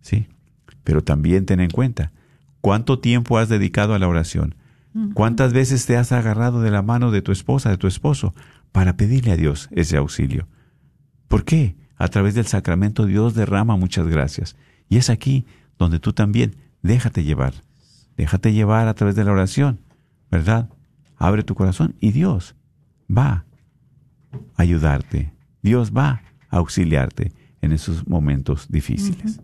¿Sí? 0.00 0.26
Pero 0.82 1.04
también 1.04 1.46
ten 1.46 1.60
en 1.60 1.70
cuenta 1.70 2.10
cuánto 2.60 2.98
tiempo 2.98 3.38
has 3.38 3.48
dedicado 3.48 3.94
a 3.94 4.00
la 4.00 4.08
oración, 4.08 4.56
cuántas 5.14 5.52
veces 5.52 5.86
te 5.86 5.96
has 5.96 6.10
agarrado 6.10 6.60
de 6.60 6.72
la 6.72 6.82
mano 6.82 7.12
de 7.12 7.22
tu 7.22 7.30
esposa, 7.30 7.70
de 7.70 7.78
tu 7.78 7.86
esposo, 7.86 8.34
para 8.72 8.96
pedirle 8.96 9.30
a 9.30 9.36
Dios 9.36 9.68
ese 9.70 9.96
auxilio. 9.96 10.48
¿Por 11.28 11.44
qué? 11.44 11.76
A 12.00 12.08
través 12.08 12.34
del 12.34 12.46
sacramento 12.46 13.04
Dios 13.04 13.34
derrama 13.34 13.76
muchas 13.76 14.06
gracias. 14.06 14.56
Y 14.88 14.96
es 14.96 15.10
aquí 15.10 15.44
donde 15.78 16.00
tú 16.00 16.14
también 16.14 16.56
déjate 16.82 17.24
llevar. 17.24 17.52
Déjate 18.16 18.54
llevar 18.54 18.88
a 18.88 18.94
través 18.94 19.16
de 19.16 19.24
la 19.24 19.32
oración, 19.32 19.80
¿verdad? 20.30 20.70
Abre 21.16 21.42
tu 21.42 21.54
corazón 21.54 21.94
y 22.00 22.12
Dios 22.12 22.56
va 23.14 23.44
ayudarte. 24.56 25.30
Dios 25.62 25.92
va 25.94 26.22
a 26.48 26.56
auxiliarte 26.56 27.32
en 27.60 27.72
esos 27.72 28.08
momentos 28.08 28.66
difíciles. 28.70 29.38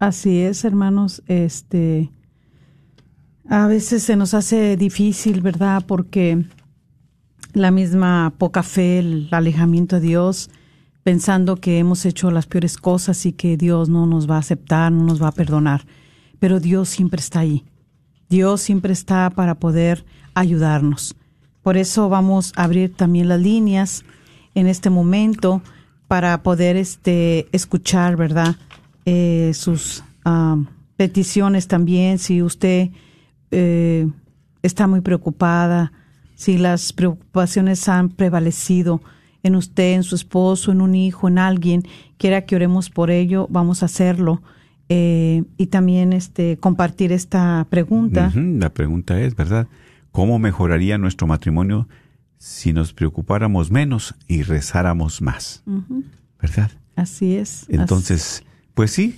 Así 0.00 0.40
es, 0.40 0.64
hermanos. 0.64 1.22
Este, 1.28 2.10
a 3.48 3.68
veces 3.68 4.02
se 4.02 4.16
nos 4.16 4.34
hace 4.34 4.76
difícil, 4.76 5.40
¿verdad? 5.40 5.84
Porque 5.86 6.46
la 7.52 7.70
misma 7.70 8.34
poca 8.38 8.64
fe, 8.64 8.98
el 8.98 9.28
alejamiento 9.30 10.00
de 10.00 10.08
Dios, 10.08 10.50
pensando 11.02 11.56
que 11.56 11.78
hemos 11.78 12.04
hecho 12.04 12.30
las 12.30 12.46
peores 12.46 12.76
cosas 12.76 13.24
y 13.26 13.32
que 13.32 13.56
Dios 13.56 13.88
no 13.88 14.06
nos 14.06 14.28
va 14.28 14.36
a 14.36 14.40
aceptar, 14.40 14.92
no 14.92 15.04
nos 15.04 15.22
va 15.22 15.28
a 15.28 15.32
perdonar. 15.32 15.86
Pero 16.38 16.60
Dios 16.60 16.88
siempre 16.88 17.20
está 17.20 17.40
ahí. 17.40 17.64
Dios 18.28 18.60
siempre 18.60 18.92
está 18.92 19.30
para 19.30 19.56
poder 19.56 20.04
ayudarnos. 20.34 21.16
Por 21.62 21.76
eso 21.76 22.08
vamos 22.08 22.52
a 22.56 22.64
abrir 22.64 22.94
también 22.94 23.28
las 23.28 23.40
líneas 23.40 24.04
en 24.54 24.66
este 24.66 24.90
momento 24.90 25.62
para 26.08 26.42
poder 26.42 26.76
este, 26.76 27.48
escuchar, 27.52 28.16
¿verdad? 28.16 28.56
Eh, 29.04 29.52
sus 29.54 30.02
ah, 30.24 30.56
peticiones 30.96 31.68
también, 31.68 32.18
si 32.18 32.42
usted 32.42 32.90
eh, 33.50 34.08
está 34.62 34.86
muy 34.86 35.00
preocupada, 35.00 35.92
si 36.34 36.58
las 36.58 36.92
preocupaciones 36.92 37.88
han 37.88 38.08
prevalecido 38.08 39.00
en 39.42 39.56
usted, 39.56 39.94
en 39.94 40.02
su 40.02 40.14
esposo, 40.14 40.72
en 40.72 40.80
un 40.80 40.94
hijo, 40.94 41.28
en 41.28 41.38
alguien, 41.38 41.82
quiera 42.18 42.42
que 42.42 42.56
oremos 42.56 42.90
por 42.90 43.10
ello, 43.10 43.46
vamos 43.50 43.82
a 43.82 43.86
hacerlo. 43.86 44.42
Eh, 44.88 45.44
y 45.56 45.66
también 45.68 46.12
este 46.12 46.56
compartir 46.56 47.12
esta 47.12 47.64
pregunta. 47.70 48.32
La 48.34 48.70
pregunta 48.70 49.20
es, 49.20 49.36
¿verdad? 49.36 49.68
¿Cómo 50.10 50.40
mejoraría 50.40 50.98
nuestro 50.98 51.28
matrimonio 51.28 51.88
si 52.38 52.72
nos 52.72 52.92
preocupáramos 52.92 53.70
menos 53.70 54.16
y 54.26 54.42
rezáramos 54.42 55.22
más? 55.22 55.62
¿Verdad? 56.42 56.72
Así 56.96 57.36
es. 57.36 57.66
Entonces, 57.68 58.42
pues 58.74 58.90
sí, 58.90 59.16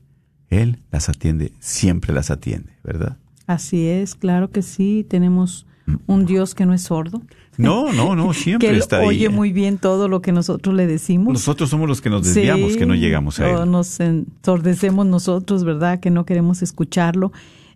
Él 0.49 0.83
las 0.91 1.09
atiende, 1.09 1.51
siempre 1.59 2.13
las 2.13 2.31
atiende, 2.31 2.77
¿verdad? 2.83 3.17
Así 3.49 3.87
es, 3.87 4.13
claro 4.13 4.51
que 4.51 4.61
sí. 4.61 5.03
Tenemos 5.09 5.65
un 6.05 6.27
Dios 6.27 6.53
que 6.53 6.67
no 6.67 6.73
es 6.75 6.83
sordo. 6.83 7.23
No, 7.57 7.91
no, 7.91 8.15
no, 8.15 8.31
siempre 8.35 8.67
que 8.67 8.73
él 8.75 8.79
está 8.79 8.99
ahí. 8.99 9.07
oye 9.07 9.29
muy 9.29 9.51
bien 9.51 9.79
todo 9.79 10.07
lo 10.07 10.21
que 10.21 10.31
nosotros 10.31 10.75
le 10.75 10.85
decimos. 10.85 11.33
Nosotros 11.33 11.67
somos 11.71 11.87
los 11.87 11.99
que 11.99 12.11
nos 12.11 12.23
desviamos, 12.23 12.73
Sí, 12.73 12.77
que 12.77 12.85
no 12.85 12.93
llegamos 12.93 13.39
a 13.39 13.49
Él. 13.49 13.71
Nos 13.71 13.99
ensordecemos 13.99 15.07
nosotros, 15.07 15.63
¿verdad? 15.63 15.99
Que 15.99 16.11
no 16.11 16.25
queremos 16.25 16.61
escucharlo. 16.61 17.31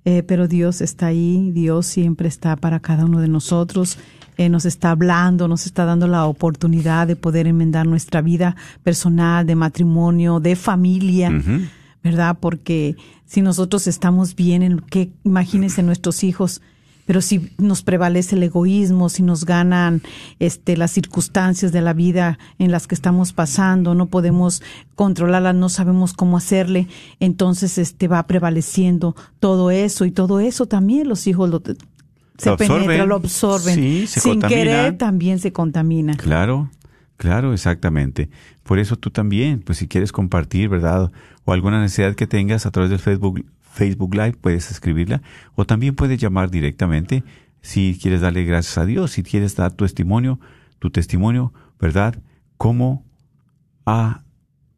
Eh, 0.06 0.22
pero 0.22 0.48
Dios 0.48 0.80
está 0.80 1.08
ahí, 1.08 1.50
Dios 1.50 1.88
siempre 1.88 2.28
está 2.28 2.56
para 2.56 2.80
cada 2.80 3.06
uno 3.06 3.20
de 3.20 3.28
nosotros. 3.28 3.98
Eh, 4.38 4.50
nos 4.50 4.66
está 4.66 4.92
hablando, 4.92 5.48
nos 5.48 5.66
está 5.66 5.86
dando 5.86 6.08
la 6.08 6.26
oportunidad 6.26 7.08
de 7.08 7.16
poder 7.16 7.48
enmendar 7.48 7.88
nuestra 7.88 8.22
vida 8.22 8.56
personal, 8.84 9.48
de 9.48 9.56
matrimonio, 9.56 10.40
de 10.40 10.56
familia. 10.56 11.32
Ujú. 11.32 11.62
¿Verdad? 12.04 12.38
Porque 12.40 12.96
si 13.26 13.42
nosotros 13.42 13.88
estamos 13.88 14.36
bien, 14.36 14.62
en 14.64 14.80
que 14.80 15.12
imagínense 15.24 15.84
nuestros 15.84 16.24
hijos, 16.24 16.62
pero 17.06 17.20
si 17.22 17.52
nos 17.58 17.84
prevalece 17.84 18.36
el 18.38 18.44
egoísmo, 18.44 19.10
si 19.10 19.24
nos 19.24 19.44
ganan 19.46 20.02
este 20.40 20.78
las 20.78 20.92
circunstancias 20.92 21.74
de 21.74 21.82
la 21.82 21.92
vida 21.94 22.40
en 22.60 22.72
las 22.72 22.88
que 22.88 22.96
estamos 22.96 23.34
pasando, 23.34 23.94
no 23.94 24.06
podemos 24.06 24.62
controlarlas, 24.96 25.54
no 25.56 25.68
sabemos 25.68 26.14
cómo 26.14 26.38
hacerle, 26.38 26.88
entonces 27.20 27.78
este 27.78 28.08
va 28.08 28.26
prevaleciendo 28.26 29.16
todo 29.40 29.70
eso 29.70 30.06
y 30.06 30.12
todo 30.12 30.40
eso 30.40 30.66
también 30.66 31.10
los 31.10 31.28
hijos 31.28 31.50
lo 31.50 31.62
se 32.38 32.50
Lo 32.50 32.54
absorben. 32.54 32.86
penetra, 32.86 33.06
lo 33.06 33.16
absorben. 33.16 33.76
Sí, 33.76 34.08
se 34.08 34.20
Sin 34.22 34.34
contamina. 34.34 34.60
querer 34.62 34.98
también 34.98 35.40
se 35.40 35.52
contamina. 35.52 36.16
Claro, 36.16 36.72
claro, 37.18 37.54
exactamente. 37.54 38.30
Por 38.64 38.80
eso 38.80 38.96
tú 38.96 39.12
también, 39.12 39.60
pues 39.62 39.78
si 39.78 39.88
quieres 39.88 40.12
compartir, 40.14 40.70
¿verdad? 40.70 41.12
O 41.46 41.54
alguna 41.54 41.82
necesidad 41.82 42.16
que 42.16 42.28
tengas 42.28 42.66
a 42.66 42.72
través 42.72 42.90
del 42.90 43.00
Facebook, 43.00 43.46
Facebook 43.62 44.16
Live, 44.16 44.34
puedes 44.34 44.72
escribirla. 44.72 45.22
O 45.56 45.66
también 45.66 45.96
puedes 45.96 46.20
llamar 46.20 46.50
directamente 46.50 47.24
si 47.62 47.98
quieres 48.02 48.22
darle 48.22 48.44
gracias 48.44 48.78
a 48.78 48.86
Dios, 48.86 49.12
si 49.12 49.24
quieres 49.24 49.56
dar 49.56 49.72
tu 49.72 49.86
testimonio, 49.86 50.40
tu 50.80 50.90
testimonio, 50.90 51.54
¿verdad? 51.80 52.16
Cómo 52.58 53.06
ha 53.86 54.24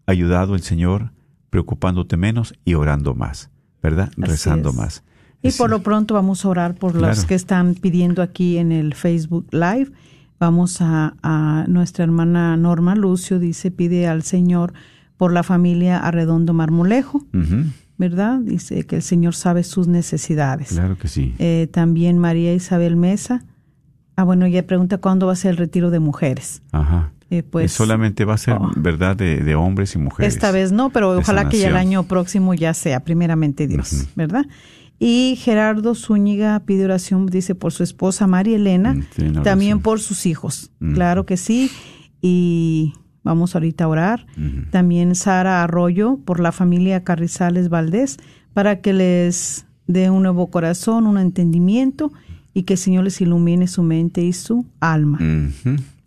ayudado 0.05 0.55
el 0.55 0.61
Señor 0.61 1.11
preocupándote 1.49 2.15
menos 2.15 2.53
y 2.63 2.75
orando 2.75 3.15
más, 3.15 3.49
¿verdad? 3.81 4.09
Así 4.21 4.31
Rezando 4.31 4.69
es. 4.69 4.75
más. 4.75 5.03
Y 5.41 5.51
por 5.51 5.69
lo 5.69 5.83
pronto 5.83 6.13
vamos 6.13 6.45
a 6.45 6.49
orar 6.49 6.75
por 6.75 6.95
los 6.95 7.25
que 7.25 7.35
están 7.35 7.75
pidiendo 7.75 8.21
aquí 8.21 8.57
en 8.57 8.71
el 8.71 8.93
Facebook 8.93 9.47
Live. 9.51 9.91
Vamos 10.39 10.81
a, 10.81 11.15
a 11.21 11.65
nuestra 11.67 12.03
hermana 12.03 12.57
Norma 12.57 12.95
Lucio, 12.95 13.39
dice, 13.39 13.71
pide 13.71 14.07
al 14.07 14.23
Señor 14.23 14.73
por 15.17 15.31
la 15.31 15.43
familia 15.43 15.97
Arredondo 15.99 16.53
Marmolejo, 16.53 17.25
¿verdad? 17.97 18.39
Dice 18.39 18.83
que 18.83 18.97
el 18.97 19.01
Señor 19.01 19.35
sabe 19.35 19.63
sus 19.63 19.87
necesidades. 19.87 20.69
Claro 20.69 20.97
que 20.97 21.07
sí. 21.07 21.33
Eh, 21.39 21.67
también 21.71 22.17
María 22.17 22.53
Isabel 22.53 22.95
Mesa. 22.95 23.45
Ah, 24.17 24.23
bueno, 24.23 24.45
ella 24.45 24.65
pregunta 24.65 24.97
cuándo 24.97 25.27
va 25.27 25.33
a 25.33 25.35
ser 25.35 25.51
el 25.51 25.57
retiro 25.57 25.91
de 25.91 25.99
mujeres. 25.99 26.61
Ajá. 26.71 27.11
Eh, 27.31 27.41
pues 27.43 27.71
solamente 27.71 28.23
va 28.23 28.35
a 28.35 28.37
ser, 28.37 28.53
oh. 28.53 28.71
¿verdad?, 28.75 29.15
de, 29.15 29.37
de 29.37 29.55
hombres 29.55 29.95
y 29.95 29.97
mujeres. 29.97 30.33
Esta 30.33 30.51
vez 30.51 30.71
no, 30.71 30.91
pero 30.91 31.17
ojalá 31.17 31.49
que 31.49 31.57
ya 31.57 31.69
el 31.69 31.75
año 31.75 32.03
próximo 32.03 32.53
ya 32.53 32.73
sea, 32.73 32.99
primeramente 33.03 33.67
Dios. 33.67 34.07
¿verdad? 34.15 34.45
Y 34.99 35.37
Gerardo 35.41 35.95
Zúñiga 35.95 36.61
pide 36.61 36.85
oración, 36.85 37.25
dice, 37.25 37.55
por 37.55 37.73
su 37.73 37.83
esposa 37.83 38.27
María 38.27 38.55
Elena, 38.55 38.93
Mm, 38.93 39.03
sí, 39.15 39.21
una 39.23 39.43
también 39.43 39.79
por 39.79 39.99
sus 39.99 40.25
hijos. 40.25 40.71
Claro 40.93 41.25
que 41.25 41.35
sí. 41.35 41.71
Y 42.21 42.93
vamos 43.25 43.55
ahorita 43.55 43.83
a 43.83 43.87
orar. 43.89 44.25
También 44.71 45.15
Sara 45.15 45.61
Arroyo 45.63 46.19
por 46.23 46.39
la 46.39 46.53
familia 46.53 47.03
Carrizales 47.03 47.67
Valdés, 47.67 48.17
para 48.53 48.79
que 48.79 48.93
les 48.93 49.65
dé 49.87 50.09
un 50.09 50.23
nuevo 50.23 50.47
corazón, 50.47 51.07
un 51.07 51.17
entendimiento 51.17 52.13
y 52.53 52.63
que 52.63 52.73
el 52.75 52.79
Señor 52.79 53.03
les 53.03 53.19
ilumine 53.19 53.67
su 53.67 53.83
mente 53.83 54.21
y 54.21 54.31
su 54.31 54.65
alma. 54.79 55.17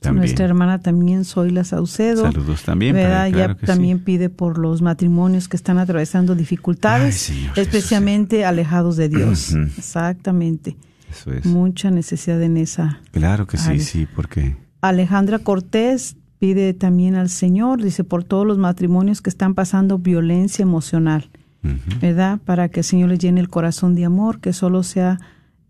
También. 0.01 0.21
Nuestra 0.21 0.45
hermana 0.45 0.81
también, 0.81 1.25
Zoila 1.25 1.65
Saucedo. 1.65 2.23
Saludos 2.23 2.63
también. 2.63 2.95
¿verdad? 2.95 3.33
claro 3.33 3.57
también 3.57 3.99
sí. 3.99 4.05
pide 4.05 4.31
por 4.31 4.57
los 4.57 4.81
matrimonios 4.81 5.49
que 5.49 5.57
están 5.57 5.77
atravesando 5.77 6.37
dificultades, 6.37 7.05
Ay, 7.05 7.35
Señor 7.35 7.55
Jesús. 7.57 7.59
especialmente 7.59 8.45
alejados 8.45 8.97
de 8.97 9.09
Dios. 9.09 9.55
Exactamente. 9.77 10.77
Eso 11.11 11.33
es. 11.33 11.45
Mucha 11.45 11.91
necesidad 11.91 12.41
en 12.43 12.59
esa. 12.59 13.01
Claro 13.11 13.49
que 13.49 13.57
sí, 13.57 13.81
sí, 13.81 14.07
porque 14.15 14.57
Alejandra 14.83 15.41
Cortés 15.41 16.17
pide 16.39 16.75
también 16.75 17.15
al 17.15 17.29
Señor, 17.29 17.83
dice, 17.83 18.05
por 18.05 18.25
todos 18.25 18.47
los 18.47 18.59
matrimonios 18.59 19.23
que 19.23 19.31
están 19.31 19.55
pasando 19.55 19.99
violencia 19.99 20.63
emocional, 20.63 21.31
ujú, 21.65 21.99
¿verdad? 22.01 22.41
Para 22.45 22.69
que 22.69 22.81
el 22.81 22.85
Señor 22.85 23.11
les 23.11 23.19
llene 23.19 23.41
el 23.41 23.49
corazón 23.49 23.95
de 23.95 24.05
amor, 24.05 24.41
que 24.41 24.53
solo 24.53 24.83
sea 24.83 25.19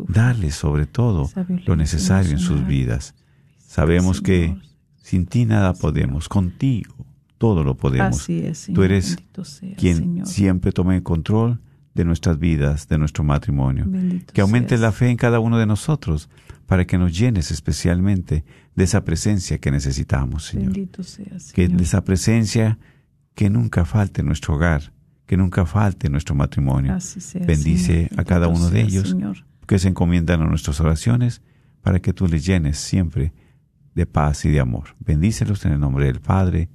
Darles 0.06 0.54
sobre 0.54 0.86
todo 0.86 1.28
lo 1.66 1.74
necesario 1.74 2.30
en 2.30 2.38
sus 2.38 2.64
vidas. 2.64 3.16
Sabemos 3.58 4.20
que 4.20 4.56
sin 4.94 5.26
ti 5.26 5.44
nada 5.44 5.74
podemos, 5.74 6.28
contigo 6.28 6.94
todo 7.36 7.64
lo 7.64 7.76
podemos. 7.76 8.28
Tú 8.72 8.84
eres 8.84 9.16
quien 9.76 10.24
siempre 10.24 10.70
toma 10.70 10.94
el 10.94 11.02
control 11.02 11.58
de 11.94 12.04
nuestras 12.04 12.38
vidas, 12.38 12.86
de 12.86 12.98
nuestro 12.98 13.24
matrimonio. 13.24 13.84
Que 14.32 14.40
aumentes 14.40 14.78
la 14.78 14.92
fe 14.92 15.10
en 15.10 15.16
cada 15.16 15.40
uno 15.40 15.58
de 15.58 15.66
nosotros 15.66 16.28
para 16.66 16.86
que 16.86 16.96
nos 16.96 17.18
llenes 17.18 17.50
especialmente 17.50 18.44
de 18.76 18.84
esa 18.84 19.02
presencia 19.02 19.58
que 19.58 19.72
necesitamos, 19.72 20.44
Señor. 20.44 20.74
Que 21.52 21.66
de 21.66 21.82
esa 21.82 22.04
presencia 22.04 22.78
que 23.34 23.50
nunca 23.50 23.84
falte 23.84 24.20
en 24.20 24.28
nuestro 24.28 24.54
hogar, 24.54 24.92
que 25.26 25.36
nunca 25.36 25.66
falte 25.66 26.08
nuestro 26.08 26.34
matrimonio. 26.34 26.94
Así 26.94 27.20
sea, 27.20 27.44
Bendice 27.44 28.08
Señor. 28.08 28.20
a 28.20 28.24
cada 28.24 28.48
uno 28.48 28.70
de 28.70 28.80
ellos 28.82 29.10
Señor. 29.10 29.44
que 29.66 29.78
se 29.78 29.88
encomiendan 29.88 30.40
a 30.42 30.46
nuestras 30.46 30.80
oraciones 30.80 31.42
para 31.82 32.00
que 32.00 32.12
tú 32.12 32.26
les 32.26 32.44
llenes 32.46 32.78
siempre 32.78 33.32
de 33.94 34.06
paz 34.06 34.44
y 34.44 34.50
de 34.50 34.60
amor. 34.60 34.94
Bendícelos 35.00 35.64
en 35.64 35.72
el 35.72 35.80
nombre 35.80 36.06
del 36.06 36.20
Padre, 36.20 36.68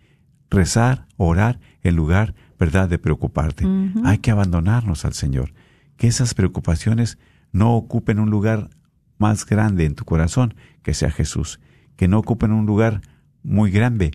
Rezar, 0.50 1.06
orar 1.16 1.60
en 1.82 1.96
lugar, 1.96 2.34
¿verdad?, 2.58 2.88
de 2.88 2.98
preocuparte. 2.98 3.66
Hay 4.04 4.18
que 4.18 4.30
abandonarnos 4.30 5.04
al 5.04 5.12
Señor. 5.12 5.52
Que 5.96 6.08
esas 6.08 6.34
preocupaciones 6.34 7.18
no 7.52 7.74
ocupen 7.74 8.18
un 8.18 8.30
lugar 8.30 8.70
más 9.18 9.46
grande 9.46 9.84
en 9.84 9.94
tu 9.94 10.04
corazón, 10.04 10.54
que 10.82 10.94
sea 10.94 11.10
Jesús. 11.10 11.60
Que 11.96 12.08
no 12.08 12.18
ocupen 12.18 12.52
un 12.52 12.66
lugar 12.66 13.02
muy 13.42 13.70
grande, 13.70 14.12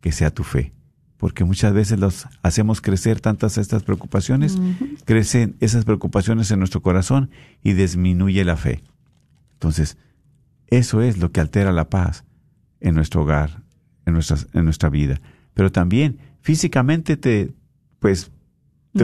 que 0.00 0.12
sea 0.12 0.30
tu 0.30 0.42
fe. 0.42 0.72
Porque 1.16 1.44
muchas 1.44 1.72
veces 1.72 1.98
los 1.98 2.26
hacemos 2.42 2.80
crecer 2.80 3.20
tantas 3.20 3.56
estas 3.58 3.82
preocupaciones, 3.82 4.58
crecen 5.04 5.56
esas 5.60 5.84
preocupaciones 5.84 6.50
en 6.50 6.58
nuestro 6.58 6.82
corazón 6.82 7.30
y 7.62 7.72
disminuye 7.72 8.44
la 8.44 8.56
fe. 8.56 8.82
Entonces, 9.54 9.96
eso 10.68 11.00
es 11.00 11.18
lo 11.18 11.32
que 11.32 11.40
altera 11.40 11.72
la 11.72 11.88
paz 11.88 12.24
en 12.80 12.94
nuestro 12.94 13.22
hogar, 13.22 13.62
en, 14.04 14.12
nuestras, 14.12 14.48
en 14.52 14.64
nuestra 14.64 14.90
vida. 14.90 15.20
Pero 15.54 15.72
también 15.72 16.18
físicamente 16.42 17.16
te, 17.16 17.54
pues, 17.98 18.30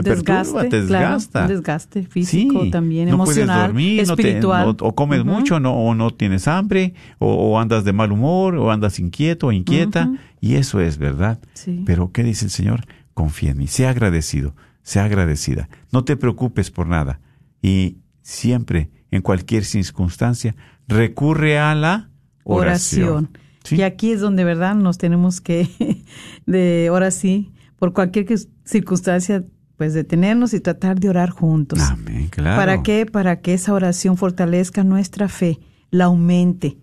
te 0.01 0.09
desgaste, 0.11 0.53
perturba, 0.53 0.69
te 0.69 0.81
desgasta. 0.81 1.31
Claro, 1.31 1.45
un 1.47 1.53
desgaste 1.55 2.03
físico 2.03 2.63
Sí, 2.63 2.71
también, 2.71 3.09
no 3.09 3.17
puedes 3.17 3.37
emocional, 3.37 3.67
dormir, 3.67 4.07
no 4.07 4.15
te- 4.15 4.21
espiritual. 4.23 4.65
no- 4.79 4.87
o 4.87 4.95
comes 4.95 5.23
mucho, 5.25 5.59
no, 5.59 5.73
o 5.75 5.93
no 5.93 6.11
tienes 6.11 6.47
hambre, 6.47 6.93
o, 7.19 7.33
o 7.33 7.59
andas 7.59 7.83
de 7.83 7.93
mal 7.93 8.11
humor, 8.11 8.55
o 8.55 8.71
andas 8.71 8.99
inquieto 8.99 9.47
o 9.47 9.51
inquieta, 9.51 10.11
y 10.41 10.55
eso 10.55 10.79
es 10.81 10.97
verdad. 10.97 11.39
Sí. 11.53 11.83
Pero 11.85 12.11
¿qué 12.11 12.23
dice 12.23 12.45
el 12.45 12.51
Señor? 12.51 12.85
Confía 13.13 13.51
en 13.51 13.57
mí, 13.59 13.67
sea 13.67 13.91
agradecido, 13.91 14.55
sea 14.81 15.03
agradecida. 15.05 15.69
No 15.91 16.03
te 16.03 16.17
preocupes 16.17 16.71
por 16.71 16.87
nada. 16.87 17.19
Y 17.61 17.97
siempre, 18.21 18.89
en 19.11 19.21
cualquier 19.21 19.63
circunstancia, 19.65 20.55
recurre 20.87 21.59
a 21.59 21.75
la 21.75 22.09
oración. 22.43 23.07
oración. 23.09 23.37
¿Sí? 23.63 23.75
Y 23.77 23.81
aquí 23.83 24.11
es 24.11 24.19
donde, 24.19 24.43
¿verdad? 24.43 24.75
Nos 24.75 24.97
tenemos 24.97 25.39
que, 25.39 25.69
de 26.45 26.87
ahora 26.89 27.11
sí, 27.11 27.53
por 27.77 27.93
cualquier 27.93 28.25
circunstancia, 28.65 29.45
pues 29.83 29.93
detenernos 29.93 30.53
y 30.53 30.61
tratar 30.61 30.97
de 30.97 31.09
orar 31.09 31.29
juntos. 31.29 31.77
Amén, 31.81 32.29
claro. 32.29 32.55
¿Para 32.57 32.83
qué? 32.83 33.05
Para 33.05 33.41
que 33.41 33.53
esa 33.53 33.73
oración 33.73 34.15
fortalezca 34.15 34.85
nuestra 34.85 35.27
fe, 35.27 35.59
la 35.91 36.05
aumente. 36.05 36.77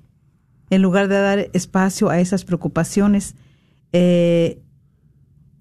En 0.69 0.83
lugar 0.83 1.09
de 1.09 1.15
dar 1.19 1.49
espacio 1.55 2.11
a 2.11 2.21
esas 2.21 2.45
preocupaciones, 2.45 3.37
eh, 3.93 4.61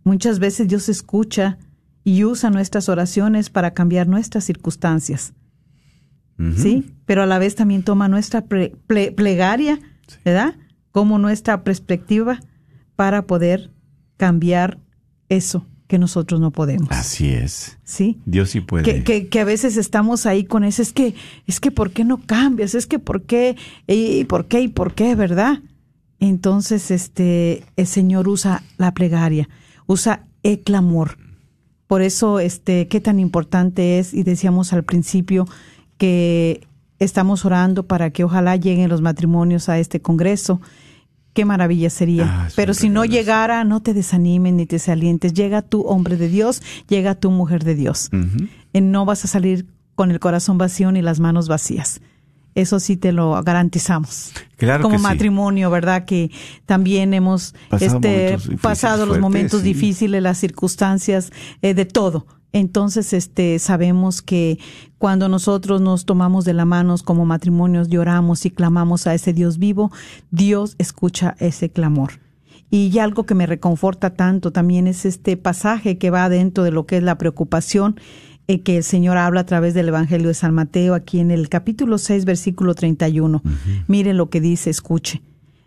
muchas 0.04 0.40
veces 0.40 0.68
Dios 0.68 0.90
escucha 0.90 1.58
y 2.04 2.26
usa 2.26 2.50
nuestras 2.50 2.90
oraciones 2.90 3.50
para 3.50 3.74
cambiar 3.74 4.10
nuestras 4.10 4.44
circunstancias. 4.44 5.34
¿sí? 6.58 6.94
Pero 7.06 7.24
a 7.24 7.26
la 7.26 7.40
vez 7.40 7.56
también 7.56 7.84
toma 7.84 8.10
nuestra 8.10 8.42
pre- 8.46 8.74
ple- 8.86 9.16
plegaria, 9.16 9.80
¿verdad? 10.26 10.56
Como 10.92 11.20
nuestra 11.20 11.64
perspectiva 11.64 12.42
para 12.98 13.22
poder 13.28 13.72
cambiar 14.18 14.78
eso 15.30 15.66
que 15.90 15.98
nosotros 15.98 16.40
no 16.40 16.52
podemos, 16.52 16.88
Así 16.92 17.30
es. 17.30 17.80
¿sí? 17.84 18.20
Dios 18.28 18.52
sí 18.52 18.62
puede. 18.62 18.84
Que, 18.84 19.04
que, 19.04 19.28
que 19.28 19.40
a 19.40 19.44
veces 19.44 19.76
estamos 19.76 20.28
ahí 20.28 20.44
con 20.44 20.64
eso, 20.64 20.84
es 20.84 20.94
que, 20.94 21.16
es 21.48 21.60
que 21.60 21.72
¿por 21.72 21.90
qué 21.90 22.06
no 22.06 22.22
cambias? 22.28 22.76
Es 22.76 22.86
que 22.86 23.00
¿por 23.00 23.24
qué? 23.24 23.58
¿Y 23.88 24.24
por 24.26 24.46
qué? 24.46 24.62
¿Y 24.62 24.68
por 24.68 24.94
qué? 24.94 25.16
¿Verdad? 25.16 25.64
Entonces, 26.20 26.92
este, 26.92 27.64
el 27.76 27.88
Señor 27.88 28.28
usa 28.28 28.62
la 28.78 28.94
plegaria, 28.94 29.50
usa 29.88 30.28
el 30.44 30.60
clamor. 30.60 31.18
Por 31.88 32.04
eso, 32.04 32.40
este, 32.40 32.88
qué 32.88 33.02
tan 33.02 33.20
importante 33.20 33.98
es, 33.98 34.14
y 34.14 34.22
decíamos 34.22 34.74
al 34.74 34.84
principio, 34.84 35.48
que 35.98 36.68
estamos 37.00 37.46
orando 37.46 37.88
para 37.88 38.12
que 38.12 38.24
ojalá 38.24 38.58
lleguen 38.58 38.90
los 38.90 39.02
matrimonios 39.02 39.70
a 39.70 39.80
este 39.80 40.02
congreso. 40.02 40.62
Qué 41.34 41.46
maravilla 41.46 41.90
sería. 41.90 42.26
Ah, 42.28 42.48
Pero 42.56 42.74
si 42.74 42.90
no 42.90 43.06
llegara, 43.06 43.64
no 43.64 43.82
te 43.82 43.94
desanimen 43.94 44.58
ni 44.58 44.66
te 44.66 44.76
desalientes. 44.78 45.34
Llega 45.34 45.62
tu 45.62 45.82
hombre 45.82 46.18
de 46.18 46.28
Dios, 46.28 46.62
llega 46.88 47.16
tu 47.16 47.32
mujer 47.32 47.64
de 47.64 47.76
Dios. 47.76 48.10
Eh, 48.74 48.82
No 48.82 49.06
vas 49.06 49.24
a 49.26 49.28
salir 49.28 49.68
con 49.96 50.12
el 50.12 50.20
corazón 50.20 50.58
vacío 50.58 50.92
ni 50.92 51.02
las 51.02 51.20
manos 51.20 51.48
vacías. 51.48 52.02
Eso 52.56 52.80
sí 52.80 52.98
te 52.98 53.12
lo 53.12 53.42
garantizamos. 53.44 54.32
Claro 54.58 54.82
Como 54.82 54.94
que 54.96 55.00
sí. 55.00 55.04
matrimonio, 55.04 55.70
¿verdad? 55.70 56.06
Que 56.06 56.32
también 56.66 57.14
hemos 57.14 57.54
Pasado 57.70 57.96
este, 57.98 58.38
momentos 58.38 58.62
pasado 58.62 58.98
los 58.98 59.08
fuertes, 59.10 59.22
momentos 59.22 59.60
sí. 59.62 59.66
difíciles, 59.68 60.22
las 60.24 60.38
circunstancias, 60.40 61.32
eh, 61.62 61.74
de 61.74 61.86
todo. 61.86 62.26
Entonces, 62.52 63.14
este, 63.14 63.60
sabemos 63.60 64.22
que 64.22 64.60
cuando 64.98 65.30
nosotros 65.30 65.82
nos 65.82 66.06
tomamos 66.06 66.46
de 66.46 66.54
la 66.54 66.66
mano 66.66 66.96
como 67.04 67.26
matrimonios, 67.26 67.90
lloramos 67.90 68.46
y 68.46 68.52
clamamos 68.52 69.06
a 69.08 69.14
ese 69.14 69.34
Dios 69.34 69.60
vivo, 69.60 69.92
Dios 70.32 70.76
escucha 70.80 71.36
ese 71.40 71.70
clamor. 71.70 72.14
Y 72.72 72.98
algo 73.00 73.26
que 73.26 73.36
me 73.36 73.46
reconforta 73.46 74.12
tanto 74.12 74.52
también 74.52 74.88
es 74.88 75.06
este 75.06 75.38
pasaje 75.38 75.98
que 75.98 76.12
va 76.12 76.30
dentro 76.30 76.64
de 76.64 76.72
lo 76.72 76.86
que 76.86 76.98
es 76.98 77.04
la 77.04 77.18
preocupación 77.18 78.00
eh, 78.48 78.62
que 78.62 78.78
el 78.78 78.84
Señor 78.84 79.18
habla 79.18 79.42
a 79.42 79.46
través 79.46 79.76
del 79.76 79.90
Evangelio 79.90 80.28
de 80.28 80.34
San 80.34 80.56
Mateo, 80.56 80.96
aquí 80.96 81.20
en 81.20 81.30
el 81.30 81.50
capítulo 81.50 82.00
6, 82.00 82.26
versículo 82.26 82.74
31. 82.74 83.44
Miren 83.88 84.18
lo 84.18 84.32
que 84.32 84.42
dice, 84.42 84.72
escuche. 84.72 85.22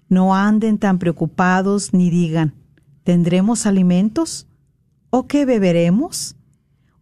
No 0.09 0.35
anden 0.35 0.79
tan 0.79 0.99
preocupados 0.99 1.95
ni 1.95 2.11
digan, 2.11 2.55
¿tendremos 3.05 3.67
alimentos? 3.67 4.49
¿O 5.11 5.29
qué 5.29 5.45
beberemos? 5.45 6.35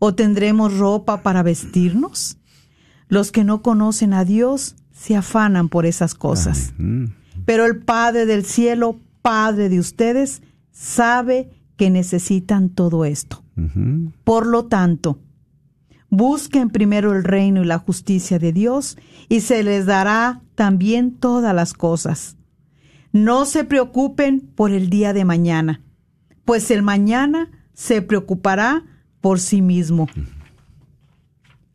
¿O 0.01 0.15
tendremos 0.15 0.77
ropa 0.77 1.23
para 1.23 1.45
vestirnos? 1.45 2.39
Los 3.09 3.31
que 3.31 3.45
no 3.45 3.63
conocen 3.63 4.13
a 4.15 4.25
Dios 4.25 4.75
se 4.91 5.15
afanan 5.15 5.69
por 5.69 5.87
esas 5.87 6.15
cosas. 6.15 6.73
Mm. 6.79 7.05
Pero 7.45 7.67
el 7.67 7.79
Padre 7.79 8.27
del 8.27 8.45
cielo, 8.45 8.99
Padre 9.23 9.69
de 9.69 9.79
ustedes, 9.79 10.43
sabe 10.73 11.51
que 11.77 11.91
necesitan 11.91 12.71
todo 12.71 13.05
esto. 13.05 13.43
Por 14.25 14.47
lo 14.47 14.67
tanto, 14.67 15.19
busquen 16.09 16.71
primero 16.71 17.15
el 17.15 17.25
reino 17.25 17.63
y 17.63 17.67
la 17.67 17.79
justicia 17.79 18.39
de 18.39 18.53
Dios 18.53 18.97
y 19.29 19.41
se 19.41 19.63
les 19.63 19.85
dará 19.85 20.43
también 20.55 21.17
todas 21.17 21.55
las 21.55 21.75
cosas. 21.75 22.37
No 23.13 23.45
se 23.45 23.65
preocupen 23.65 24.41
por 24.41 24.71
el 24.71 24.89
día 24.89 25.13
de 25.13 25.25
mañana, 25.25 25.83
pues 26.47 26.71
el 26.71 26.83
mañana 26.83 27.51
se 27.75 28.03
preocupará 28.03 28.85
por 29.21 29.41
sí 29.41 29.63
mismo. 29.63 30.09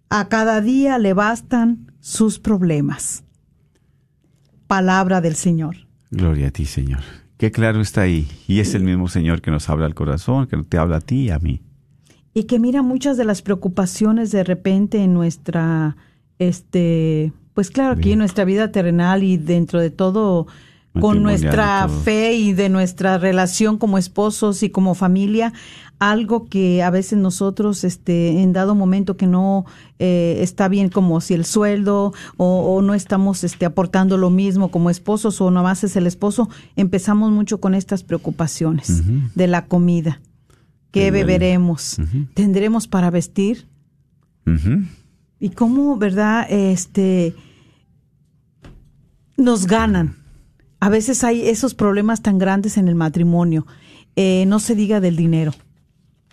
A 0.09 0.27
cada 0.29 0.61
día 0.61 0.97
le 0.97 1.13
bastan 1.13 1.91
sus 1.99 2.39
problemas. 2.39 3.23
Palabra 4.67 5.21
del 5.21 5.35
Señor. 5.35 5.75
Gloria 6.11 6.47
a 6.47 6.51
ti, 6.51 6.65
Señor. 6.65 7.01
Qué 7.37 7.51
claro 7.51 7.81
está 7.81 8.01
ahí. 8.01 8.27
Y 8.47 8.59
es 8.59 8.73
el 8.75 8.83
mismo 8.83 9.07
Señor 9.07 9.41
que 9.41 9.51
nos 9.51 9.69
habla 9.69 9.85
al 9.85 9.93
corazón, 9.95 10.47
que 10.47 10.57
te 10.63 10.77
habla 10.77 10.97
a 10.97 11.01
ti 11.01 11.23
y 11.25 11.29
a 11.31 11.39
mí. 11.39 11.61
y 12.37 12.43
que 12.43 12.59
mira 12.59 12.81
muchas 12.81 13.15
de 13.15 13.23
las 13.23 13.41
preocupaciones 13.41 14.29
de 14.31 14.43
repente 14.43 15.01
en 15.01 15.13
nuestra 15.13 15.95
este 16.37 17.31
pues 17.53 17.71
claro 17.71 17.93
aquí 17.93 18.11
en 18.11 18.19
nuestra 18.19 18.43
vida 18.43 18.73
terrenal 18.73 19.23
y 19.23 19.37
dentro 19.37 19.79
de 19.79 19.89
todo 19.89 20.45
con 20.99 21.23
nuestra 21.23 21.87
fe 21.87 22.33
y 22.33 22.51
de 22.51 22.67
nuestra 22.67 23.17
relación 23.17 23.77
como 23.77 23.97
esposos 23.97 24.63
y 24.63 24.69
como 24.69 24.95
familia 24.95 25.53
algo 25.99 26.45
que 26.45 26.83
a 26.83 26.89
veces 26.89 27.17
nosotros 27.17 27.83
este 27.83 28.41
en 28.41 28.53
dado 28.53 28.75
momento 28.75 29.17
que 29.17 29.27
no 29.27 29.65
eh, 29.99 30.37
está 30.41 30.67
bien 30.67 30.89
como 30.89 31.21
si 31.21 31.33
el 31.33 31.45
sueldo 31.45 32.13
o, 32.37 32.75
o 32.75 32.81
no 32.81 32.93
estamos 32.93 33.43
este 33.43 33.65
aportando 33.65 34.17
lo 34.17 34.29
mismo 34.29 34.71
como 34.71 34.89
esposos 34.89 35.39
o 35.41 35.51
nomás 35.51 35.83
es 35.83 35.95
el 35.95 36.05
esposo 36.05 36.49
empezamos 36.75 37.31
mucho 37.31 37.59
con 37.59 37.75
estas 37.75 38.03
preocupaciones 38.03 39.03
de 39.35 39.47
la 39.47 39.65
comida 39.65 40.19
¿Qué 40.95 41.11
beberemos? 41.11 41.97
¿Tendremos 42.33 42.87
para 42.87 43.09
vestir? 43.09 43.67
Y 45.39 45.49
cómo, 45.49 45.97
¿verdad? 45.97 46.47
Este 46.49 47.35
nos 49.35 49.67
ganan. 49.67 50.15
A 50.79 50.87
veces 50.87 51.25
hay 51.25 51.49
esos 51.49 51.75
problemas 51.75 52.21
tan 52.21 52.37
grandes 52.37 52.77
en 52.77 52.87
el 52.87 52.95
matrimonio. 52.95 53.67
Eh, 54.15 54.45
no 54.47 54.59
se 54.59 54.73
diga 54.73 55.01
del 55.01 55.17
dinero. 55.17 55.51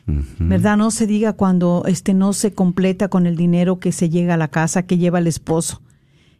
¿Verdad? 0.06 0.76
No 0.76 0.90
se 0.90 1.06
diga 1.06 1.32
cuando 1.34 1.84
este 1.86 2.12
no 2.12 2.32
se 2.32 2.52
completa 2.52 3.08
con 3.08 3.26
el 3.26 3.36
dinero 3.36 3.78
que 3.78 3.92
se 3.92 4.10
llega 4.10 4.34
a 4.34 4.36
la 4.36 4.48
casa, 4.48 4.84
que 4.84 4.98
lleva 4.98 5.20
el 5.20 5.26
esposo. 5.26 5.82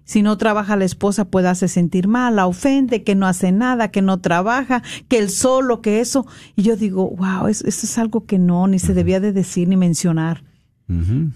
Si 0.04 0.22
no 0.22 0.36
trabaja 0.36 0.76
la 0.76 0.84
esposa, 0.84 1.26
puede 1.26 1.48
hacer 1.48 1.68
sentir 1.68 2.08
mal, 2.08 2.36
la 2.36 2.46
ofende, 2.46 3.04
que 3.04 3.14
no 3.14 3.26
hace 3.26 3.52
nada, 3.52 3.92
que 3.92 4.02
no 4.02 4.18
trabaja, 4.18 4.82
que 5.08 5.18
el 5.18 5.30
solo, 5.30 5.80
que 5.80 6.00
eso. 6.00 6.26
Y 6.56 6.62
yo 6.62 6.76
digo, 6.76 7.10
wow, 7.10 7.46
eso, 7.46 7.66
eso 7.66 7.86
es 7.86 7.98
algo 7.98 8.26
que 8.26 8.38
no, 8.38 8.66
ni 8.66 8.80
se 8.80 8.94
debía 8.94 9.20
de 9.20 9.32
decir 9.32 9.68
ni 9.68 9.76
mencionar. 9.76 10.44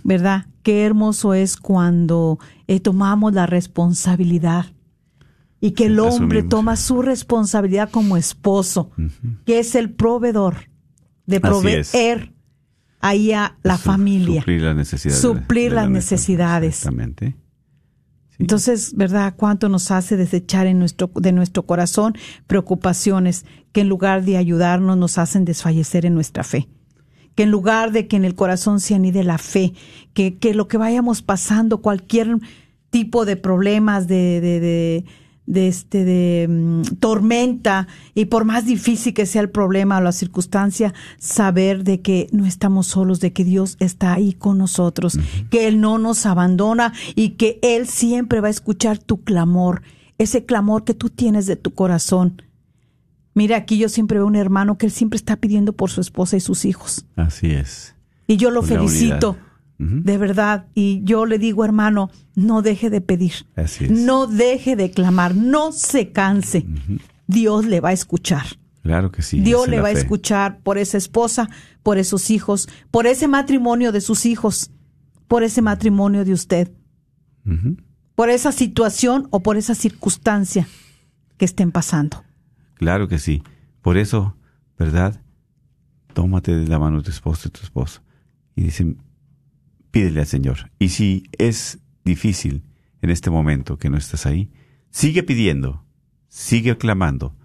¿Verdad? 0.05 0.47
Qué 0.62 0.85
hermoso 0.85 1.33
es 1.33 1.57
cuando 1.57 2.39
eh, 2.66 2.81
tomamos 2.81 3.33
la 3.33 3.47
responsabilidad 3.47 4.66
y 5.61 5.70
que 5.70 5.87
el 5.87 5.99
hombre 5.99 6.41
asumimos. 6.41 6.49
toma 6.49 6.77
su 6.77 7.01
responsabilidad 7.01 7.91
como 7.91 8.18
esposo, 8.18 8.91
que 9.47 9.59
es 9.59 9.74
el 9.74 9.91
proveedor, 9.95 10.68
de 11.27 11.41
proveer 11.41 12.33
ahí 13.01 13.33
a 13.33 13.59
la 13.62 13.77
Su- 13.77 13.83
familia. 13.85 14.41
Suplir 14.41 14.62
las 14.62 14.77
necesidades. 14.77 15.20
Suplir 15.20 15.70
de 15.70 15.77
las 15.77 15.85
la 15.87 15.91
necesidades. 15.91 16.77
Exactamente. 16.79 17.37
Sí. 18.31 18.37
Entonces, 18.41 18.93
¿verdad? 18.97 19.35
¿Cuánto 19.37 19.68
nos 19.68 19.91
hace 19.91 20.16
desechar 20.16 20.66
en 20.66 20.79
nuestro, 20.79 21.11
de 21.14 21.33
nuestro 21.33 21.64
corazón 21.64 22.14
preocupaciones 22.47 23.47
que 23.72 23.81
en 23.83 23.89
lugar 23.89 24.24
de 24.24 24.37
ayudarnos 24.37 24.97
nos 24.99 25.18
hacen 25.18 25.45
desfallecer 25.45 26.05
en 26.07 26.14
nuestra 26.14 26.45
fe? 26.45 26.68
Que 27.35 27.43
en 27.45 27.51
lugar 27.51 27.93
de 27.93 28.07
que 28.09 28.16
en 28.16 28.24
el 28.24 28.35
corazón 28.35 28.81
se 28.81 28.95
anide 28.95 29.22
la 29.24 29.39
fe, 29.39 29.72
que, 30.14 30.39
que 30.39 30.55
lo 30.55 30.68
que 30.68 30.79
vayamos 30.79 31.22
pasando, 31.22 31.83
cualquier 31.83 32.39
tipo 32.91 33.24
de 33.27 33.37
problemas, 33.37 34.07
de, 34.09 34.41
de, 34.41 34.61
de, 34.61 35.05
de 35.47 35.69
este, 35.69 36.05
de 36.05 36.47
mm, 36.49 36.83
tormenta, 36.99 37.89
y 38.15 38.27
por 38.27 38.45
más 38.45 38.67
difícil 38.67 39.15
que 39.15 39.27
sea 39.27 39.43
el 39.43 39.51
problema 39.51 39.99
o 39.99 40.01
la 40.01 40.13
circunstancia, 40.13 40.93
saber 41.19 41.85
de 41.85 42.01
que 42.01 42.29
no 42.33 42.47
estamos 42.47 42.89
solos, 42.89 43.21
de 43.21 43.33
que 43.33 43.45
Dios 43.45 43.77
está 43.81 44.13
ahí 44.13 44.33
con 44.33 44.59
nosotros, 44.59 45.19
que 45.51 45.69
Él 45.69 45.81
no 45.81 45.99
nos 45.99 46.27
abandona 46.27 46.93
y 47.15 47.31
que 47.31 47.59
Él 47.63 47.87
siempre 47.87 48.41
va 48.41 48.49
a 48.49 48.51
escuchar 48.51 48.99
tu 48.99 49.23
clamor, 49.23 49.83
ese 50.19 50.45
clamor 50.45 50.85
que 50.85 50.95
tú 50.95 51.11
tienes 51.11 51.47
de 51.47 51.57
tu 51.57 51.75
corazón. 51.75 52.43
Mira, 53.37 53.59
aquí 53.59 53.77
yo 53.77 53.91
siempre 53.91 54.19
veo 54.19 54.27
un 54.27 54.35
hermano 54.35 54.79
que 54.79 54.87
él 54.87 54.93
siempre 54.93 55.19
está 55.19 55.37
pidiendo 55.37 55.75
por 55.75 55.91
su 55.91 56.01
esposa 56.01 56.39
y 56.39 56.41
sus 56.41 56.65
hijos. 56.65 57.05
Así 57.17 57.51
es. 57.51 57.95
Y 58.27 58.39
yo 58.39 58.51
lo 58.51 58.63
la 58.63 58.67
felicito, 58.67 59.33
unidad. 59.33 59.46
De 59.79 60.16
verdad. 60.18 60.66
Y 60.74 61.03
yo 61.05 61.27
le 61.27 61.39
digo, 61.39 61.64
hermano, 61.64 62.11
no 62.35 62.62
deje 62.62 62.89
de 62.89 63.01
pedir. 63.01 63.47
Así 63.57 63.85
es. 63.85 63.91
No 63.91 64.27
deje 64.27 64.74
de 64.74 64.91
clamar, 64.91 65.35
no 65.35 65.72
se 65.72 66.12
canse. 66.12 66.66
Dios 67.27 67.66
le 67.66 67.81
va 67.81 67.91
a 67.91 67.93
escuchar. 67.93 68.47
Claro 68.83 69.11
que 69.11 69.22
sí. 69.22 69.41
Dios 69.41 69.68
le 69.68 69.81
va 69.81 69.89
a 69.89 69.93
escuchar 69.93 70.61
por 70.61 70.79
esa 70.79 70.97
esposa, 70.97 71.51
por 71.83 71.99
esos 71.99 72.31
hijos, 72.31 72.68
por 72.91 73.07
ese 73.07 73.27
matrimonio 73.27 73.91
de 73.93 74.01
sus 74.01 74.27
hijos, 74.27 74.70
por 75.27 75.43
ese 75.43 75.61
matrimonio 75.61 76.24
de 76.24 76.33
usted, 76.33 76.70
por 78.14 78.31
esa 78.31 78.53
situación 78.53 79.27
o 79.31 79.43
por 79.43 79.57
esa 79.57 79.74
circunstancia 79.74 80.68
que 81.37 81.45
estén 81.45 81.72
pasando. 81.72 82.24
Claro 82.74 83.09
que 83.09 83.18
sí. 83.18 83.43
Por 83.83 83.97
eso, 83.97 84.37
¿verdad? 84.79 85.20
Tómate 86.14 86.55
de 86.55 86.66
la 86.66 86.79
mano 86.79 86.99
de 86.99 87.05
tu 87.05 87.11
esposo 87.11 87.49
y 87.49 87.51
tu 87.51 87.61
esposo. 87.62 88.03
Y 88.55 88.62
dicen, 88.62 88.99
pídele 89.91 90.20
al 90.20 90.26
Señor. 90.26 90.70
Y 90.78 90.91
si 90.91 91.24
es 91.39 91.78
difícil 92.05 92.62
en 93.03 93.11
este 93.11 93.30
momento 93.30 93.78
que 93.78 93.91
no 93.91 93.97
estás 93.97 94.26
ahí, 94.26 94.51
sigue 94.91 95.22
pidiendo, 95.22 95.84
sigue 96.28 96.76
clamando, 96.76 97.37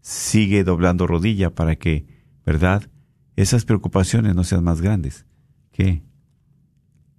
sigue 0.00 0.64
doblando 0.64 1.06
rodilla 1.06 1.54
para 1.54 1.76
que, 1.76 2.06
¿verdad? 2.44 2.88
Esas 3.36 3.64
preocupaciones 3.64 4.34
no 4.34 4.44
sean 4.44 4.64
más 4.64 4.80
grandes 4.80 5.26
que 5.72 6.02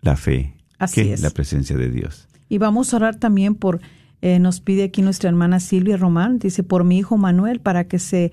la 0.01 0.15
fe, 0.15 0.55
Así 0.77 1.01
que 1.03 1.13
es. 1.13 1.21
la 1.21 1.29
presencia 1.29 1.77
de 1.77 1.89
Dios. 1.89 2.27
Y 2.49 2.57
vamos 2.57 2.93
a 2.93 2.97
orar 2.97 3.15
también 3.15 3.55
por, 3.55 3.81
eh, 4.21 4.39
nos 4.39 4.61
pide 4.61 4.83
aquí 4.83 5.01
nuestra 5.01 5.29
hermana 5.29 5.59
Silvia 5.59 5.97
Román, 5.97 6.39
dice, 6.39 6.63
por 6.63 6.83
mi 6.83 6.97
hijo 6.97 7.17
Manuel, 7.17 7.59
para 7.61 7.87
que 7.87 7.99
se 7.99 8.31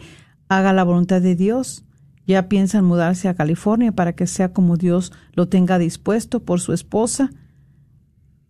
haga 0.49 0.73
la 0.73 0.83
voluntad 0.85 1.21
de 1.21 1.37
Dios. 1.37 1.85
Ya 2.29 2.49
piensan 2.49 2.85
mudarse 2.85 3.27
a 3.29 3.35
California 3.35 3.91
para 3.91 4.13
que 4.13 4.27
sea 4.29 4.53
como 4.53 4.77
Dios 4.77 5.13
lo 5.33 5.49
tenga 5.49 5.79
dispuesto 5.79 6.41
por 6.45 6.61
su 6.61 6.73
esposa. 6.73 7.31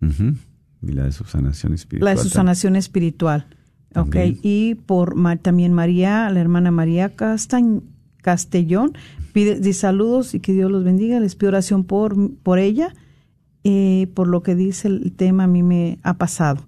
Y 0.01 0.93
la 0.93 1.05
de 1.05 1.13
su 1.13 1.25
sanación 1.25 1.73
espiritual. 1.75 2.05
la 2.15 2.17
de 2.17 2.23
su 2.23 2.29
sanación 2.29 2.77
espiritual. 2.77 3.47
Ok, 3.91 3.95
También. 4.11 4.39
y 4.43 4.75
por 4.75 5.15
también 5.41 5.73
María, 5.73 6.29
la 6.31 6.41
hermana 6.41 6.71
María 6.71 7.17
Castañ- 7.17 7.83
Castellón, 8.21 8.93
pide 9.33 9.59
dice 9.61 9.73
saludos 9.79 10.35
y 10.35 10.41
que 10.41 10.53
Dios 10.53 10.71
los 10.71 10.85
bendiga. 10.85 11.19
Les 11.21 11.35
pido 11.37 11.49
oración 11.49 11.85
por, 11.85 12.35
por 12.43 12.59
ella, 12.59 12.95
eh, 13.65 14.09
por 14.15 14.29
lo 14.29 14.43
que 14.43 14.55
dice 14.55 14.89
el 14.89 15.13
tema 15.13 15.45
a 15.45 15.47
mí 15.47 15.63
me 15.63 15.99
ha 16.03 16.15
pasado. 16.19 16.67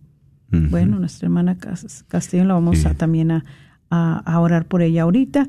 Bueno, 0.52 0.98
nuestra 0.98 1.26
hermana 1.26 1.58
Cas- 1.58 2.04
Castellón 2.08 2.48
la 2.48 2.54
vamos 2.54 2.78
Sí. 2.78 2.86
a 2.88 2.94
también 2.94 3.30
a, 3.30 3.44
a- 3.90 4.18
a 4.18 4.40
orar 4.40 4.66
por 4.66 4.82
ella 4.82 5.02
ahorita 5.02 5.46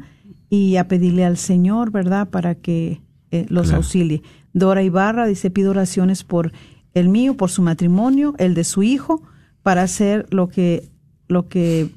y 0.52 0.76
a 0.76 0.90
pedirle 0.90 1.24
al 1.24 1.38
Señor, 1.38 1.92
¿verdad?, 1.92 2.30
para 2.30 2.56
que 2.56 3.02
eh, 3.32 3.46
los 3.48 3.68
Claro. 3.68 3.78
auxilie. 3.78 4.22
Dora 4.54 4.84
Ibarra 4.84 5.26
dice, 5.26 5.50
pido 5.50 5.72
oraciones 5.72 6.26
por 6.26 6.52
el 6.94 7.08
mío, 7.08 7.38
por 7.38 7.50
su 7.50 7.62
matrimonio, 7.62 8.36
el 8.38 8.54
de 8.54 8.66
su 8.66 8.84
hijo, 8.84 9.24
para 9.64 9.84
hacer 9.84 10.28
lo 10.30 10.50
que, 10.50 10.90
lo 11.30 11.48
que, 11.48 11.90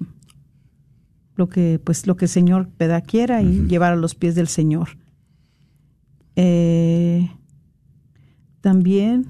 lo 1.34 1.48
que, 1.48 1.80
pues 1.82 2.06
lo 2.06 2.16
que 2.16 2.26
el 2.26 2.28
Señor 2.28 2.68
peda 2.68 3.00
quiera 3.00 3.42
y 3.42 3.66
llevar 3.66 3.92
a 3.92 3.96
los 3.96 4.14
pies 4.14 4.36
del 4.36 4.46
Señor. 4.46 4.90
Eh, 6.36 7.28
también 8.60 9.26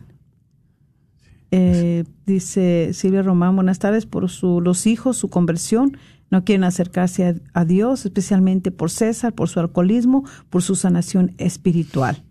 eh, 1.51 2.05
dice 2.27 2.91
Silvia 2.93 3.23
Román, 3.23 3.55
buenas 3.57 3.79
tardes, 3.79 4.05
por 4.05 4.29
su, 4.29 4.61
los 4.61 4.87
hijos, 4.87 5.17
su 5.17 5.29
conversión, 5.29 5.97
no 6.31 6.45
quieren 6.45 6.65
acercarse 6.65 7.27
a, 7.27 7.35
a 7.61 7.65
Dios, 7.65 8.05
especialmente 8.05 8.71
por 8.71 8.91
César, 8.91 9.35
por 9.35 9.49
su 9.49 9.61
alcoholismo, 9.61 10.25
por 10.51 10.63
su 10.63 10.75
sanación 10.75 11.35
espiritual. 11.39 12.25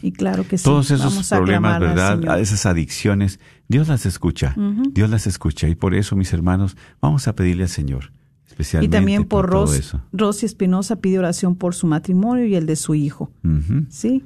Y 0.00 0.12
claro 0.12 0.46
que 0.46 0.58
sí, 0.58 0.64
Todos 0.64 0.92
esos 0.92 1.12
vamos 1.12 1.32
a 1.32 1.36
problemas, 1.38 1.80
¿verdad? 1.80 2.28
A 2.28 2.38
esas 2.38 2.66
adicciones, 2.66 3.40
Dios 3.68 3.88
las 3.88 4.06
escucha. 4.06 4.54
Dios 4.92 5.10
las 5.10 5.26
escucha. 5.26 5.66
Y 5.68 5.74
por 5.74 5.94
eso, 5.94 6.14
mis 6.14 6.32
hermanos, 6.32 6.76
vamos 7.00 7.26
a 7.26 7.34
pedirle 7.34 7.64
al 7.64 7.68
Señor, 7.68 8.12
Y 8.12 8.50
especialmente 8.50 8.96
también 8.96 9.24
por, 9.24 9.50
todo 9.50 9.66
Ros-. 9.66 9.96
Rosy 10.12 10.46
Espinosa 10.46 11.00
pide 11.00 11.18
oración 11.18 11.56
por 11.56 11.74
su 11.74 11.88
matrimonio 11.88 12.44
y 12.46 12.54
el 12.54 12.66
de 12.66 12.76
su 12.76 12.94
hijo. 12.94 13.32
¿Sí? 13.88 14.24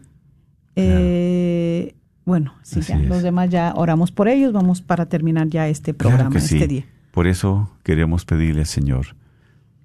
Eh, 0.77 1.95
bueno, 2.25 2.55
sí, 2.63 2.81
ya, 2.81 2.99
los 2.99 3.23
demás 3.23 3.49
ya 3.51 3.73
oramos 3.77 4.13
por 4.13 4.29
ellos. 4.29 4.53
Vamos 4.53 4.83
para 4.83 5.07
terminar 5.07 5.49
ya 5.49 5.69
este 5.69 5.95
programa, 5.95 6.31
Claro 6.31 6.35
que 6.35 6.41
sí. 6.41 6.57
este 6.57 6.69
día. 6.69 6.85
Por 7.15 7.29
eso 7.29 7.71
queremos 7.85 8.25
pedirle 8.25 8.65
Señor 8.65 9.15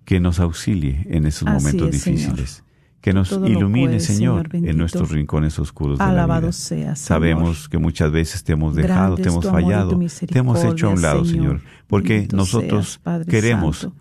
que 0.03 0.19
nos 0.19 0.39
auxilie 0.39 1.05
en 1.11 1.27
esos 1.27 1.47
Así 1.47 1.63
momentos 1.63 1.95
es, 1.95 2.01
Señor. 2.01 2.17
difíciles. 2.17 2.63
Que 3.01 3.13
nos 3.13 3.30
Todo 3.30 3.47
ilumine, 3.47 3.99
Señor, 3.99 4.49
en 4.51 4.75
nuestros 4.77 5.11
rincones 5.11 5.59
oscuros 5.59 5.99
de 5.99 6.05
la 6.05 6.25
vida. 6.25 6.51
sea, 6.51 6.77
Señor. 6.77 6.97
Sabemos 6.97 7.69
que 7.69 7.77
muchas 7.77 8.11
veces 8.11 8.43
te 8.43 8.53
hemos 8.53 8.75
dejado, 8.75 9.15
Grande 9.15 9.21
te 9.21 9.30
hemos 9.30 9.45
fallado, 9.45 9.99
te 10.27 10.39
hemos 10.39 10.63
hecho 10.63 10.88
a 10.88 10.89
un 10.89 11.01
lado, 11.03 11.23
Señor, 11.23 11.61
porque 11.86 12.13
Bendito 12.13 12.36
nosotros 12.36 12.99
seas, 13.03 13.25
queremos 13.27 13.77
Santo. 13.77 13.95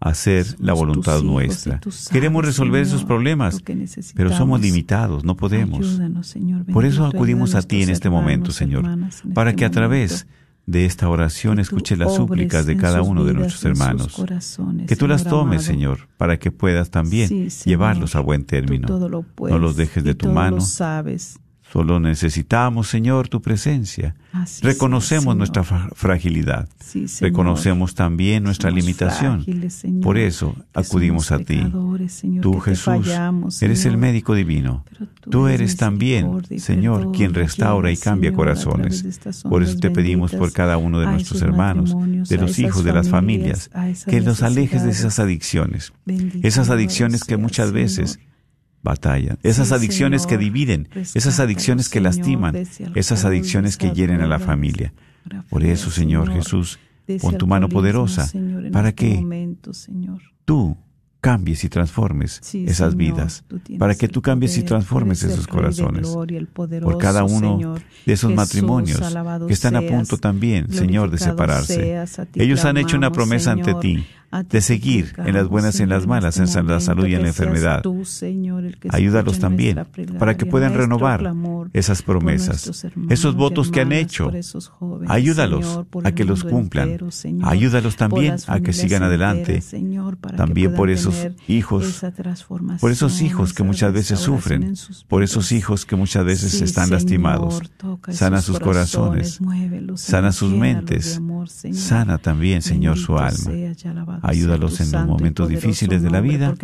hacer 0.00 0.46
la 0.58 0.72
voluntad 0.72 1.20
nuestra. 1.22 1.80
sabes, 1.82 2.08
Queremos 2.08 2.44
resolver 2.44 2.80
esos 2.80 3.04
problemas, 3.04 3.62
pero 4.14 4.32
somos 4.32 4.62
limitados, 4.62 5.22
no 5.22 5.36
podemos. 5.36 5.80
Ayúdanos, 5.86 6.26
Señor 6.26 6.64
Por 6.64 6.86
eso 6.86 7.04
acudimos 7.04 7.54
a 7.54 7.60
ti 7.60 7.82
en 7.82 7.90
este 7.90 8.08
momento, 8.08 8.52
hermanos, 8.58 9.14
Señor, 9.16 9.34
para 9.34 9.50
este 9.50 9.58
que 9.58 9.64
a 9.66 9.70
través 9.70 10.10
momento. 10.24 10.40
De 10.66 10.84
esta 10.84 11.08
oración 11.08 11.58
escuches 11.58 11.98
las 11.98 12.14
súplicas 12.14 12.66
de 12.66 12.76
cada 12.76 13.02
uno 13.02 13.24
de 13.24 13.34
nuestros 13.34 13.64
hermanos. 13.64 14.22
Que 14.86 14.96
tú 14.96 15.08
las 15.08 15.24
tomes. 15.24 15.62
Señor, 15.64 16.08
para 16.16 16.38
que 16.38 16.50
puedas 16.52 16.90
también 16.90 17.28
Sí, 17.28 17.50
Señor. 17.50 17.66
llevarlos 17.78 18.14
a 18.16 18.20
buen 18.20 18.44
término. 18.44 18.86
Lo 19.08 19.22
puedes, 19.22 19.52
no 19.54 19.58
los 19.60 19.76
dejes 19.76 20.04
de 20.04 20.14
tu 20.14 20.28
mano. 20.28 20.56
Lo 20.56 20.62
sabes. 20.62 21.38
Solo 21.72 22.00
necesitamos, 22.00 22.88
Señor, 22.88 23.28
tu 23.28 23.40
presencia. 23.40 24.16
Así 24.32 24.62
Reconocemos 24.64 25.24
sea, 25.24 25.34
nuestra 25.34 25.62
fragilidad. 25.62 26.68
Sí. 26.80 27.06
Reconocemos 27.20 27.94
también 27.94 28.42
nuestra 28.42 28.70
Somos 28.70 28.82
limitación. 28.84 29.44
frágiles, 29.44 29.82
Por 30.02 30.18
eso 30.18 30.56
acudimos 30.74 31.30
a 31.30 31.38
ti. 31.38 31.62
Señor, 32.08 32.42
Tú, 32.42 32.58
Jesús, 32.58 32.84
fallamos, 32.84 33.62
eres 33.62 33.84
el 33.84 33.96
médico 33.98 34.34
divino. 34.34 34.84
Tú 35.20 35.30
Tú 35.30 35.46
eres 35.46 35.76
también, 35.76 36.42
Señor, 36.58 36.98
perdón. 36.98 37.14
quien 37.14 37.34
restaura 37.34 37.92
y 37.92 37.96
cambia 37.96 38.30
Señor, 38.30 38.36
corazones. 38.36 39.20
Por 39.48 39.62
eso 39.62 39.78
te 39.78 39.90
pedimos 39.90 40.32
por 40.32 40.52
cada 40.52 40.76
uno 40.76 40.98
de 40.98 41.06
nuestros 41.06 41.40
hermanos, 41.42 41.94
de 42.28 42.36
los 42.36 42.58
hijos, 42.58 42.82
de 42.82 42.92
las 42.92 43.08
familias, 43.08 43.70
que 44.08 44.20
los 44.20 44.42
alejes 44.42 44.82
de 44.82 44.90
esas 44.90 45.20
adicciones. 45.20 45.92
Bendito 46.04 46.46
Esas 46.46 46.68
adicciones 46.70 47.22
que 47.22 47.36
muchas 47.36 47.70
veces. 47.70 48.18
Batallan. 48.82 49.38
Esas 49.42 49.72
adicciones 49.72 50.26
que 50.26 50.38
dividen, 50.38 50.88
esas 51.14 51.40
adicciones 51.40 51.88
que 51.88 52.00
lastiman, 52.00 52.56
esas 52.94 53.24
adicciones 53.24 53.76
que 53.76 53.90
hieren 53.90 54.20
a 54.20 54.26
la 54.26 54.38
familia. 54.38 54.92
Por 55.48 55.64
eso, 55.64 55.90
Señor 55.90 56.32
Jesús, 56.32 56.78
pon 57.20 57.36
tu 57.38 57.46
mano 57.46 57.68
poderosa 57.68 58.30
para 58.72 58.90
este 58.90 58.94
que 58.94 59.56
tú 60.44 60.76
cambies 61.20 61.64
y 61.64 61.68
transformes 61.68 62.40
Sí, 62.42 62.64
esas 62.64 62.92
Señor, 62.92 62.96
vidas, 62.96 63.44
para 63.78 63.94
que 63.94 64.08
tú 64.08 64.22
cambies 64.22 64.56
y 64.56 64.62
transformes 64.62 65.22
esos 65.22 65.46
corazones. 65.46 66.08
gloria, 66.10 66.40
por 66.54 66.96
cada 66.98 67.24
uno 67.24 67.56
Señor. 67.58 67.82
de 68.06 68.12
esos 68.14 68.30
Jesús, 68.30 68.36
matrimonios 68.36 69.00
que 69.46 69.52
están 69.52 69.76
a 69.76 69.82
punto 69.82 70.16
también, 70.16 70.72
Señor, 70.72 71.10
de 71.10 71.18
separarse. 71.18 71.74
seas, 71.74 72.20
Ellos 72.34 72.64
han 72.64 72.78
hecho 72.78 72.96
una 72.96 73.12
promesa 73.12 73.52
ante 73.52 73.64
Señor. 73.66 73.80
ti 73.80 74.06
de 74.48 74.60
seguir 74.60 75.14
en 75.18 75.34
las 75.34 75.48
buenas 75.48 75.80
y 75.80 75.82
en 75.82 75.88
las 75.88 76.06
malas, 76.06 76.38
en 76.38 76.66
la 76.66 76.80
salud 76.80 77.06
y 77.06 77.14
en 77.14 77.22
la 77.22 77.28
enfermedad. 77.28 77.82
Ayúdalos 78.90 79.38
también 79.38 79.84
para 80.18 80.36
que 80.36 80.46
puedan 80.46 80.74
renovar 80.74 81.34
esas 81.72 82.02
promesas, 82.02 82.86
esos 83.08 83.34
votos 83.34 83.70
que 83.70 83.80
han 83.80 83.92
hecho. 83.92 84.30
Ayúdalos 85.08 85.80
a 86.04 86.12
que 86.12 86.24
los 86.24 86.44
cumplan. 86.44 86.98
Ayúdalos 87.42 87.96
también 87.96 88.36
a 88.46 88.60
que 88.60 88.72
sigan 88.72 89.02
adelante. 89.02 89.62
También 90.36 90.74
por 90.74 90.90
esos 90.90 91.28
hijos, 91.48 92.04
por 92.80 92.90
esos 92.90 93.22
hijos 93.22 93.52
que 93.52 93.62
muchas 93.62 93.92
veces 93.92 94.20
sufren, 94.20 94.74
por 95.08 95.22
esos 95.22 95.52
hijos 95.52 95.84
que 95.84 95.96
muchas 95.96 96.24
veces 96.24 96.60
están 96.60 96.90
lastimados. 96.90 97.62
Sana 98.10 98.42
sus 98.42 98.60
corazones, 98.60 99.40
sana 99.96 100.32
sus 100.32 100.52
mentes, 100.52 101.20
amor, 101.40 101.48
Señor. 101.48 101.78
sana 101.78 102.18
también, 102.18 102.62
Señor, 102.62 102.98
su 102.98 103.16
alma. 103.18 103.36
sea 103.36 103.72
Ayúdalos 104.22 104.80
en 104.80 104.92
los 104.92 105.06
momentos 105.06 105.48
difíciles 105.48 106.02
de 106.02 106.10
la 106.10 106.20
vida 106.20 106.54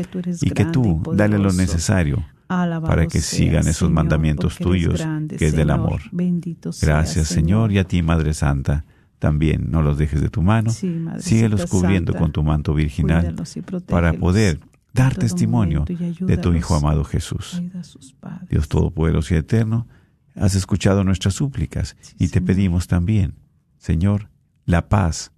y 0.43 0.51
que 0.51 0.65
tú 0.67 1.03
dale 1.15 1.39
lo 1.39 1.53
necesario 1.53 2.25
Alabado 2.49 2.87
para 2.87 3.07
que 3.07 3.21
sigan 3.21 3.63
esos 3.63 3.79
Señor, 3.79 3.93
mandamientos 3.93 4.57
tuyos, 4.57 5.01
grande, 5.01 5.37
que 5.37 5.47
es 5.47 5.57
del 5.57 5.71
amor. 5.71 6.01
Bendito 6.13 6.71
Gracias, 6.81 7.29
Señor, 7.29 7.73
y 7.73 7.79
a 7.79 7.85
ti, 7.85 8.03
Madre 8.03 8.35
Santa, 8.35 8.85
también 9.19 9.71
no 9.71 9.83
los 9.83 9.99
dejes 9.99 10.21
de 10.21 10.29
tu 10.29 10.43
mano. 10.43 10.71
Sí, 10.71 11.05
Síguelos 11.19 11.67
cubriendo 11.67 12.15
con 12.15 12.31
tu 12.33 12.43
manto 12.43 12.75
virginal 12.75 13.35
para 13.89 14.13
poder 14.13 14.61
dar 14.93 15.15
testimonio 15.15 15.85
de 15.87 16.37
tu 16.37 16.55
Hijo 16.55 16.75
amado 16.77 17.05
Jesús. 17.05 17.61
Dios 18.49 18.69
Todopoderoso 18.69 19.35
y 19.35 19.39
Eterno, 19.39 19.89
has 20.37 20.55
escuchado 20.55 21.03
nuestras 21.03 21.35
súplicas 21.35 21.97
Sí, 22.01 22.15
y 22.19 22.29
te 22.29 22.35
Señor. 22.35 22.47
pedimos 22.47 22.87
también, 22.87 23.35
Señor, 23.79 24.29
la 24.67 24.89
paz, 24.89 25.33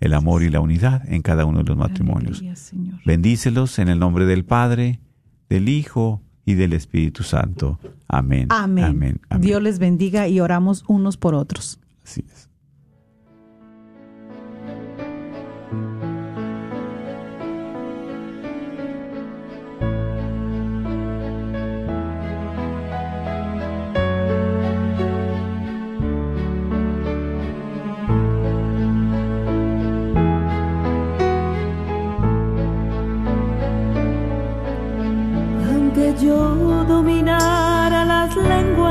el 0.00 0.12
amor 0.12 0.42
y 0.42 0.50
la 0.50 0.60
unidad 0.60 1.10
en 1.10 1.22
cada 1.22 1.46
uno 1.46 1.58
de 1.58 1.64
los 1.64 1.76
matrimonios. 1.76 2.38
Aleluya, 2.38 2.56
Señor. 2.56 3.00
Bendícelos 3.06 3.78
en 3.78 3.88
el 3.88 3.98
nombre 3.98 4.26
del 4.26 4.44
Padre, 4.44 5.00
del 5.48 5.68
Hijo 5.68 6.20
y 6.44 6.54
del 6.54 6.74
Espíritu 6.74 7.22
Santo. 7.22 7.78
Amén. 8.08 8.48
Amén. 8.50 8.84
Amén. 8.84 9.20
amén. 9.30 9.46
Dios 9.46 9.62
les 9.62 9.78
bendiga 9.78 10.28
y 10.28 10.40
oramos 10.40 10.84
unos 10.88 11.16
por 11.16 11.34
otros. 11.34 11.80
Así 12.04 12.24
es. 12.30 12.50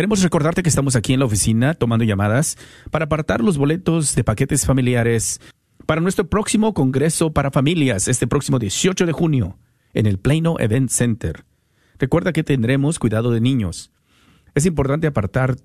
Queremos 0.00 0.22
recordarte 0.22 0.62
que 0.62 0.70
estamos 0.70 0.96
aquí 0.96 1.12
en 1.12 1.18
la 1.18 1.26
oficina 1.26 1.74
tomando 1.74 2.06
llamadas 2.06 2.56
para 2.90 3.04
apartar 3.04 3.42
los 3.42 3.58
boletos 3.58 4.14
de 4.14 4.24
paquetes 4.24 4.64
familiares 4.64 5.42
para 5.84 6.00
nuestro 6.00 6.26
próximo 6.26 6.72
Congreso 6.72 7.34
para 7.34 7.50
Familias 7.50 8.08
este 8.08 8.26
próximo 8.26 8.58
18 8.58 9.04
de 9.04 9.12
junio 9.12 9.58
en 9.92 10.06
el 10.06 10.16
Plano 10.16 10.58
Event 10.58 10.88
Center. 10.88 11.44
Recuerda 11.98 12.32
que 12.32 12.42
tendremos 12.42 12.98
cuidado 12.98 13.30
de 13.30 13.42
niños. 13.42 13.92
Es 14.54 14.64
importante 14.64 15.06
apartar 15.06 15.56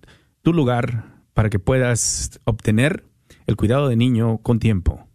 tu 0.42 0.52
lugar 0.52 1.24
para 1.34 1.50
que 1.50 1.60
puedas 1.60 2.42
obtener 2.44 3.06
el 3.48 3.56
cuidado 3.56 3.88
de 3.88 3.96
niño 3.96 4.40
con 4.40 4.60
tiempo. 4.60 5.08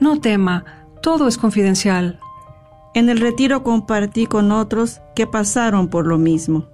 No 0.00 0.20
tema, 0.20 0.64
todo 1.02 1.28
es 1.28 1.36
confidencial. 1.36 2.18
En 2.94 3.08
el 3.08 3.20
retiro 3.20 3.62
compartí 3.62 4.26
con 4.26 4.50
otros 4.50 5.00
que 5.14 5.26
pasaron 5.26 5.88
por 5.88 6.06
lo 6.06 6.18
mismo. 6.18 6.66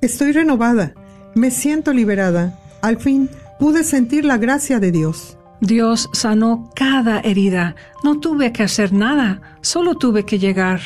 Estoy 0.00 0.32
renovada, 0.32 0.94
me 1.34 1.50
siento 1.50 1.92
liberada. 1.92 2.58
Al 2.80 2.98
fin 2.98 3.28
pude 3.58 3.84
sentir 3.84 4.24
la 4.24 4.38
gracia 4.38 4.80
de 4.80 4.90
Dios. 4.90 5.36
Dios 5.60 6.08
sanó 6.14 6.70
cada 6.74 7.20
herida. 7.20 7.76
No 8.02 8.18
tuve 8.18 8.52
que 8.52 8.62
hacer 8.62 8.94
nada, 8.94 9.42
solo 9.60 9.94
tuve 9.94 10.24
que 10.24 10.38
llegar. 10.38 10.80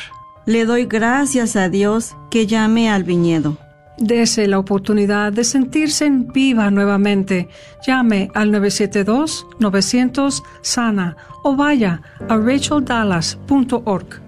Le 0.45 0.65
doy 0.65 0.85
gracias 0.85 1.55
a 1.55 1.69
Dios 1.69 2.15
que 2.29 2.45
llamé 2.45 2.89
al 2.89 3.05
viñedo. 3.05 3.57
Dese 3.97 4.47
la 4.47 4.59
oportunidad 4.59 5.33
de 5.33 5.43
sentirse 5.43 6.05
en 6.05 6.31
viva 6.31 6.69
nuevamente. 6.69 7.49
Llame 7.85 8.29
al 8.33 8.51
972-900-SANA 8.51 11.17
o 11.43 11.55
vaya 11.55 12.01
a 12.27 12.37
racheldallas.org. 12.37 14.21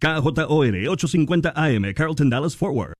KJOR 0.00 0.88
850 0.88 1.52
AM, 1.54 1.92
Carlton 1.94 2.30
Dallas 2.30 2.56
Forward. 2.56 2.99